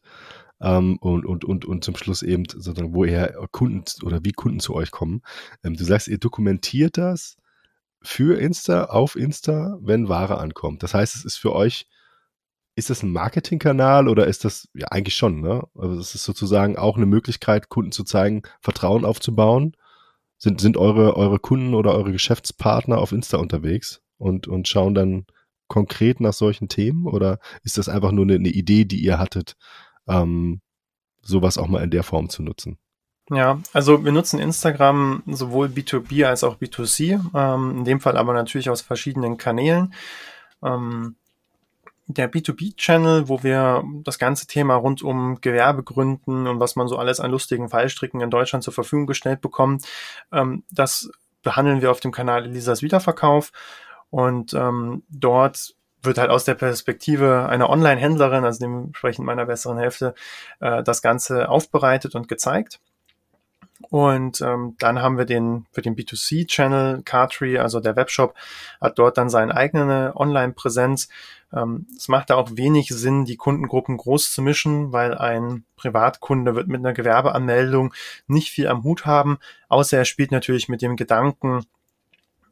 ähm, 0.61 0.97
und, 0.97 1.25
und, 1.25 1.43
und, 1.43 1.65
und 1.65 1.83
zum 1.83 1.95
Schluss 1.95 2.21
eben 2.21 2.45
sozusagen, 2.47 2.93
woher 2.93 3.33
Kunden 3.51 3.83
oder 4.03 4.23
wie 4.23 4.31
Kunden 4.31 4.59
zu 4.59 4.73
euch 4.75 4.91
kommen. 4.91 5.21
Ähm, 5.63 5.75
du 5.75 5.83
sagst, 5.83 6.07
ihr 6.07 6.19
dokumentiert 6.19 6.97
das 6.97 7.35
für 8.01 8.39
Insta, 8.39 8.85
auf 8.85 9.15
Insta, 9.15 9.77
wenn 9.81 10.07
Ware 10.07 10.37
ankommt. 10.37 10.83
Das 10.83 10.93
heißt, 10.93 11.15
es 11.15 11.25
ist 11.25 11.37
für 11.37 11.53
euch, 11.53 11.87
ist 12.75 12.89
das 12.89 13.03
ein 13.03 13.11
Marketingkanal 13.11 14.07
oder 14.07 14.27
ist 14.27 14.45
das, 14.45 14.69
ja 14.73 14.87
eigentlich 14.89 15.15
schon, 15.15 15.41
ne? 15.41 15.67
Also 15.75 15.99
es 15.99 16.15
ist 16.15 16.23
sozusagen 16.23 16.77
auch 16.77 16.95
eine 16.95 17.07
Möglichkeit, 17.07 17.69
Kunden 17.69 17.91
zu 17.91 18.03
zeigen, 18.03 18.43
Vertrauen 18.61 19.03
aufzubauen 19.03 19.75
sind, 20.37 20.61
sind 20.61 20.77
eure, 20.77 21.15
eure 21.15 21.39
Kunden 21.39 21.73
oder 21.73 21.93
eure 21.93 22.11
Geschäftspartner 22.11 22.97
auf 22.97 23.11
Insta 23.11 23.37
unterwegs 23.37 24.01
und, 24.17 24.47
und 24.47 24.67
schauen 24.67 24.93
dann 24.93 25.25
konkret 25.67 26.19
nach 26.21 26.33
solchen 26.33 26.69
Themen? 26.69 27.07
Oder 27.07 27.39
ist 27.63 27.77
das 27.77 27.89
einfach 27.89 28.11
nur 28.11 28.25
eine, 28.25 28.35
eine 28.35 28.49
Idee, 28.49 28.85
die 28.85 29.03
ihr 29.03 29.19
hattet, 29.19 29.55
ähm, 30.07 30.61
sowas 31.21 31.57
auch 31.57 31.67
mal 31.67 31.83
in 31.83 31.91
der 31.91 32.03
Form 32.03 32.29
zu 32.29 32.43
nutzen? 32.43 32.77
Ja, 33.29 33.59
also 33.73 34.05
wir 34.05 34.13
nutzen 34.13 34.39
Instagram 34.39 35.21
sowohl 35.25 35.67
B2B 35.67 36.25
als 36.25 36.45
auch 36.45 36.57
B2C, 36.57 37.19
ähm, 37.35 37.79
in 37.79 37.85
dem 37.85 37.99
Fall 37.99 38.15
aber 38.15 38.33
natürlich 38.33 38.69
aus 38.69 38.81
verschiedenen 38.81 39.37
Kanälen. 39.37 39.93
Ähm, 40.63 41.17
der 42.07 42.31
B2B-Channel, 42.31 43.27
wo 43.27 43.43
wir 43.43 43.83
das 44.03 44.17
ganze 44.17 44.47
Thema 44.47 44.75
rund 44.75 45.01
um 45.01 45.41
Gewerbegründen 45.41 46.47
und 46.47 46.59
was 46.59 46.75
man 46.75 46.87
so 46.87 46.97
alles 46.97 47.19
an 47.19 47.31
lustigen 47.31 47.69
Fallstricken 47.69 48.21
in 48.21 48.29
Deutschland 48.29 48.63
zur 48.63 48.73
Verfügung 48.73 49.07
gestellt 49.07 49.41
bekommt, 49.41 49.85
ähm, 50.31 50.63
das 50.71 51.11
behandeln 51.43 51.81
wir 51.81 51.91
auf 51.91 51.99
dem 51.99 52.11
Kanal 52.11 52.45
Elisas 52.45 52.81
Wiederverkauf. 52.81 53.51
Und 54.09 54.53
ähm, 54.53 55.03
dort 55.09 55.75
wird 56.01 56.17
halt 56.17 56.29
aus 56.29 56.45
der 56.45 56.55
Perspektive 56.55 57.47
einer 57.49 57.69
Online-Händlerin, 57.69 58.45
also 58.45 58.59
dementsprechend 58.59 59.25
meiner 59.25 59.45
besseren 59.45 59.77
Hälfte, 59.77 60.13
äh, 60.59 60.83
das 60.83 61.01
Ganze 61.01 61.49
aufbereitet 61.49 62.15
und 62.15 62.27
gezeigt. 62.27 62.79
Und 63.89 64.41
ähm, 64.41 64.75
dann 64.79 65.01
haben 65.01 65.17
wir 65.17 65.25
den 65.25 65.65
für 65.71 65.81
den 65.81 65.95
B2C-Channel 65.95 67.03
Cartree, 67.03 67.59
also 67.59 67.79
der 67.79 67.95
Webshop, 67.95 68.33
hat 68.81 68.97
dort 68.97 69.17
dann 69.17 69.29
seine 69.29 69.55
eigene 69.55 70.13
Online-Präsenz. 70.15 71.09
Ähm, 71.53 71.87
es 71.95 72.07
macht 72.07 72.29
da 72.29 72.35
auch 72.35 72.51
wenig 72.53 72.89
Sinn, 72.89 73.25
die 73.25 73.37
Kundengruppen 73.37 73.97
groß 73.97 74.31
zu 74.31 74.41
mischen, 74.41 74.91
weil 74.91 75.17
ein 75.17 75.63
Privatkunde 75.75 76.55
wird 76.55 76.67
mit 76.67 76.79
einer 76.79 76.93
Gewerbeanmeldung 76.93 77.93
nicht 78.27 78.51
viel 78.51 78.67
am 78.67 78.83
Hut 78.83 79.05
haben, 79.05 79.37
außer 79.69 79.97
er 79.97 80.05
spielt 80.05 80.31
natürlich 80.31 80.69
mit 80.69 80.81
dem 80.81 80.95
Gedanken, 80.95 81.65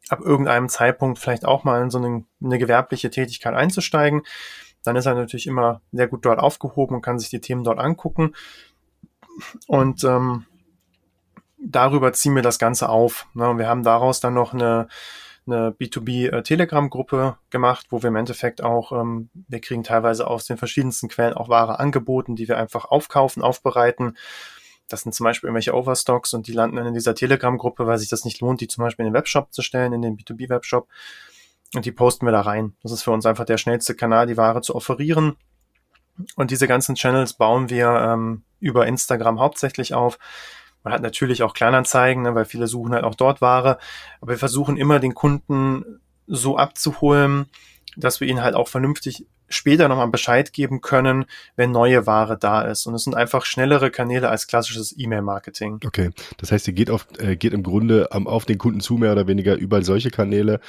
ab 0.10 0.22
irgendeinem 0.22 0.70
Zeitpunkt 0.70 1.20
vielleicht 1.20 1.46
auch 1.46 1.64
mal 1.64 1.82
in 1.82 1.90
so 1.90 1.98
eine, 1.98 2.24
eine 2.44 2.60
gewerbliche 2.60 3.10
Tätigkeit 3.10 3.56
einzusteigen. 3.56 4.22
Dann 4.84 4.96
ist 4.96 5.08
er 5.08 5.16
natürlich 5.16 5.48
immer 5.48 5.82
sehr 5.92 6.08
gut 6.08 6.26
dort 6.26 6.40
aufgehoben 6.40 6.96
und 6.96 7.02
kann 7.02 7.18
sich 7.18 7.30
die 7.30 7.42
Themen 7.42 7.64
dort 7.64 7.80
angucken. 7.80 8.36
Und 9.68 10.04
ähm, 10.04 10.46
darüber 11.58 12.14
ziehen 12.14 12.36
wir 12.36 12.44
das 12.44 12.60
Ganze 12.60 12.90
auf. 12.90 13.28
Ne? 13.34 13.58
Wir 13.58 13.68
haben 13.68 13.84
daraus 13.84 14.20
dann 14.20 14.36
noch 14.36 14.54
eine, 14.54 14.88
eine 15.48 15.72
B2B-Telegram-Gruppe 15.72 17.38
äh, 17.38 17.52
gemacht, 17.52 17.88
wo 17.90 18.02
wir 18.02 18.10
im 18.10 18.16
Endeffekt 18.16 18.64
auch, 18.64 18.92
ähm, 18.92 19.30
wir 19.34 19.62
kriegen 19.62 19.84
teilweise 19.84 20.28
aus 20.28 20.46
den 20.46 20.58
verschiedensten 20.58 21.08
Quellen 21.08 21.34
auch 21.34 21.50
Ware 21.50 21.80
angeboten, 21.80 22.36
die 22.36 22.48
wir 22.48 22.58
einfach 22.58 22.86
aufkaufen, 22.86 23.44
aufbereiten. 23.44 24.18
Das 24.88 25.02
sind 25.02 25.14
zum 25.14 25.24
Beispiel 25.24 25.48
irgendwelche 25.48 25.74
Overstocks 25.74 26.34
und 26.34 26.48
die 26.48 26.54
landen 26.54 26.76
dann 26.78 26.88
in 26.88 26.94
dieser 26.94 27.16
Telegram-Gruppe, 27.16 27.88
weil 27.88 27.98
sich 27.98 28.10
das 28.10 28.26
nicht 28.26 28.40
lohnt, 28.42 28.62
die 28.62 28.68
zum 28.68 28.84
Beispiel 28.84 29.06
in 29.06 29.12
den 29.12 29.18
Webshop 29.18 29.54
zu 29.54 29.62
stellen, 29.62 29.94
in 29.94 30.02
den 30.02 30.18
B2B-Webshop. 30.18 30.88
Und 31.74 31.86
die 31.86 31.92
posten 31.92 32.26
wir 32.26 32.32
da 32.32 32.42
rein. 32.42 32.76
Das 32.84 32.92
ist 32.92 33.04
für 33.04 33.12
uns 33.12 33.26
einfach 33.26 33.46
der 33.46 33.58
schnellste 33.58 33.96
Kanal, 33.96 34.28
die 34.28 34.38
Ware 34.38 34.62
zu 34.62 34.76
offerieren. 34.76 35.36
Und 36.36 36.52
diese 36.52 36.68
ganzen 36.68 36.96
Channels 36.96 37.34
bauen 37.34 37.70
wir 37.70 37.90
ähm, 37.90 38.44
über 38.60 38.88
Instagram 38.88 39.40
hauptsächlich 39.40 39.94
auf. 39.94 40.18
Man 40.86 40.94
hat 40.94 41.02
natürlich 41.02 41.42
auch 41.42 41.56
Kleinanzeigen, 41.56 42.24
ne, 42.24 42.36
weil 42.36 42.46
viele 42.46 42.68
suchen 42.68 42.94
halt 42.94 43.04
auch 43.04 43.16
dort 43.16 43.42
Ware. 43.42 43.80
Aber 44.22 44.32
wir 44.34 44.38
versuchen 44.38 44.78
immer 44.78 45.00
den 45.00 45.16
Kunden 45.16 46.00
so 46.28 46.58
abzuholen, 46.58 47.48
dass 47.98 48.22
wir 48.22 48.28
ihnen 48.28 48.44
halt 48.44 48.54
auch 48.54 48.68
vernünftig 48.68 49.26
später 49.50 49.88
nochmal 49.88 50.10
Bescheid 50.10 50.54
geben 50.54 50.82
können, 50.82 51.26
wenn 51.56 51.72
neue 51.72 52.06
Ware 52.06 52.38
da 52.38 52.62
ist. 52.62 52.86
Und 52.86 52.94
es 52.94 53.04
sind 53.04 53.16
einfach 53.16 53.46
schnellere 53.46 53.90
Kanäle 53.90 54.30
als 54.30 54.46
klassisches 54.46 54.94
E-Mail-Marketing. 54.96 55.80
Okay, 55.86 56.12
das 56.38 56.52
heißt, 56.52 56.68
ihr 56.68 56.74
geht, 56.74 56.92
auf, 56.92 57.08
äh, 57.18 57.36
geht 57.36 57.54
im 57.54 57.64
Grunde 57.64 58.10
ähm, 58.12 58.28
auf 58.28 58.46
den 58.46 58.60
Kunden 58.60 58.80
zu, 58.80 58.96
mehr 58.96 59.12
oder 59.12 59.28
weniger 59.28 59.56
über 59.56 59.84
solche 59.84 60.12
Kanäle, 60.12 60.60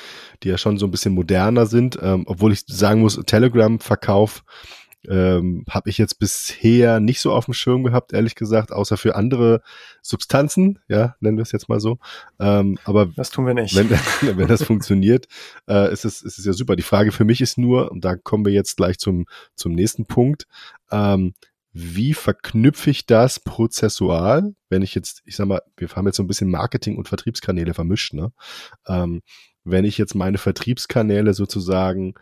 die 0.42 0.48
ja 0.48 0.56
schon 0.56 0.78
so 0.78 0.86
ein 0.86 0.90
bisschen 0.90 1.14
moderner 1.14 1.66
sind. 1.66 1.98
Ähm, 2.00 2.24
obwohl 2.26 2.52
ich 2.52 2.64
sagen 2.66 3.00
muss, 3.00 3.20
Telegram-Verkauf 3.26 4.44
ähm, 5.08 5.64
habe 5.68 5.90
ich 5.90 5.98
jetzt 5.98 6.18
bisher 6.18 7.00
nicht 7.00 7.20
so 7.20 7.32
auf 7.32 7.46
dem 7.46 7.54
Schirm 7.54 7.84
gehabt, 7.84 8.12
ehrlich 8.12 8.34
gesagt, 8.34 8.72
außer 8.72 8.96
für 8.96 9.14
andere 9.14 9.62
Substanzen, 10.02 10.78
ja, 10.88 11.16
nennen 11.20 11.36
wir 11.36 11.42
es 11.42 11.52
jetzt 11.52 11.68
mal 11.68 11.80
so. 11.80 11.98
Ähm, 12.38 12.78
aber 12.84 13.06
das 13.06 13.30
tun 13.30 13.46
wir 13.46 13.54
nicht. 13.54 13.74
Wenn, 13.74 13.90
wenn 14.38 14.48
das 14.48 14.62
funktioniert, 14.62 15.26
äh, 15.68 15.92
ist, 15.92 16.04
es, 16.04 16.22
ist 16.22 16.38
es 16.38 16.44
ja 16.44 16.52
super. 16.52 16.76
Die 16.76 16.82
Frage 16.82 17.12
für 17.12 17.24
mich 17.24 17.40
ist 17.40 17.58
nur, 17.58 17.90
und 17.90 18.04
da 18.04 18.16
kommen 18.16 18.44
wir 18.44 18.52
jetzt 18.52 18.76
gleich 18.76 18.98
zum, 18.98 19.26
zum 19.54 19.72
nächsten 19.72 20.06
Punkt, 20.06 20.46
ähm, 20.90 21.34
wie 21.72 22.14
verknüpfe 22.14 22.88
ich 22.88 23.04
das 23.04 23.38
prozessual, 23.38 24.54
wenn 24.70 24.80
ich 24.80 24.94
jetzt, 24.94 25.22
ich 25.26 25.36
sag 25.36 25.46
mal, 25.46 25.60
wir 25.76 25.88
haben 25.90 26.06
jetzt 26.06 26.16
so 26.16 26.22
ein 26.22 26.26
bisschen 26.26 26.50
Marketing 26.50 26.96
und 26.96 27.08
Vertriebskanäle 27.08 27.74
vermischt, 27.74 28.14
ne? 28.14 28.32
Ähm, 28.86 29.20
wenn 29.62 29.84
ich 29.84 29.98
jetzt 29.98 30.14
meine 30.14 30.38
Vertriebskanäle 30.38 31.34
sozusagen 31.34 32.14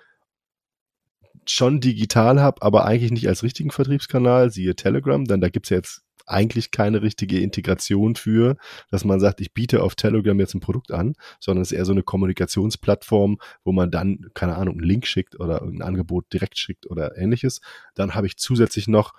schon 1.51 1.81
digital 1.81 2.41
habe, 2.41 2.63
aber 2.63 2.85
eigentlich 2.85 3.13
nicht 3.13 3.29
als 3.29 3.43
richtigen 3.43 3.71
Vertriebskanal, 3.71 4.51
siehe 4.51 4.77
Telegram, 4.77 5.25
denn 5.25 5.41
da 5.41 5.49
gibt's 5.49 5.71
ja 5.71 5.77
jetzt 5.77 6.03
eigentlich 6.27 6.71
keine 6.71 7.03
richtige 7.03 7.41
Integration 7.41 8.15
für, 8.17 8.57
dass 8.91 9.05
man 9.05 9.21
sagt, 9.21 9.41
ich 9.41 9.53
biete 9.53 9.83
auf 9.83 9.95
Telegram 9.95 10.39
jetzt 10.41 10.55
ein 10.55 10.61
Produkt 10.61 10.91
an, 10.91 11.15
sondern 11.39 11.63
es 11.63 11.71
ist 11.71 11.79
eher 11.79 11.85
so 11.85 11.93
eine 11.93 12.03
Kommunikationsplattform, 12.03 13.39
wo 13.63 13.73
man 13.73 13.91
dann, 13.91 14.31
keine 14.35 14.57
Ahnung, 14.57 14.79
einen 14.79 14.89
Link 14.89 15.07
schickt 15.07 15.39
oder 15.39 15.63
ein 15.63 15.83
Angebot 15.83 16.33
direkt 16.33 16.59
schickt 16.59 16.87
oder 16.87 17.17
ähnliches. 17.19 17.61
Dann 17.95 18.15
habe 18.15 18.27
ich 18.27 18.39
zusätzlich 18.39 18.89
noch 18.89 19.13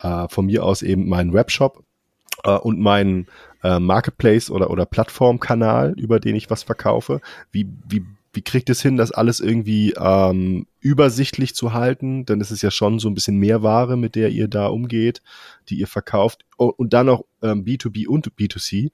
äh, 0.00 0.26
von 0.28 0.46
mir 0.46 0.64
aus 0.64 0.82
eben 0.82 1.08
meinen 1.08 1.34
Webshop 1.34 1.84
äh, 2.44 2.56
und 2.56 2.80
meinen 2.80 3.26
äh, 3.62 3.78
Marketplace 3.78 4.50
oder, 4.50 4.70
oder 4.70 4.86
Plattformkanal, 4.86 5.92
über 5.98 6.18
den 6.18 6.34
ich 6.34 6.48
was 6.48 6.62
verkaufe. 6.62 7.20
Wie, 7.50 7.68
wie 7.86 8.06
wie 8.32 8.42
kriegt 8.42 8.70
es 8.70 8.80
hin, 8.80 8.96
das 8.96 9.12
alles 9.12 9.40
irgendwie 9.40 9.92
ähm, 9.98 10.66
übersichtlich 10.82 11.54
zu 11.54 11.72
halten? 11.72 12.26
Denn 12.26 12.40
es 12.40 12.50
ist 12.50 12.62
ja 12.62 12.70
schon 12.70 12.98
so 12.98 13.08
ein 13.08 13.14
bisschen 13.14 13.38
mehr 13.38 13.62
Ware, 13.62 13.96
mit 13.96 14.14
der 14.14 14.30
ihr 14.30 14.48
da 14.48 14.66
umgeht, 14.66 15.22
die 15.68 15.78
ihr 15.78 15.86
verkauft. 15.86 16.44
Und 16.56 16.92
dann 16.92 17.06
noch 17.06 17.24
ähm, 17.40 17.64
B2B 17.64 18.06
und 18.06 18.32
B2C. 18.34 18.90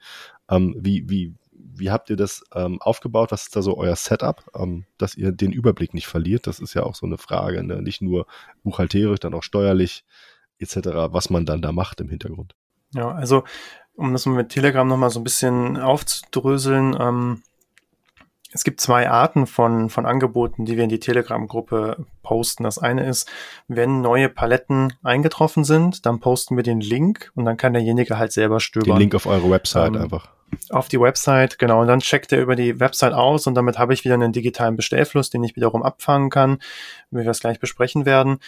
Ähm, 0.49 0.77
wie, 0.79 1.09
wie, 1.09 1.35
wie 1.51 1.91
habt 1.91 2.11
ihr 2.11 2.17
das 2.17 2.45
ähm, 2.55 2.81
aufgebaut? 2.81 3.33
Was 3.33 3.45
ist 3.45 3.57
da 3.57 3.63
so 3.63 3.77
euer 3.77 3.97
Setup, 3.97 4.45
ähm, 4.55 4.85
dass 4.99 5.17
ihr 5.17 5.33
den 5.33 5.53
Überblick 5.53 5.95
nicht 5.95 6.07
verliert? 6.07 6.47
Das 6.47 6.61
ist 6.61 6.75
ja 6.75 6.83
auch 6.83 6.95
so 6.95 7.07
eine 7.07 7.19
Frage, 7.19 7.65
ne? 7.65 7.83
nicht 7.83 8.03
nur 8.03 8.27
buchhalterisch, 8.63 9.21
dann 9.21 9.35
auch 9.35 9.43
steuerlich 9.43 10.05
etc., 10.59 10.77
was 11.11 11.31
man 11.31 11.47
dann 11.47 11.63
da 11.63 11.73
macht 11.73 12.01
im 12.01 12.09
Hintergrund. 12.09 12.55
Ja, 12.95 13.11
also 13.11 13.45
um 13.95 14.13
das 14.13 14.27
mit 14.27 14.51
Telegram 14.51 14.87
nochmal 14.87 15.11
so 15.11 15.21
ein 15.21 15.25
bisschen 15.25 15.77
aufzudröseln, 15.77 16.97
ähm, 16.99 17.43
es 18.53 18.65
gibt 18.65 18.81
zwei 18.81 19.11
Arten 19.11 19.47
von, 19.47 19.91
von 19.91 20.07
Angeboten, 20.07 20.65
die 20.65 20.77
wir 20.77 20.85
in 20.85 20.89
die 20.89 21.01
Telegram-Gruppe 21.01 22.07
posten. 22.23 22.65
Das 22.65 22.79
eine 22.79 23.07
ist, 23.07 23.31
wenn 23.69 24.01
neue 24.01 24.29
Paletten 24.29 24.95
eingetroffen 25.03 25.65
sind, 25.65 26.07
dann 26.07 26.21
posten 26.21 26.57
wir 26.57 26.63
den 26.63 26.81
Link 26.81 27.31
und 27.35 27.45
dann 27.45 27.59
kann 27.59 27.75
derjenige 27.75 28.19
halt 28.19 28.33
selber 28.33 28.61
stöbern. 28.61 28.97
Den 28.97 29.01
Link 29.01 29.15
auf 29.15 29.27
eure 29.27 29.51
Website 29.51 29.95
ähm, 29.95 30.03
einfach. 30.03 30.31
Auf 30.71 30.89
die 30.89 30.99
Website, 30.99 31.59
genau. 31.59 31.83
Und 31.83 31.89
dann 31.89 32.01
checkt 32.01 32.33
er 32.33 32.41
über 32.41 32.57
die 32.57 32.81
Website 32.81 33.13
aus 33.13 33.47
und 33.47 33.55
damit 33.55 33.79
habe 33.79 33.93
ich 33.93 34.05
wieder 34.05 34.15
einen 34.15 34.33
digitalen 34.33 34.77
Bestellfluss, 34.77 35.29
den 35.29 35.45
ich 35.45 35.55
wiederum 35.57 35.83
abfangen 35.83 36.31
kann, 36.31 36.59
wie 37.11 37.25
wir 37.25 37.31
es 37.31 37.41
gleich 37.41 37.61
besprechen 37.61 38.07
werden. 38.07 38.39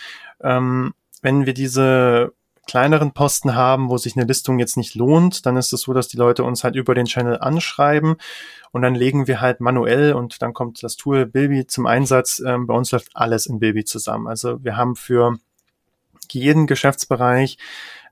Ähm, 0.42 0.94
wenn 1.20 1.44
wir 1.44 1.53
diese 1.53 2.32
kleineren 2.70 3.10
Posten 3.10 3.56
haben, 3.56 3.90
wo 3.90 3.98
sich 3.98 4.16
eine 4.16 4.26
Listung 4.26 4.60
jetzt 4.60 4.76
nicht 4.76 4.94
lohnt, 4.94 5.44
dann 5.44 5.56
ist 5.56 5.72
es 5.72 5.80
so, 5.80 5.92
dass 5.92 6.06
die 6.06 6.16
Leute 6.16 6.44
uns 6.44 6.62
halt 6.62 6.76
über 6.76 6.94
den 6.94 7.06
Channel 7.06 7.36
anschreiben 7.40 8.14
und 8.70 8.82
dann 8.82 8.94
legen 8.94 9.26
wir 9.26 9.40
halt 9.40 9.58
manuell 9.58 10.12
und 10.12 10.40
dann 10.40 10.54
kommt 10.54 10.80
das 10.84 10.94
Tool 10.94 11.26
Bilby 11.26 11.66
zum 11.66 11.86
Einsatz. 11.86 12.40
Ähm, 12.46 12.68
bei 12.68 12.74
uns 12.74 12.92
läuft 12.92 13.08
alles 13.14 13.46
in 13.46 13.58
Bilby 13.58 13.84
zusammen. 13.84 14.28
Also 14.28 14.62
wir 14.62 14.76
haben 14.76 14.94
für 14.94 15.36
jeden 16.30 16.68
Geschäftsbereich 16.68 17.58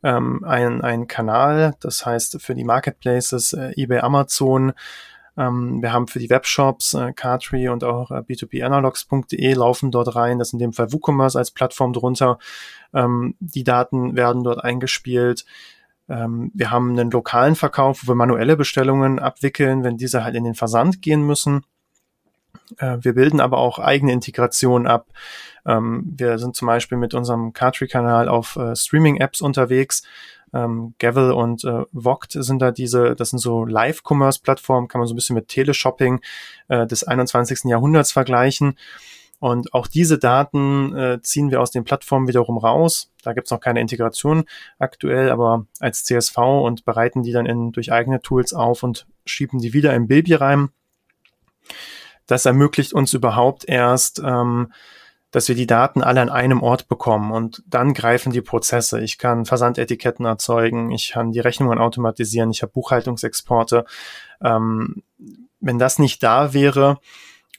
ähm, 0.02 0.42
einen, 0.42 0.82
einen 0.82 1.06
Kanal, 1.06 1.76
das 1.78 2.04
heißt 2.04 2.42
für 2.42 2.56
die 2.56 2.64
Marketplaces, 2.64 3.52
äh, 3.52 3.70
eBay, 3.76 4.00
Amazon, 4.00 4.72
ähm, 5.39 5.80
wir 5.80 5.93
haben 5.93 6.09
für 6.09 6.18
die 6.18 6.30
Webshops 6.30 6.95
äh, 6.95 7.12
Cartree 7.12 7.68
und 7.68 7.84
auch 7.84 8.11
äh, 8.11 8.16
b2banalogs.de 8.16 9.55
laufen 9.55 9.93
dort 9.93 10.16
rein. 10.16 10.39
Das 10.39 10.49
ist 10.49 10.53
in 10.55 10.59
dem 10.59 10.72
Fall 10.72 10.93
WooCommerce 10.93 11.36
als 11.36 11.53
Plattform 11.53 11.93
drunter. 11.93 12.39
Ähm, 12.93 13.36
die 13.39 13.62
Daten 13.62 14.16
werden 14.16 14.43
dort 14.43 14.64
eingespielt. 14.64 15.45
Ähm, 16.09 16.51
wir 16.55 16.72
haben 16.72 16.91
einen 16.91 17.11
lokalen 17.11 17.55
Verkauf, 17.55 18.03
wo 18.03 18.11
wir 18.12 18.14
manuelle 18.16 18.57
Bestellungen 18.57 19.20
abwickeln, 19.20 19.84
wenn 19.84 19.97
diese 19.97 20.24
halt 20.24 20.34
in 20.34 20.45
den 20.45 20.55
Versand 20.55 21.03
gehen 21.03 21.22
müssen. 21.22 21.62
Äh, 22.79 22.99
wir 23.01 23.14
bilden 23.14 23.41
aber 23.41 23.59
auch 23.59 23.79
eigene 23.79 24.12
Integrationen 24.12 24.87
ab. 24.87 25.07
Ähm, 25.66 26.14
wir 26.16 26.39
sind 26.39 26.57
zum 26.57 26.66
Beispiel 26.66 26.99
mit 26.99 27.14
unserem 27.14 27.53
Cartree-Kanal 27.53 28.29
auf 28.29 28.57
äh, 28.57 28.75
Streaming-Apps 28.75 29.41
unterwegs. 29.41 30.03
Ähm, 30.55 30.95
Gavel 30.99 31.33
und 31.33 31.64
äh, 31.64 31.85
Vogt 31.93 32.33
sind 32.33 32.61
da 32.61 32.71
diese, 32.71 33.14
das 33.14 33.31
sind 33.31 33.39
so 33.39 33.66
Live-Commerce-Plattformen, 33.66 34.89
kann 34.89 34.99
man 35.01 35.07
so 35.07 35.12
ein 35.12 35.16
bisschen 35.16 35.35
mit 35.35 35.49
Teleshopping 35.49 36.21
äh, 36.69 36.87
des 36.87 37.05
21. 37.05 37.64
Jahrhunderts 37.64 38.12
vergleichen. 38.12 38.79
Und 39.41 39.73
auch 39.73 39.87
diese 39.87 40.19
Daten 40.19 41.21
ziehen 41.23 41.53
wir 41.53 41.61
aus 41.61 41.71
den 41.71 41.85
Plattformen 41.85 42.27
wiederum 42.27 42.59
raus. 42.59 43.12
Da 43.23 43.35
gibt's 43.35 43.53
noch 43.53 43.61
keine 43.61 43.81
Integration 43.81 44.43
aktuell, 44.81 45.31
aber 45.31 45.64
als 45.79 46.03
CSV 46.03 46.37
und 46.39 46.85
bereiten 46.85 47.23
die 47.23 47.31
dann 47.31 47.47
in, 47.47 47.71
durch 47.71 47.93
eigene 47.93 48.21
Tools 48.21 48.53
auf 48.53 48.83
und 48.83 49.07
schieben 49.27 49.61
die 49.61 49.73
wieder 49.73 49.95
in 49.95 50.09
Bilby 50.09 50.35
rein. 50.35 50.71
Das 52.29 52.47
ermöglicht 52.47 52.93
uns 52.93 53.12
überhaupt 53.12 53.64
erst, 53.68 54.20
ähm, 54.24 54.72
dass 55.33 55.49
wir 55.49 55.57
die 55.57 55.66
Daten 55.66 56.03
alle 56.03 56.20
an 56.22 56.31
einem 56.31 56.62
Ort 56.62 56.89
bekommen 56.89 57.33
und 57.33 57.62
dann 57.66 57.93
greifen 57.93 58.33
die 58.33 58.41
Prozesse. 58.41 59.01
Ich 59.01 59.18
kann 59.18 59.45
Versandetiketten 59.45 60.24
erzeugen, 60.24 60.93
ich 60.93 61.11
kann 61.11 61.33
die 61.33 61.41
Rechnungen 61.41 61.79
automatisieren, 61.79 62.51
ich 62.51 62.62
habe 62.62 62.72
Buchhaltungsexporte. 62.72 63.85
Ähm, 64.43 65.03
wenn 65.61 65.81
das 65.81 65.99
nicht 65.99 66.22
da 66.22 66.55
wäre, 66.55 67.01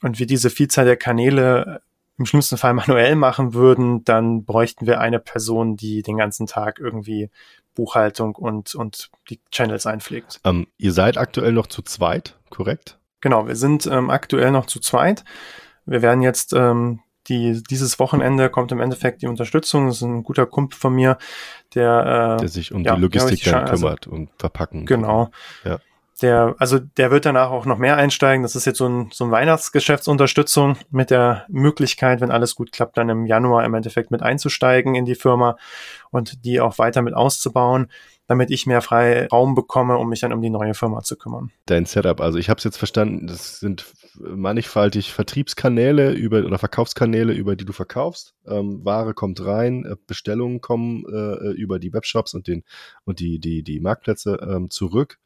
und 0.02 0.18
wir 0.18 0.26
diese 0.26 0.50
Vielzahl 0.50 0.84
der 0.84 0.96
Kanäle 0.96 1.82
im 2.18 2.26
schlimmsten 2.26 2.56
Fall 2.56 2.74
manuell 2.74 3.16
machen 3.16 3.54
würden, 3.54 4.04
dann 4.04 4.44
bräuchten 4.44 4.86
wir 4.86 5.00
eine 5.00 5.18
Person, 5.18 5.76
die 5.76 6.02
den 6.02 6.16
ganzen 6.16 6.46
Tag 6.46 6.78
irgendwie 6.78 7.30
Buchhaltung 7.74 8.34
und, 8.34 8.74
und 8.74 9.10
die 9.28 9.40
Channels 9.50 9.86
einpflegt. 9.86 10.40
Ähm, 10.44 10.66
ihr 10.76 10.92
seid 10.92 11.18
aktuell 11.18 11.52
noch 11.52 11.66
zu 11.66 11.82
zweit, 11.82 12.36
korrekt? 12.50 12.98
Genau, 13.20 13.46
wir 13.46 13.56
sind 13.56 13.86
ähm, 13.86 14.10
aktuell 14.10 14.50
noch 14.50 14.66
zu 14.66 14.80
zweit. 14.80 15.24
Wir 15.86 16.02
werden 16.02 16.22
jetzt 16.22 16.52
ähm, 16.52 17.00
die, 17.28 17.62
dieses 17.68 17.98
Wochenende 17.98 18.50
kommt 18.50 18.72
im 18.72 18.80
Endeffekt 18.80 19.22
die 19.22 19.26
Unterstützung. 19.26 19.86
Das 19.86 19.96
ist 19.96 20.02
ein 20.02 20.22
guter 20.22 20.46
Kumpel 20.46 20.78
von 20.78 20.94
mir, 20.94 21.18
der, 21.74 22.36
äh, 22.36 22.40
der 22.40 22.48
sich 22.48 22.72
um 22.72 22.82
ja, 22.82 22.94
die 22.94 23.02
Logistik 23.02 23.44
dann 23.44 23.66
kümmert 23.66 24.06
also, 24.06 24.10
und 24.10 24.30
verpacken. 24.38 24.86
Genau. 24.86 25.30
Ja 25.64 25.78
der, 26.22 26.54
also 26.58 26.78
der 26.78 27.10
wird 27.10 27.24
danach 27.24 27.50
auch 27.50 27.66
noch 27.66 27.78
mehr 27.78 27.96
einsteigen. 27.96 28.42
Das 28.42 28.56
ist 28.56 28.64
jetzt 28.64 28.78
so 28.78 28.88
ein, 28.88 29.10
so 29.12 29.24
ein 29.24 29.30
Weihnachtsgeschäftsunterstützung 29.30 30.76
mit 30.90 31.10
der 31.10 31.44
Möglichkeit, 31.48 32.20
wenn 32.20 32.30
alles 32.30 32.54
gut 32.54 32.72
klappt, 32.72 32.96
dann 32.96 33.08
im 33.08 33.26
Januar 33.26 33.64
im 33.64 33.74
Endeffekt 33.74 34.10
mit 34.10 34.22
einzusteigen 34.22 34.94
in 34.94 35.04
die 35.04 35.14
Firma 35.14 35.56
und 36.10 36.44
die 36.44 36.60
auch 36.60 36.78
weiter 36.78 37.02
mit 37.02 37.14
auszubauen, 37.14 37.90
damit 38.30 38.52
ich 38.52 38.64
mehr 38.64 38.80
Freiraum 38.80 39.56
bekomme, 39.56 39.98
um 39.98 40.08
mich 40.08 40.20
dann 40.20 40.32
um 40.32 40.40
die 40.40 40.50
neue 40.50 40.72
Firma 40.72 41.02
zu 41.02 41.16
kümmern. 41.16 41.50
Dein 41.66 41.84
Setup, 41.84 42.20
also 42.20 42.38
ich 42.38 42.48
habe 42.48 42.58
es 42.58 42.64
jetzt 42.64 42.76
verstanden, 42.76 43.26
das 43.26 43.58
sind 43.58 43.92
mannigfaltig 44.20 45.12
Vertriebskanäle 45.12 46.12
über 46.12 46.44
oder 46.44 46.56
Verkaufskanäle, 46.56 47.32
über 47.32 47.56
die 47.56 47.64
du 47.64 47.72
verkaufst. 47.72 48.36
Ähm, 48.46 48.84
Ware 48.84 49.14
kommt 49.14 49.44
rein, 49.44 49.84
äh, 49.84 49.96
Bestellungen 50.06 50.60
kommen 50.60 51.04
äh, 51.12 51.50
über 51.54 51.80
die 51.80 51.92
Webshops 51.92 52.32
und 52.32 52.46
den 52.46 52.62
und 53.04 53.18
die 53.18 53.40
die 53.40 53.64
die 53.64 53.80
Marktplätze 53.80 54.38
ähm, 54.48 54.70
zurück. 54.70 55.18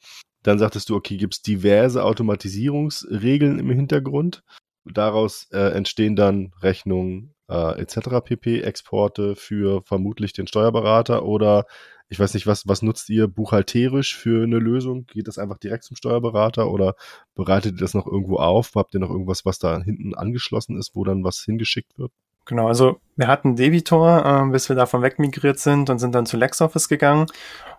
Dann 0.42 0.58
sagtest 0.58 0.88
du, 0.88 0.96
okay, 0.96 1.18
gibt 1.18 1.34
es 1.34 1.42
diverse 1.42 2.02
Automatisierungsregeln 2.04 3.58
im 3.58 3.68
Hintergrund. 3.68 4.42
Daraus 4.86 5.46
äh, 5.52 5.74
entstehen 5.74 6.16
dann 6.16 6.52
Rechnungen 6.62 7.34
äh, 7.50 7.78
etc. 7.78 8.24
pp. 8.24 8.62
Exporte 8.62 9.36
für 9.36 9.82
vermutlich 9.82 10.32
den 10.32 10.46
Steuerberater 10.46 11.26
oder 11.26 11.66
ich 12.14 12.20
weiß 12.20 12.32
nicht, 12.34 12.46
was, 12.46 12.68
was 12.68 12.80
nutzt 12.80 13.10
ihr 13.10 13.26
buchhalterisch 13.26 14.16
für 14.16 14.44
eine 14.44 14.60
Lösung? 14.60 15.04
Geht 15.06 15.26
das 15.26 15.36
einfach 15.36 15.58
direkt 15.58 15.82
zum 15.82 15.96
Steuerberater 15.96 16.70
oder 16.70 16.94
bereitet 17.34 17.72
ihr 17.72 17.80
das 17.80 17.92
noch 17.92 18.06
irgendwo 18.06 18.36
auf? 18.36 18.70
Habt 18.76 18.94
ihr 18.94 19.00
noch 19.00 19.10
irgendwas, 19.10 19.44
was 19.44 19.58
da 19.58 19.82
hinten 19.82 20.14
angeschlossen 20.14 20.78
ist, 20.78 20.94
wo 20.94 21.02
dann 21.02 21.24
was 21.24 21.40
hingeschickt 21.40 21.98
wird? 21.98 22.12
Genau, 22.44 22.68
also 22.68 23.00
wir 23.16 23.26
hatten 23.26 23.56
Debitor, 23.56 24.24
äh, 24.24 24.50
bis 24.52 24.68
wir 24.68 24.76
davon 24.76 25.02
wegmigriert 25.02 25.58
sind 25.58 25.90
und 25.90 25.98
sind 25.98 26.14
dann 26.14 26.24
zu 26.24 26.36
LexOffice 26.36 26.88
gegangen. 26.88 27.26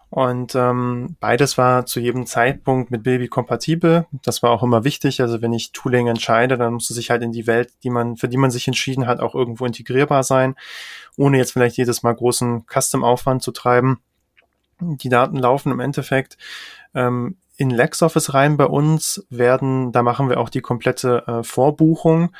Und 0.09 0.53
ähm, 0.55 1.15
beides 1.19 1.57
war 1.57 1.85
zu 1.85 1.99
jedem 2.01 2.25
Zeitpunkt 2.25 2.91
mit 2.91 3.03
Baby 3.03 3.29
kompatibel. 3.29 4.05
Das 4.23 4.43
war 4.43 4.51
auch 4.51 4.63
immer 4.63 4.83
wichtig. 4.83 5.21
Also 5.21 5.41
wenn 5.41 5.53
ich 5.53 5.71
Tooling 5.71 6.07
entscheide, 6.07 6.57
dann 6.57 6.73
muss 6.73 6.89
es 6.89 6.95
sich 6.95 7.09
halt 7.09 7.23
in 7.23 7.31
die 7.31 7.47
Welt, 7.47 7.71
die 7.83 7.89
man, 7.89 8.17
für 8.17 8.27
die 8.27 8.37
man 8.37 8.51
sich 8.51 8.67
entschieden 8.67 9.07
hat, 9.07 9.19
auch 9.19 9.33
irgendwo 9.33 9.65
integrierbar 9.65 10.23
sein, 10.23 10.55
ohne 11.17 11.37
jetzt 11.37 11.53
vielleicht 11.53 11.77
jedes 11.77 12.03
Mal 12.03 12.13
großen 12.13 12.65
Custom-Aufwand 12.67 13.43
zu 13.43 13.51
treiben. 13.51 14.01
Die 14.79 15.09
Daten 15.09 15.37
laufen 15.37 15.71
im 15.71 15.79
Endeffekt 15.79 16.37
ähm, 16.93 17.37
in 17.57 17.69
LexOffice 17.69 18.33
rein 18.33 18.57
bei 18.57 18.65
uns, 18.65 19.25
werden, 19.29 19.91
da 19.91 20.03
machen 20.03 20.29
wir 20.29 20.39
auch 20.39 20.49
die 20.49 20.61
komplette 20.61 21.23
äh, 21.27 21.43
Vorbuchung 21.43 22.31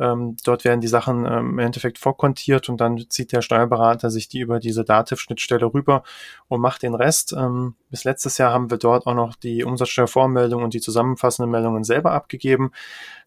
Ähm, 0.00 0.36
dort 0.44 0.64
werden 0.64 0.80
die 0.80 0.88
Sachen 0.88 1.26
ähm, 1.26 1.50
im 1.50 1.58
Endeffekt 1.58 1.98
vorkontiert 1.98 2.68
und 2.70 2.80
dann 2.80 3.04
zieht 3.10 3.32
der 3.32 3.42
Steuerberater 3.42 4.10
sich 4.10 4.26
die 4.26 4.40
über 4.40 4.58
diese 4.58 4.84
Dativ-Schnittstelle 4.84 5.66
rüber 5.66 6.02
und 6.48 6.60
macht 6.60 6.82
den 6.82 6.94
Rest. 6.94 7.34
Ähm, 7.34 7.74
bis 7.90 8.04
letztes 8.04 8.38
Jahr 8.38 8.52
haben 8.52 8.70
wir 8.70 8.78
dort 8.78 9.06
auch 9.06 9.14
noch 9.14 9.36
die 9.36 9.64
Umsatzsteuervormeldung 9.64 10.62
und 10.62 10.72
die 10.72 10.80
zusammenfassenden 10.80 11.50
Meldungen 11.50 11.84
selber 11.84 12.12
abgegeben. 12.12 12.72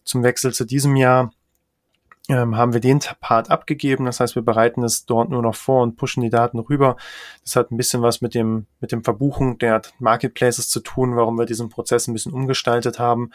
Zum 0.04 0.24
Wechsel 0.24 0.52
zu 0.52 0.64
diesem 0.64 0.96
Jahr 0.96 1.30
ähm, 2.28 2.56
haben 2.56 2.72
wir 2.72 2.80
den 2.80 3.00
Part 3.20 3.50
abgegeben. 3.50 4.06
Das 4.06 4.20
heißt, 4.20 4.34
wir 4.34 4.42
bereiten 4.42 4.82
es 4.82 5.06
dort 5.06 5.30
nur 5.30 5.42
noch 5.42 5.54
vor 5.54 5.82
und 5.82 5.96
pushen 5.96 6.22
die 6.22 6.30
Daten 6.30 6.58
rüber. 6.58 6.96
Das 7.44 7.56
hat 7.56 7.70
ein 7.70 7.76
bisschen 7.76 8.02
was 8.02 8.20
mit 8.20 8.34
dem, 8.34 8.66
mit 8.80 8.92
dem 8.92 9.04
Verbuchen 9.04 9.58
der 9.58 9.82
Marketplaces 9.98 10.68
zu 10.68 10.80
tun, 10.80 11.16
warum 11.16 11.38
wir 11.38 11.46
diesen 11.46 11.68
Prozess 11.68 12.08
ein 12.08 12.12
bisschen 12.12 12.32
umgestaltet 12.32 12.98
haben. 12.98 13.30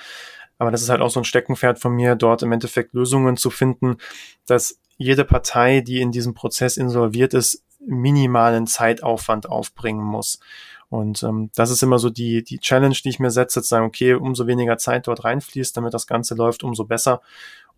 Aber 0.57 0.71
das 0.71 0.81
ist 0.81 0.89
halt 0.89 1.01
auch 1.01 1.09
so 1.09 1.19
ein 1.19 1.25
Steckenpferd 1.25 1.79
von 1.79 1.93
mir, 1.93 2.15
dort 2.15 2.43
im 2.43 2.51
Endeffekt 2.51 2.93
Lösungen 2.93 3.37
zu 3.37 3.49
finden, 3.49 3.97
dass 4.45 4.79
jede 4.97 5.25
Partei, 5.25 5.81
die 5.81 6.01
in 6.01 6.11
diesem 6.11 6.33
Prozess 6.33 6.77
insolviert 6.77 7.33
ist, 7.33 7.63
minimalen 7.79 8.67
Zeitaufwand 8.67 9.49
aufbringen 9.49 10.03
muss. 10.03 10.39
Und 10.89 11.23
ähm, 11.23 11.49
das 11.55 11.71
ist 11.71 11.81
immer 11.81 11.97
so 11.97 12.09
die, 12.09 12.43
die 12.43 12.59
Challenge, 12.59 12.95
die 13.03 13.09
ich 13.09 13.19
mir 13.19 13.31
setze, 13.31 13.61
zu 13.61 13.67
sagen, 13.67 13.85
okay, 13.85 14.13
umso 14.13 14.45
weniger 14.45 14.77
Zeit 14.77 15.07
dort 15.07 15.23
reinfließt, 15.23 15.75
damit 15.75 15.93
das 15.93 16.05
Ganze 16.05 16.35
läuft, 16.35 16.63
umso 16.63 16.83
besser. 16.83 17.21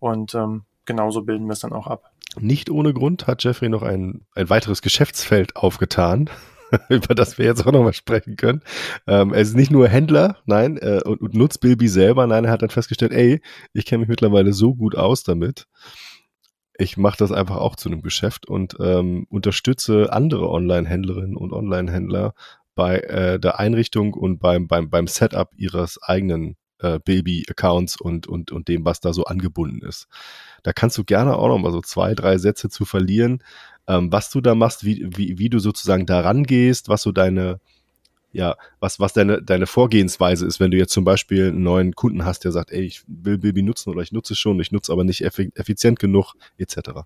Und 0.00 0.34
ähm, 0.34 0.64
genauso 0.86 1.22
bilden 1.22 1.46
wir 1.46 1.52
es 1.52 1.60
dann 1.60 1.72
auch 1.72 1.86
ab. 1.86 2.10
Nicht 2.38 2.70
ohne 2.70 2.92
Grund 2.92 3.26
hat 3.26 3.44
Jeffrey 3.44 3.68
noch 3.68 3.82
ein, 3.82 4.26
ein 4.34 4.50
weiteres 4.50 4.82
Geschäftsfeld 4.82 5.56
aufgetan, 5.56 6.28
über 6.88 7.14
das 7.14 7.38
wir 7.38 7.46
jetzt 7.46 7.66
auch 7.66 7.72
nochmal 7.72 7.92
sprechen 7.92 8.36
können. 8.36 8.62
Ähm, 9.06 9.32
er 9.32 9.40
ist 9.40 9.54
nicht 9.54 9.70
nur 9.70 9.88
Händler, 9.88 10.38
nein, 10.46 10.76
äh, 10.78 11.00
und, 11.04 11.20
und 11.20 11.34
nutzt 11.34 11.60
Bilby 11.60 11.88
selber, 11.88 12.26
nein, 12.26 12.44
er 12.44 12.50
hat 12.50 12.62
dann 12.62 12.70
festgestellt, 12.70 13.12
ey, 13.12 13.40
ich 13.72 13.86
kenne 13.86 14.00
mich 14.00 14.08
mittlerweile 14.08 14.52
so 14.52 14.74
gut 14.74 14.96
aus 14.96 15.22
damit. 15.22 15.66
Ich 16.76 16.96
mache 16.96 17.18
das 17.18 17.30
einfach 17.30 17.56
auch 17.56 17.76
zu 17.76 17.88
einem 17.88 18.02
Geschäft 18.02 18.48
und 18.48 18.76
ähm, 18.80 19.26
unterstütze 19.30 20.12
andere 20.12 20.50
Online-Händlerinnen 20.50 21.36
und 21.36 21.52
Online-Händler 21.52 22.34
bei 22.74 22.98
äh, 22.98 23.38
der 23.38 23.60
Einrichtung 23.60 24.14
und 24.14 24.40
beim, 24.40 24.66
beim, 24.66 24.90
beim 24.90 25.06
Setup 25.06 25.50
ihres 25.56 26.02
eigenen 26.02 26.56
äh, 26.80 26.98
Baby-Accounts 26.98 28.00
und, 28.00 28.26
und, 28.26 28.52
und 28.52 28.68
dem, 28.68 28.84
was 28.84 29.00
da 29.00 29.12
so 29.12 29.24
angebunden 29.24 29.84
ist. 29.86 30.08
Da 30.62 30.72
kannst 30.72 30.98
du 30.98 31.04
gerne 31.04 31.36
auch 31.36 31.48
noch 31.48 31.58
mal 31.58 31.72
so 31.72 31.80
zwei, 31.80 32.14
drei 32.14 32.38
Sätze 32.38 32.68
zu 32.68 32.84
verlieren, 32.84 33.42
ähm, 33.86 34.10
was 34.10 34.30
du 34.30 34.40
da 34.40 34.54
machst, 34.54 34.84
wie, 34.84 35.06
wie, 35.16 35.38
wie 35.38 35.50
du 35.50 35.58
sozusagen 35.58 36.06
da 36.06 36.20
rangehst, 36.20 36.88
was 36.88 37.02
so 37.02 37.12
deine, 37.12 37.60
ja, 38.32 38.56
was, 38.80 38.98
was 38.98 39.12
deine, 39.12 39.42
deine 39.42 39.66
Vorgehensweise 39.66 40.46
ist, 40.46 40.58
wenn 40.58 40.70
du 40.70 40.76
jetzt 40.76 40.92
zum 40.92 41.04
Beispiel 41.04 41.48
einen 41.48 41.62
neuen 41.62 41.94
Kunden 41.94 42.24
hast, 42.24 42.44
der 42.44 42.52
sagt, 42.52 42.72
ey, 42.72 42.82
ich 42.82 43.02
will 43.06 43.38
Baby 43.38 43.62
nutzen 43.62 43.90
oder 43.90 44.02
ich 44.02 44.12
nutze 44.12 44.34
schon, 44.34 44.58
ich 44.60 44.72
nutze 44.72 44.92
aber 44.92 45.04
nicht 45.04 45.22
effizient 45.22 45.98
genug, 45.98 46.34
etc. 46.58 47.02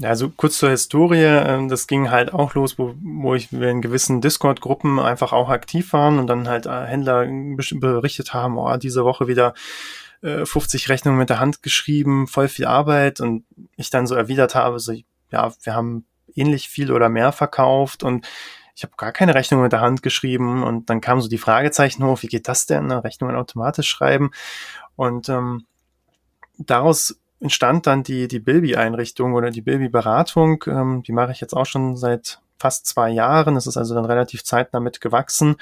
Also 0.00 0.30
kurz 0.30 0.58
zur 0.58 0.70
Historie, 0.70 1.22
ähm, 1.22 1.68
das 1.68 1.86
ging 1.86 2.10
halt 2.10 2.32
auch 2.32 2.54
los, 2.54 2.78
wo, 2.78 2.94
wo 3.02 3.34
ich 3.34 3.52
in 3.52 3.82
gewissen 3.82 4.20
Discord-Gruppen 4.20 4.98
einfach 4.98 5.32
auch 5.32 5.48
aktiv 5.48 5.92
waren 5.92 6.18
und 6.18 6.26
dann 6.26 6.48
halt 6.48 6.66
äh, 6.66 6.86
Händler 6.86 7.26
berichtet 7.26 8.34
haben, 8.34 8.58
oh, 8.58 8.76
diese 8.76 9.04
Woche 9.04 9.28
wieder 9.28 9.54
50 10.22 10.86
äh, 10.86 10.92
Rechnungen 10.92 11.18
mit 11.18 11.30
der 11.30 11.40
Hand 11.40 11.62
geschrieben, 11.62 12.26
voll 12.28 12.48
viel 12.48 12.66
Arbeit 12.66 13.20
und 13.20 13.44
ich 13.76 13.90
dann 13.90 14.06
so 14.06 14.14
erwidert 14.14 14.54
habe, 14.54 14.78
so, 14.78 14.92
ja, 15.30 15.52
wir 15.62 15.74
haben 15.74 16.06
ähnlich 16.34 16.68
viel 16.68 16.92
oder 16.92 17.08
mehr 17.08 17.32
verkauft 17.32 18.02
und 18.02 18.26
ich 18.74 18.84
habe 18.84 18.94
gar 18.96 19.12
keine 19.12 19.34
Rechnung 19.34 19.62
mit 19.62 19.72
der 19.72 19.80
Hand 19.80 20.02
geschrieben 20.02 20.62
und 20.62 20.88
dann 20.88 21.00
kam 21.00 21.20
so 21.20 21.28
die 21.28 21.38
Fragezeichen 21.38 22.04
hoch, 22.04 22.22
wie 22.22 22.28
geht 22.28 22.48
das 22.48 22.66
denn, 22.66 22.86
ne? 22.86 23.04
Rechnungen 23.04 23.36
automatisch 23.36 23.88
schreiben 23.88 24.30
und 24.96 25.28
ähm, 25.28 25.66
daraus 26.58 27.18
entstand 27.42 27.86
dann 27.86 28.02
die, 28.02 28.28
die 28.28 28.38
Bilby-Einrichtung 28.38 29.34
oder 29.34 29.50
die 29.50 29.62
Bilby-Beratung, 29.62 30.64
ähm, 30.66 31.02
die 31.02 31.12
mache 31.12 31.32
ich 31.32 31.40
jetzt 31.40 31.54
auch 31.54 31.66
schon 31.66 31.96
seit 31.96 32.40
fast 32.58 32.86
zwei 32.86 33.10
Jahren, 33.10 33.56
es 33.56 33.66
ist 33.66 33.76
also 33.76 33.94
dann 33.94 34.04
relativ 34.04 34.44
zeitnah 34.44 34.80
mit 34.80 35.00
gewachsen 35.00 35.56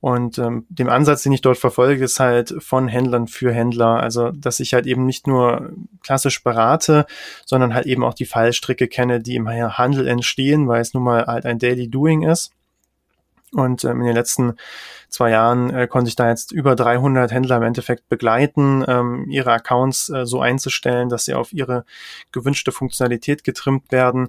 und 0.00 0.38
ähm, 0.38 0.66
dem 0.68 0.88
Ansatz, 0.88 1.22
den 1.22 1.32
ich 1.32 1.40
dort 1.40 1.58
verfolge, 1.58 2.04
ist 2.04 2.20
halt 2.20 2.54
von 2.58 2.86
Händlern 2.86 3.26
für 3.26 3.52
Händler. 3.52 4.00
Also, 4.00 4.30
dass 4.30 4.60
ich 4.60 4.74
halt 4.74 4.86
eben 4.86 5.06
nicht 5.06 5.26
nur 5.26 5.72
klassisch 6.02 6.44
berate, 6.44 7.06
sondern 7.44 7.74
halt 7.74 7.86
eben 7.86 8.04
auch 8.04 8.14
die 8.14 8.26
Fallstricke 8.26 8.88
kenne, 8.88 9.20
die 9.20 9.36
im 9.36 9.48
Handel 9.48 10.06
entstehen, 10.06 10.68
weil 10.68 10.80
es 10.80 10.94
nun 10.94 11.02
mal 11.02 11.26
halt 11.26 11.46
ein 11.46 11.58
Daily 11.58 11.88
Doing 11.88 12.22
ist. 12.22 12.52
Und 13.52 13.84
ähm, 13.84 14.00
in 14.00 14.06
den 14.06 14.16
letzten 14.16 14.54
zwei 15.08 15.30
Jahren 15.30 15.70
äh, 15.70 15.86
konnte 15.86 16.08
ich 16.08 16.16
da 16.16 16.28
jetzt 16.28 16.52
über 16.52 16.74
300 16.74 17.30
Händler 17.30 17.56
im 17.56 17.62
Endeffekt 17.62 18.08
begleiten, 18.08 18.84
ähm, 18.86 19.26
ihre 19.30 19.52
Accounts 19.52 20.08
äh, 20.08 20.26
so 20.26 20.40
einzustellen, 20.40 21.08
dass 21.08 21.24
sie 21.24 21.34
auf 21.34 21.52
ihre 21.52 21.84
gewünschte 22.32 22.72
Funktionalität 22.72 23.44
getrimmt 23.44 23.92
werden. 23.92 24.28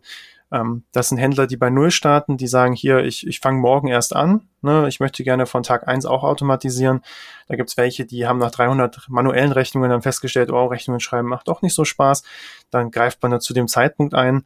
Ähm, 0.51 0.83
das 0.91 1.09
sind 1.09 1.17
Händler, 1.17 1.47
die 1.47 1.57
bei 1.57 1.69
Null 1.69 1.91
starten, 1.91 2.37
die 2.37 2.47
sagen, 2.47 2.73
hier, 2.73 2.99
ich, 2.99 3.27
ich 3.27 3.39
fange 3.39 3.59
morgen 3.59 3.87
erst 3.87 4.15
an, 4.15 4.47
ne, 4.61 4.87
ich 4.87 4.99
möchte 4.99 5.23
gerne 5.23 5.45
von 5.45 5.63
Tag 5.63 5.87
eins 5.87 6.05
auch 6.05 6.23
automatisieren. 6.23 7.01
Da 7.47 7.55
gibt's 7.55 7.75
welche, 7.75 8.05
die 8.05 8.27
haben 8.27 8.39
nach 8.39 8.51
300 8.51 9.07
manuellen 9.09 9.51
Rechnungen 9.51 9.89
dann 9.89 10.01
festgestellt, 10.01 10.51
oh, 10.51 10.67
Rechnungen 10.67 10.99
schreiben 10.99 11.27
macht 11.27 11.47
doch 11.47 11.61
nicht 11.61 11.73
so 11.73 11.85
Spaß. 11.85 12.23
Dann 12.69 12.91
greift 12.91 13.21
man 13.21 13.31
da 13.31 13.39
zu 13.39 13.53
dem 13.53 13.67
Zeitpunkt 13.67 14.13
ein. 14.13 14.45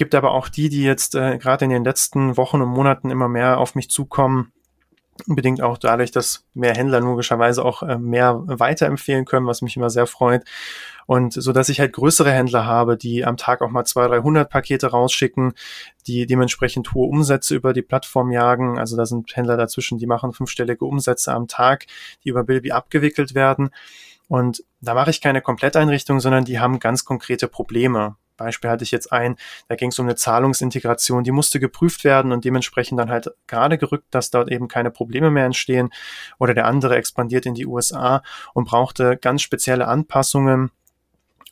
Gibt 0.00 0.14
aber 0.14 0.30
auch 0.30 0.48
die, 0.48 0.70
die 0.70 0.82
jetzt 0.82 1.14
äh, 1.14 1.36
gerade 1.36 1.66
in 1.66 1.70
den 1.70 1.84
letzten 1.84 2.38
Wochen 2.38 2.62
und 2.62 2.70
Monaten 2.70 3.10
immer 3.10 3.28
mehr 3.28 3.58
auf 3.58 3.74
mich 3.74 3.90
zukommen, 3.90 4.50
Unbedingt 5.28 5.60
auch 5.60 5.76
dadurch, 5.76 6.10
dass 6.10 6.46
mehr 6.54 6.74
Händler 6.74 7.00
logischerweise 7.00 7.62
auch 7.62 7.82
äh, 7.82 7.98
mehr 7.98 8.40
weiterempfehlen 8.46 9.26
können, 9.26 9.46
was 9.46 9.60
mich 9.60 9.76
immer 9.76 9.90
sehr 9.90 10.06
freut. 10.06 10.42
Und 11.04 11.34
so 11.34 11.52
dass 11.52 11.68
ich 11.68 11.80
halt 11.80 11.92
größere 11.92 12.32
Händler 12.32 12.64
habe, 12.64 12.96
die 12.96 13.26
am 13.26 13.36
Tag 13.36 13.60
auch 13.60 13.68
mal 13.68 13.84
200, 13.84 14.24
300 14.24 14.48
Pakete 14.48 14.86
rausschicken, 14.86 15.52
die 16.06 16.24
dementsprechend 16.24 16.94
hohe 16.94 17.10
Umsätze 17.10 17.54
über 17.54 17.74
die 17.74 17.82
Plattform 17.82 18.30
jagen. 18.30 18.78
Also 18.78 18.96
da 18.96 19.04
sind 19.04 19.36
Händler 19.36 19.58
dazwischen, 19.58 19.98
die 19.98 20.06
machen 20.06 20.32
fünfstellige 20.32 20.86
Umsätze 20.86 21.34
am 21.34 21.46
Tag, 21.46 21.84
die 22.24 22.30
über 22.30 22.42
Bilby 22.42 22.72
abgewickelt 22.72 23.34
werden. 23.34 23.68
Und 24.28 24.64
da 24.80 24.94
mache 24.94 25.10
ich 25.10 25.20
keine 25.20 25.42
Kompletteinrichtung, 25.42 26.20
sondern 26.20 26.46
die 26.46 26.58
haben 26.58 26.78
ganz 26.78 27.04
konkrete 27.04 27.48
Probleme. 27.48 28.16
Beispiel 28.40 28.70
hatte 28.70 28.84
ich 28.84 28.90
jetzt 28.90 29.12
ein, 29.12 29.36
da 29.68 29.76
ging 29.76 29.90
es 29.90 29.98
um 29.98 30.06
eine 30.06 30.16
Zahlungsintegration, 30.16 31.24
die 31.24 31.30
musste 31.30 31.60
geprüft 31.60 32.04
werden 32.04 32.32
und 32.32 32.44
dementsprechend 32.44 32.98
dann 32.98 33.10
halt 33.10 33.30
gerade 33.46 33.78
gerückt, 33.78 34.06
dass 34.10 34.30
dort 34.30 34.50
eben 34.50 34.68
keine 34.68 34.90
Probleme 34.90 35.30
mehr 35.30 35.44
entstehen. 35.44 35.90
Oder 36.38 36.54
der 36.54 36.66
andere 36.66 36.96
expandiert 36.96 37.46
in 37.46 37.54
die 37.54 37.66
USA 37.66 38.22
und 38.54 38.64
brauchte 38.64 39.16
ganz 39.16 39.42
spezielle 39.42 39.86
Anpassungen. 39.86 40.70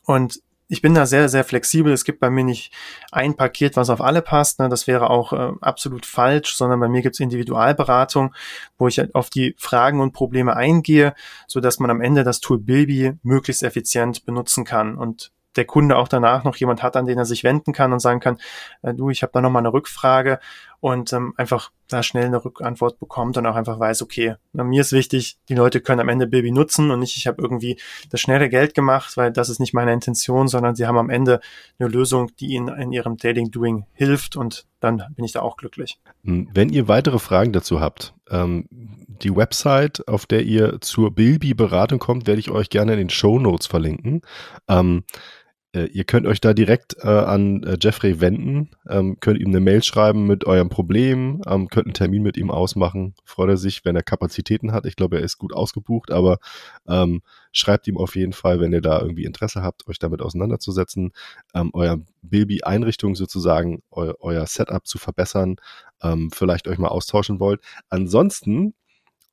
Und 0.05 0.41
ich 0.71 0.83
bin 0.83 0.93
da 0.93 1.07
sehr, 1.07 1.29
sehr 1.29 1.43
flexibel. 1.43 1.91
Es 1.91 2.03
gibt 2.03 2.19
bei 2.19 2.29
mir 2.29 2.43
nicht 2.43 2.71
ein 3.11 3.35
Paket, 3.35 3.75
was 3.75 3.89
auf 3.89 4.01
alle 4.01 4.21
passt. 4.21 4.59
Ne? 4.59 4.69
Das 4.69 4.85
wäre 4.85 5.09
auch 5.09 5.33
äh, 5.33 5.51
absolut 5.61 6.05
falsch, 6.05 6.55
sondern 6.55 6.79
bei 6.79 6.87
mir 6.87 7.01
gibt 7.01 7.15
es 7.15 7.19
Individualberatung, 7.19 8.35
wo 8.77 8.87
ich 8.87 8.99
halt 8.99 9.15
auf 9.15 9.31
die 9.31 9.55
Fragen 9.57 9.99
und 9.99 10.13
Probleme 10.13 10.55
eingehe, 10.55 11.15
so 11.47 11.59
dass 11.59 11.79
man 11.79 11.89
am 11.89 12.01
Ende 12.01 12.23
das 12.23 12.39
Tool 12.39 12.59
Bilby 12.59 13.13
möglichst 13.23 13.63
effizient 13.63 14.25
benutzen 14.25 14.63
kann. 14.63 14.95
Und 14.95 15.31
der 15.55 15.65
Kunde 15.65 15.97
auch 15.97 16.07
danach 16.07 16.43
noch 16.43 16.55
jemand 16.55 16.83
hat, 16.83 16.95
an 16.95 17.05
den 17.05 17.17
er 17.17 17.25
sich 17.25 17.43
wenden 17.43 17.73
kann 17.73 17.93
und 17.93 17.99
sagen 17.99 18.19
kann, 18.19 18.37
äh, 18.81 18.93
du, 18.93 19.09
ich 19.09 19.23
habe 19.23 19.31
da 19.33 19.41
nochmal 19.41 19.61
eine 19.61 19.73
Rückfrage 19.73 20.39
und 20.81 21.11
ähm, 21.11 21.33
einfach 21.35 21.71
da 21.87 22.03
schnell 22.03 22.25
eine 22.25 22.43
Rückantwort 22.43 22.99
bekommt 22.99 23.35
und 23.37 23.45
auch 23.45 23.55
einfach 23.55 23.79
weiß, 23.79 24.01
okay, 24.01 24.35
na, 24.53 24.63
mir 24.63 24.81
ist 24.81 24.93
wichtig, 24.93 25.37
die 25.49 25.55
Leute 25.55 25.81
können 25.81 25.99
am 25.99 26.09
Ende 26.09 26.27
Baby 26.27 26.51
nutzen 26.51 26.91
und 26.91 26.99
nicht, 26.99 27.17
ich 27.17 27.27
habe 27.27 27.41
irgendwie 27.41 27.79
das 28.11 28.21
schnelle 28.21 28.47
Geld 28.47 28.75
gemacht, 28.75 29.17
weil 29.17 29.31
das 29.31 29.49
ist 29.49 29.59
nicht 29.59 29.73
meine 29.73 29.91
Intention, 29.91 30.47
sondern 30.47 30.75
sie 30.75 30.85
haben 30.85 30.97
am 30.97 31.09
Ende 31.09 31.41
eine 31.79 31.89
Lösung, 31.89 32.31
die 32.39 32.47
ihnen 32.47 32.69
in 32.69 32.91
ihrem 32.93 33.17
Dating 33.17 33.51
Doing 33.51 33.85
hilft 33.93 34.35
und 34.35 34.67
dann 34.79 35.03
bin 35.15 35.25
ich 35.25 35.33
da 35.33 35.41
auch 35.41 35.57
glücklich. 35.57 35.99
Hm, 36.23 36.47
wenn 36.53 36.69
ihr 36.69 36.87
weitere 36.87 37.19
Fragen 37.19 37.51
dazu 37.51 37.81
habt, 37.81 38.13
ähm, 38.29 38.65
die 38.69 39.35
Website, 39.35 40.07
auf 40.07 40.25
der 40.25 40.43
ihr 40.43 40.79
zur 40.79 41.13
Bilby-Beratung 41.13 41.99
kommt, 41.99 42.27
werde 42.27 42.39
ich 42.39 42.51
euch 42.51 42.69
gerne 42.69 42.93
in 42.93 42.99
den 42.99 43.09
Show 43.09 43.39
Notes 43.39 43.67
verlinken. 43.67 44.21
Ähm, 44.69 45.03
äh, 45.07 45.38
ihr 45.73 46.03
könnt 46.03 46.25
euch 46.25 46.41
da 46.41 46.53
direkt 46.53 46.95
äh, 46.99 47.07
an 47.07 47.61
äh, 47.63 47.77
Jeffrey 47.79 48.19
wenden, 48.21 48.71
ähm, 48.89 49.19
könnt 49.19 49.39
ihm 49.39 49.49
eine 49.49 49.59
Mail 49.59 49.83
schreiben 49.83 50.25
mit 50.25 50.45
eurem 50.45 50.69
Problem, 50.69 51.41
ähm, 51.47 51.67
könnt 51.67 51.85
einen 51.85 51.93
Termin 51.93 52.23
mit 52.23 52.37
ihm 52.37 52.49
ausmachen. 52.49 53.13
Freut 53.23 53.49
er 53.49 53.57
sich, 53.57 53.85
wenn 53.85 53.95
er 53.95 54.01
Kapazitäten 54.01 54.71
hat. 54.71 54.87
Ich 54.87 54.95
glaube, 54.95 55.17
er 55.17 55.23
ist 55.23 55.37
gut 55.37 55.53
ausgebucht, 55.53 56.11
aber 56.11 56.39
ähm, 56.87 57.21
schreibt 57.51 57.87
ihm 57.87 57.97
auf 57.97 58.15
jeden 58.15 58.33
Fall, 58.33 58.59
wenn 58.59 58.73
ihr 58.73 58.81
da 58.81 58.99
irgendwie 58.99 59.25
Interesse 59.25 59.61
habt, 59.61 59.87
euch 59.87 59.99
damit 59.99 60.23
auseinanderzusetzen, 60.23 61.11
ähm, 61.53 61.69
euer 61.73 61.99
Baby-Einrichtung 62.23 63.13
sozusagen, 63.15 63.83
eu 63.91 64.13
euer 64.21 64.47
Setup 64.47 64.87
zu 64.87 64.97
verbessern, 64.97 65.57
ähm, 66.01 66.31
vielleicht 66.33 66.67
euch 66.67 66.79
mal 66.79 66.87
austauschen 66.87 67.39
wollt. 67.39 67.61
Ansonsten 67.89 68.73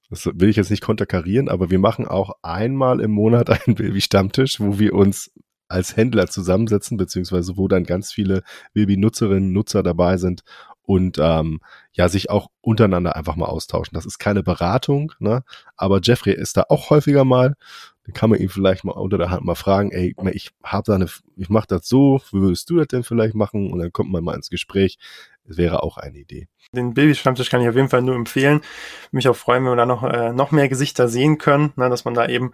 das 0.09 0.27
will 0.27 0.49
ich 0.49 0.57
jetzt 0.57 0.71
nicht 0.71 0.85
konterkarieren, 0.85 1.49
aber 1.49 1.71
wir 1.71 1.81
machen 1.81 2.07
auch 2.07 2.37
einmal 2.43 3.01
im 3.01 3.11
Monat 3.11 3.51
einen 3.67 3.75
Baby-Stammtisch, 3.75 4.61
wo 4.61 4.79
wir 4.79 4.95
uns 4.95 5.33
als 5.69 5.97
Händler 5.97 6.29
zusammensetzen, 6.29 6.97
beziehungsweise 6.97 7.57
wo 7.57 7.69
dann 7.69 7.85
ganz 7.85 8.13
viele 8.13 8.43
Baby-Nutzerinnen, 8.75 9.53
Nutzer 9.53 9.83
dabei 9.83 10.17
sind 10.17 10.43
und 10.87 11.19
ähm, 11.21 11.61
ja, 11.93 12.09
sich 12.09 12.31
auch 12.31 12.49
untereinander 12.61 13.17
einfach 13.17 13.37
mal 13.37 13.47
austauschen. 13.47 13.95
Das 13.95 14.07
ist 14.07 14.19
keine 14.19 14.43
Beratung, 14.43 15.13
ne? 15.19 15.43
aber 15.77 16.01
Jeffrey 16.03 16.33
ist 16.33 16.57
da 16.57 16.65
auch 16.69 16.91
häufiger 16.91 17.25
mal. 17.25 17.55
dann 18.05 18.15
kann 18.15 18.31
man 18.31 18.39
ihn 18.39 18.49
vielleicht 18.49 18.85
mal 18.85 18.93
unter 18.93 19.19
der 19.19 19.31
Hand 19.31 19.45
mal 19.45 19.57
fragen, 19.57 19.91
ey, 19.91 20.15
ich 20.33 20.51
habe 20.63 20.85
da 20.87 20.95
eine, 20.95 21.07
ich 21.37 21.49
mache 21.49 21.67
das 21.67 21.89
so, 21.89 22.21
wie 22.31 22.41
würdest 22.41 22.71
du 22.71 22.77
das 22.77 22.87
denn 22.87 23.03
vielleicht 23.03 23.35
machen? 23.35 23.73
Und 23.73 23.81
dann 23.81 23.93
kommt 23.93 24.11
man 24.11 24.23
mal 24.23 24.37
ins 24.37 24.51
Gespräch. 24.51 24.99
Wäre 25.47 25.83
auch 25.83 25.97
eine 25.97 26.19
Idee. 26.19 26.49
Den 26.73 26.95
Babystammtisch 26.95 27.49
kann 27.49 27.61
ich 27.63 27.69
auf 27.69 27.77
jeden 27.77 27.89
Fall 27.89 28.03
nur 28.03 28.17
empfehlen. 28.17 28.61
Mich 29.13 29.29
auch 29.29 29.37
freuen, 29.37 29.65
wenn 29.65 29.73
wir 29.73 29.77
da 29.77 29.87
noch, 29.87 30.03
äh, 30.03 30.33
noch 30.33 30.51
mehr 30.51 30.69
Gesichter 30.69 31.09
sehen 31.09 31.39
können, 31.39 31.73
ne, 31.77 31.89
dass 31.89 32.05
man 32.05 32.15
da 32.15 32.27
eben 32.27 32.51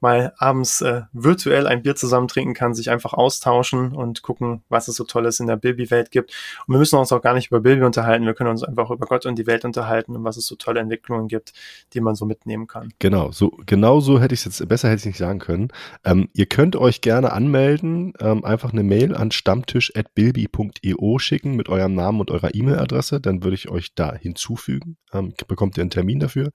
mal 0.00 0.34
abends 0.36 0.82
äh, 0.82 1.02
virtuell 1.12 1.66
ein 1.66 1.82
Bier 1.82 1.96
zusammen 1.96 2.28
trinken 2.28 2.52
kann, 2.52 2.74
sich 2.74 2.90
einfach 2.90 3.14
austauschen 3.14 3.92
und 3.92 4.22
gucken, 4.22 4.62
was 4.68 4.86
es 4.88 4.96
so 4.96 5.04
Tolles 5.04 5.40
in 5.40 5.46
der 5.46 5.56
Bilby-Welt 5.56 6.10
gibt. 6.10 6.30
Und 6.66 6.74
wir 6.74 6.78
müssen 6.78 6.98
uns 6.98 7.10
auch 7.10 7.22
gar 7.22 7.32
nicht 7.32 7.48
über 7.48 7.60
Bilby 7.60 7.84
unterhalten, 7.84 8.26
wir 8.26 8.34
können 8.34 8.50
uns 8.50 8.62
einfach 8.62 8.90
über 8.90 9.06
Gott 9.06 9.24
und 9.24 9.36
die 9.38 9.46
Welt 9.46 9.64
unterhalten 9.64 10.14
und 10.14 10.24
was 10.24 10.36
es 10.36 10.46
so 10.46 10.56
tolle 10.56 10.80
Entwicklungen 10.80 11.28
gibt, 11.28 11.54
die 11.94 12.00
man 12.00 12.14
so 12.14 12.26
mitnehmen 12.26 12.66
kann. 12.66 12.92
Genau, 12.98 13.32
so 13.32 13.56
genau 13.64 14.00
so 14.00 14.20
hätte 14.20 14.34
ich 14.34 14.44
es 14.44 14.58
jetzt, 14.58 14.68
besser 14.68 14.90
hätte 14.90 15.00
ich 15.00 15.06
nicht 15.06 15.18
sagen 15.18 15.38
können. 15.38 15.68
Ähm, 16.04 16.28
ihr 16.34 16.46
könnt 16.46 16.76
euch 16.76 17.00
gerne 17.00 17.32
anmelden, 17.32 18.12
ähm, 18.20 18.44
einfach 18.44 18.72
eine 18.72 18.82
Mail 18.82 19.16
an 19.16 19.30
stammtisch.bilby.io 19.30 21.18
schicken 21.18 21.56
mit 21.56 21.70
eurem 21.70 21.94
Namen 21.94 22.20
und 22.20 22.30
eurer 22.34 22.54
E-Mail-Adresse, 22.54 23.20
dann 23.20 23.42
würde 23.42 23.54
ich 23.54 23.68
euch 23.68 23.94
da 23.94 24.14
hinzufügen, 24.14 24.96
ähm, 25.12 25.34
bekommt 25.48 25.76
ihr 25.78 25.82
einen 25.82 25.90
Termin 25.90 26.20
dafür. 26.20 26.50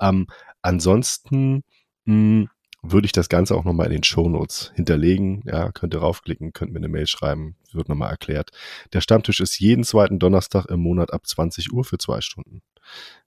Ähm, 0.00 0.26
ansonsten 0.62 1.62
mh, 2.04 2.14
hm, 2.14 2.48
würde 2.92 3.06
ich 3.06 3.12
das 3.12 3.28
Ganze 3.28 3.54
auch 3.54 3.64
nochmal 3.64 3.86
in 3.86 3.92
den 3.92 4.02
Shownotes 4.02 4.72
hinterlegen. 4.74 5.42
Ja, 5.46 5.72
könnt 5.72 5.94
ihr 5.94 6.00
raufklicken, 6.00 6.52
könnt 6.52 6.72
mir 6.72 6.78
eine 6.78 6.88
Mail 6.88 7.06
schreiben, 7.06 7.56
wird 7.72 7.88
nochmal 7.88 8.10
erklärt. 8.10 8.50
Der 8.92 9.00
Stammtisch 9.00 9.40
ist 9.40 9.58
jeden 9.58 9.84
zweiten 9.84 10.18
Donnerstag 10.18 10.66
im 10.66 10.80
Monat 10.80 11.12
ab 11.12 11.26
20 11.26 11.72
Uhr 11.72 11.84
für 11.84 11.98
zwei 11.98 12.20
Stunden. 12.20 12.62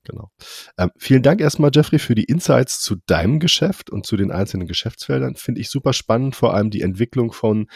Genau. 0.04 0.32
Ähm, 0.78 0.92
vielen 0.98 1.24
Dank 1.24 1.42
erstmal, 1.42 1.72
Jeffrey, 1.74 2.00
für 2.00 2.16
die 2.16 2.24
Insights 2.24 2.82
zu 2.82 2.98
deinem 3.06 3.40
Geschäft 3.40 3.90
und 3.90 4.06
zu 4.06 4.18
den 4.18 4.32
einzelnen 4.32 4.68
Geschäftsfeldern. 4.68 5.36
Finde 5.36 5.62
ich 5.62 5.70
super 5.70 5.94
spannend, 5.94 6.36
vor 6.36 6.54
allem 6.54 6.70
die 6.70 6.82
Entwicklung 6.82 7.32
von, 7.32 7.68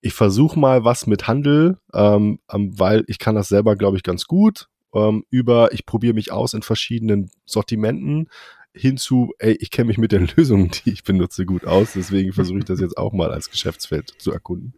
ich 0.00 0.12
versuche 0.12 0.58
mal 0.58 0.84
was 0.84 1.06
mit 1.06 1.26
Handel, 1.26 1.78
ähm, 1.94 2.40
ähm, 2.52 2.78
weil 2.78 3.04
ich 3.06 3.18
kann 3.18 3.34
das 3.34 3.48
selber, 3.48 3.76
glaube 3.76 3.96
ich, 3.96 4.02
ganz 4.02 4.26
gut, 4.26 4.68
ähm, 4.94 5.24
über 5.30 5.72
ich 5.72 5.86
probiere 5.86 6.14
mich 6.14 6.32
aus 6.32 6.54
in 6.54 6.62
verschiedenen 6.62 7.30
Sortimenten 7.44 8.28
hinzu, 8.72 9.32
ey, 9.38 9.52
ich 9.52 9.70
kenne 9.70 9.88
mich 9.88 9.98
mit 9.98 10.12
den 10.12 10.28
Lösungen, 10.36 10.70
die 10.70 10.92
ich 10.92 11.04
benutze, 11.04 11.44
gut 11.44 11.66
aus, 11.66 11.92
deswegen 11.94 12.32
versuche 12.32 12.58
ich 12.58 12.64
das 12.64 12.80
jetzt 12.80 12.96
auch 12.96 13.12
mal 13.12 13.32
als 13.32 13.50
Geschäftsfeld 13.50 14.14
zu 14.18 14.32
erkunden. 14.32 14.74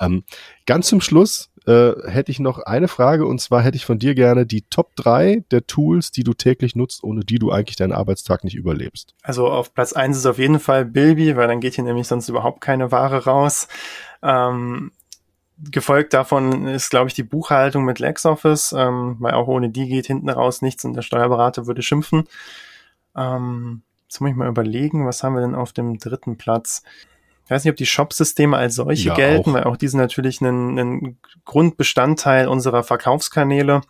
Ähm, 0.00 0.24
ganz 0.66 0.88
zum 0.88 1.00
Schluss 1.00 1.50
äh, 1.66 1.92
hätte 2.06 2.30
ich 2.30 2.40
noch 2.40 2.58
eine 2.58 2.88
Frage 2.88 3.26
und 3.26 3.40
zwar 3.40 3.62
hätte 3.62 3.76
ich 3.76 3.84
von 3.84 3.98
dir 3.98 4.14
gerne 4.14 4.46
die 4.46 4.62
Top 4.62 4.96
3 4.96 5.44
der 5.50 5.66
Tools, 5.66 6.10
die 6.10 6.24
du 6.24 6.34
täglich 6.34 6.74
nutzt, 6.74 7.04
ohne 7.04 7.20
die 7.24 7.38
du 7.38 7.50
eigentlich 7.50 7.76
deinen 7.76 7.92
Arbeitstag 7.92 8.44
nicht 8.44 8.54
überlebst. 8.56 9.14
Also 9.22 9.48
auf 9.48 9.74
Platz 9.74 9.92
1 9.92 10.16
ist 10.16 10.26
auf 10.26 10.38
jeden 10.38 10.60
Fall 10.60 10.84
Bilby, 10.84 11.36
weil 11.36 11.48
dann 11.48 11.60
geht 11.60 11.74
hier 11.74 11.84
nämlich 11.84 12.08
sonst 12.08 12.28
überhaupt 12.28 12.60
keine 12.60 12.92
Ware 12.92 13.24
raus. 13.24 13.68
Ähm, 14.22 14.92
gefolgt 15.70 16.14
davon 16.14 16.66
ist, 16.66 16.90
glaube 16.90 17.08
ich, 17.08 17.14
die 17.14 17.22
Buchhaltung 17.22 17.84
mit 17.84 17.98
LexOffice, 17.98 18.72
ähm, 18.72 19.16
weil 19.20 19.34
auch 19.34 19.46
ohne 19.46 19.70
die 19.70 19.88
geht 19.88 20.06
hinten 20.06 20.28
raus 20.28 20.62
nichts 20.62 20.84
und 20.84 20.94
der 20.94 21.02
Steuerberater 21.02 21.66
würde 21.66 21.82
schimpfen. 21.82 22.24
Ähm, 23.16 23.82
jetzt 24.08 24.20
muss 24.20 24.30
ich 24.30 24.36
mal 24.36 24.48
überlegen, 24.48 25.06
was 25.06 25.22
haben 25.22 25.34
wir 25.34 25.40
denn 25.40 25.54
auf 25.54 25.72
dem 25.72 25.98
dritten 25.98 26.36
Platz? 26.36 26.82
Ich 27.44 27.50
weiß 27.50 27.64
nicht, 27.64 27.70
ob 27.72 27.76
die 27.76 27.86
Shop-Systeme 27.86 28.56
als 28.56 28.76
solche 28.76 29.08
ja, 29.08 29.14
gelten, 29.14 29.50
auch. 29.50 29.54
weil 29.54 29.64
auch 29.64 29.76
die 29.76 29.88
sind 29.88 30.00
natürlich 30.00 30.40
ein, 30.40 30.78
ein 30.78 31.18
Grundbestandteil 31.44 32.48
unserer 32.48 32.82
Verkaufskanäle. 32.82 33.82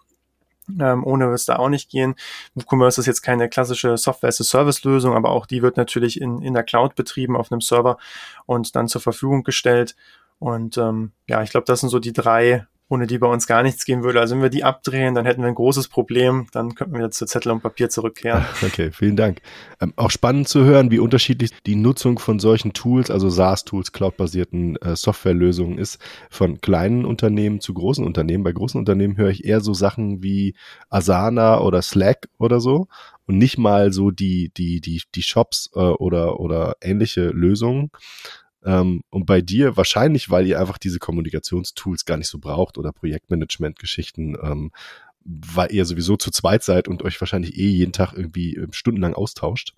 Ähm, 0.80 1.04
ohne 1.04 1.26
wird 1.26 1.34
es 1.34 1.44
da 1.44 1.56
auch 1.56 1.68
nicht 1.68 1.90
gehen. 1.90 2.14
WooCommerce 2.54 2.98
ist 2.98 3.06
jetzt 3.06 3.22
keine 3.22 3.48
klassische 3.48 3.96
Software-as-a-Service-Lösung, 3.98 5.14
aber 5.14 5.30
auch 5.30 5.46
die 5.46 5.62
wird 5.62 5.76
natürlich 5.76 6.20
in, 6.20 6.40
in 6.40 6.54
der 6.54 6.62
Cloud 6.62 6.94
betrieben 6.94 7.36
auf 7.36 7.52
einem 7.52 7.60
Server 7.60 7.98
und 8.46 8.74
dann 8.74 8.88
zur 8.88 9.02
Verfügung 9.02 9.42
gestellt. 9.44 9.94
Und 10.38 10.78
ähm, 10.78 11.12
ja, 11.28 11.42
ich 11.42 11.50
glaube, 11.50 11.66
das 11.66 11.80
sind 11.80 11.90
so 11.90 11.98
die 11.98 12.14
drei 12.14 12.66
ohne 12.88 13.06
die 13.06 13.18
bei 13.18 13.26
uns 13.26 13.46
gar 13.46 13.62
nichts 13.62 13.84
gehen 13.84 14.02
würde. 14.02 14.20
Also 14.20 14.34
wenn 14.34 14.42
wir 14.42 14.50
die 14.50 14.62
abdrehen, 14.62 15.14
dann 15.14 15.24
hätten 15.24 15.40
wir 15.40 15.48
ein 15.48 15.54
großes 15.54 15.88
Problem. 15.88 16.46
Dann 16.52 16.74
könnten 16.74 16.98
wir 16.98 17.10
zu 17.10 17.24
Zettel 17.24 17.52
und 17.52 17.62
Papier 17.62 17.88
zurückkehren. 17.88 18.44
Okay, 18.64 18.90
vielen 18.92 19.16
Dank. 19.16 19.40
Ähm, 19.80 19.92
auch 19.96 20.10
spannend 20.10 20.48
zu 20.48 20.64
hören, 20.64 20.90
wie 20.90 20.98
unterschiedlich 20.98 21.50
die 21.66 21.76
Nutzung 21.76 22.18
von 22.18 22.38
solchen 22.40 22.72
Tools, 22.72 23.10
also 23.10 23.28
SaaS-Tools, 23.28 23.92
cloud-basierten 23.92 24.76
äh, 24.76 24.96
Softwarelösungen 24.96 25.78
ist, 25.78 26.00
von 26.30 26.60
kleinen 26.60 27.04
Unternehmen 27.04 27.60
zu 27.60 27.74
großen 27.74 28.04
Unternehmen. 28.04 28.42
Bei 28.42 28.52
großen 28.52 28.78
Unternehmen 28.78 29.16
höre 29.16 29.30
ich 29.30 29.44
eher 29.44 29.60
so 29.60 29.74
Sachen 29.74 30.22
wie 30.22 30.54
Asana 30.88 31.60
oder 31.60 31.82
Slack 31.82 32.28
oder 32.38 32.58
so 32.58 32.88
und 33.26 33.38
nicht 33.38 33.58
mal 33.58 33.92
so 33.92 34.10
die 34.10 34.50
die 34.56 34.80
die 34.80 35.02
die 35.14 35.22
Shops 35.22 35.70
äh, 35.74 35.78
oder 35.78 36.40
oder 36.40 36.76
ähnliche 36.80 37.28
Lösungen. 37.28 37.90
Ähm, 38.64 39.02
und 39.10 39.26
bei 39.26 39.40
dir 39.40 39.76
wahrscheinlich, 39.76 40.30
weil 40.30 40.46
ihr 40.46 40.60
einfach 40.60 40.78
diese 40.78 40.98
Kommunikationstools 40.98 42.04
gar 42.04 42.16
nicht 42.16 42.28
so 42.28 42.38
braucht 42.38 42.78
oder 42.78 42.92
Projektmanagement-Geschichten, 42.92 44.36
ähm, 44.42 44.72
weil 45.24 45.72
ihr 45.72 45.84
sowieso 45.84 46.16
zu 46.16 46.30
zweit 46.30 46.62
seid 46.62 46.88
und 46.88 47.02
euch 47.02 47.20
wahrscheinlich 47.20 47.56
eh 47.58 47.68
jeden 47.68 47.92
Tag 47.92 48.12
irgendwie 48.12 48.56
äh, 48.56 48.68
stundenlang 48.72 49.14
austauscht, 49.14 49.74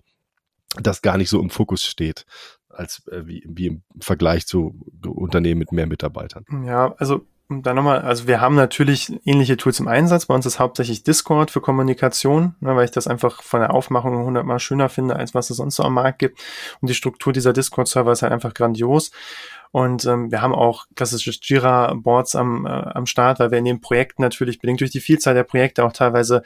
das 0.81 1.01
gar 1.01 1.17
nicht 1.17 1.29
so 1.29 1.39
im 1.41 1.49
Fokus 1.49 1.83
steht 1.83 2.25
als 2.69 3.07
äh, 3.07 3.25
wie, 3.25 3.43
wie 3.47 3.67
im 3.67 3.83
Vergleich 3.99 4.45
zu 4.45 4.79
Unternehmen 5.05 5.59
mit 5.59 5.71
mehr 5.71 5.87
Mitarbeitern. 5.87 6.45
Ja, 6.65 6.93
also 6.97 7.25
da 7.49 7.73
nochmal, 7.73 8.01
also 8.01 8.27
wir 8.27 8.41
haben 8.41 8.55
natürlich 8.55 9.19
ähnliche 9.25 9.55
Tools 9.55 9.79
im 9.79 9.87
Einsatz. 9.87 10.25
Bei 10.25 10.35
uns 10.35 10.45
ist 10.45 10.59
hauptsächlich 10.59 11.03
Discord 11.03 11.49
für 11.49 11.61
Kommunikation, 11.61 12.55
ne, 12.59 12.75
weil 12.75 12.85
ich 12.85 12.91
das 12.91 13.07
einfach 13.07 13.41
von 13.41 13.61
der 13.61 13.73
Aufmachung 13.73 14.25
hundertmal 14.25 14.59
schöner 14.59 14.89
finde, 14.89 15.15
als 15.15 15.33
was 15.33 15.49
es 15.49 15.57
sonst 15.57 15.77
so 15.77 15.83
am 15.83 15.93
Markt 15.93 16.19
gibt. 16.19 16.41
Und 16.81 16.89
die 16.89 16.93
Struktur 16.93 17.31
dieser 17.31 17.53
Discord-Server 17.53 18.11
ist 18.11 18.21
halt 18.21 18.33
einfach 18.33 18.53
grandios. 18.53 19.11
Und 19.71 20.05
ähm, 20.05 20.31
wir 20.31 20.41
haben 20.41 20.55
auch 20.55 20.85
klassische 20.95 21.31
Jira-Boards 21.31 22.35
am, 22.35 22.65
äh, 22.65 22.69
am 22.69 23.05
Start, 23.05 23.39
weil 23.39 23.51
wir 23.51 23.57
in 23.57 23.65
den 23.65 23.81
Projekten 23.81 24.21
natürlich 24.21 24.59
bedingt 24.59 24.81
durch 24.81 24.91
die 24.91 24.99
Vielzahl 24.99 25.33
der 25.33 25.43
Projekte 25.43 25.85
auch 25.85 25.93
teilweise 25.93 26.43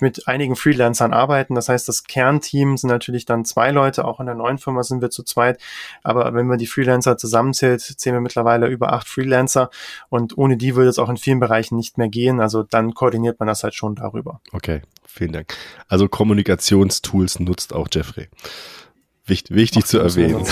mit 0.00 0.26
einigen 0.28 0.56
Freelancern 0.56 1.12
arbeiten. 1.12 1.54
Das 1.54 1.68
heißt, 1.68 1.88
das 1.88 2.04
Kernteam 2.04 2.76
sind 2.76 2.90
natürlich 2.90 3.24
dann 3.26 3.44
zwei 3.44 3.70
Leute, 3.70 4.04
auch 4.04 4.20
in 4.20 4.26
der 4.26 4.34
neuen 4.34 4.58
Firma 4.58 4.82
sind 4.82 5.02
wir 5.02 5.10
zu 5.10 5.22
zweit. 5.22 5.60
Aber 6.02 6.34
wenn 6.34 6.46
man 6.46 6.58
die 6.58 6.66
Freelancer 6.66 7.16
zusammenzählt, 7.16 7.80
zählen 7.80 8.16
wir 8.16 8.20
mittlerweile 8.20 8.66
über 8.68 8.92
acht 8.92 9.08
Freelancer. 9.08 9.70
Und 10.08 10.36
ohne 10.38 10.56
die 10.56 10.76
würde 10.76 10.90
es 10.90 10.98
auch 10.98 11.08
in 11.08 11.16
vielen 11.16 11.40
Bereichen 11.40 11.76
nicht 11.76 11.98
mehr 11.98 12.08
gehen. 12.08 12.40
Also 12.40 12.62
dann 12.62 12.94
koordiniert 12.94 13.38
man 13.40 13.46
das 13.46 13.62
halt 13.62 13.74
schon 13.74 13.94
darüber. 13.94 14.40
Okay, 14.52 14.82
vielen 15.06 15.32
Dank. 15.32 15.54
Also 15.88 16.08
Kommunikationstools 16.08 17.40
nutzt 17.40 17.72
auch 17.72 17.88
Jeffrey. 17.90 18.28
Wichtig, 19.26 19.56
wichtig 19.56 19.86
zu 19.86 19.98
erwähnen. 20.00 20.44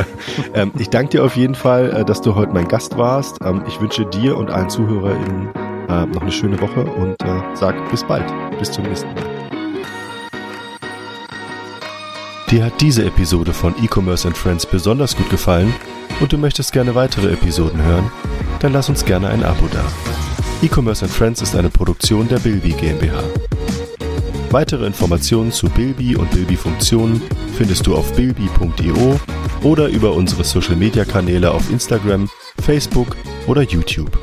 ähm, 0.54 0.72
ich 0.78 0.88
danke 0.88 1.10
dir 1.10 1.24
auf 1.24 1.36
jeden 1.36 1.54
Fall, 1.54 1.90
äh, 1.90 2.04
dass 2.06 2.22
du 2.22 2.34
heute 2.34 2.54
mein 2.54 2.66
Gast 2.68 2.96
warst. 2.96 3.36
Ähm, 3.44 3.62
ich 3.68 3.78
wünsche 3.82 4.06
dir 4.06 4.38
und 4.38 4.50
allen 4.50 4.70
ZuhörerInnen 4.70 5.50
äh, 5.90 6.06
noch 6.06 6.22
eine 6.22 6.32
schöne 6.32 6.58
Woche 6.58 6.84
und 6.84 7.20
äh, 7.22 7.42
sag 7.54 7.74
bis 7.90 8.02
bald. 8.02 8.24
Bis 8.58 8.70
zum 8.70 8.84
nächsten 8.84 9.12
Mal. 9.12 9.24
Dir 12.50 12.64
hat 12.64 12.80
diese 12.80 13.04
Episode 13.04 13.52
von 13.52 13.74
E-Commerce 13.82 14.26
and 14.26 14.38
Friends 14.38 14.64
besonders 14.64 15.14
gut 15.14 15.28
gefallen 15.28 15.74
und 16.20 16.32
du 16.32 16.38
möchtest 16.38 16.72
gerne 16.72 16.94
weitere 16.94 17.30
Episoden 17.30 17.82
hören? 17.82 18.10
Dann 18.60 18.72
lass 18.72 18.88
uns 18.88 19.04
gerne 19.04 19.28
ein 19.28 19.42
Abo 19.42 19.66
da. 19.70 19.84
E-Commerce 20.62 21.04
and 21.04 21.12
Friends 21.12 21.42
ist 21.42 21.54
eine 21.54 21.68
Produktion 21.68 22.26
der 22.28 22.38
Bilby 22.38 22.70
GmbH. 22.70 23.22
Weitere 24.54 24.86
Informationen 24.86 25.50
zu 25.50 25.68
Bilby 25.68 26.14
und 26.14 26.30
Bilby-Funktionen 26.30 27.20
findest 27.58 27.88
du 27.88 27.96
auf 27.96 28.12
bilby.io 28.12 29.18
oder 29.64 29.88
über 29.88 30.12
unsere 30.12 30.44
Social-Media-Kanäle 30.44 31.50
auf 31.50 31.68
Instagram, 31.72 32.30
Facebook 32.62 33.16
oder 33.48 33.62
YouTube. 33.62 34.16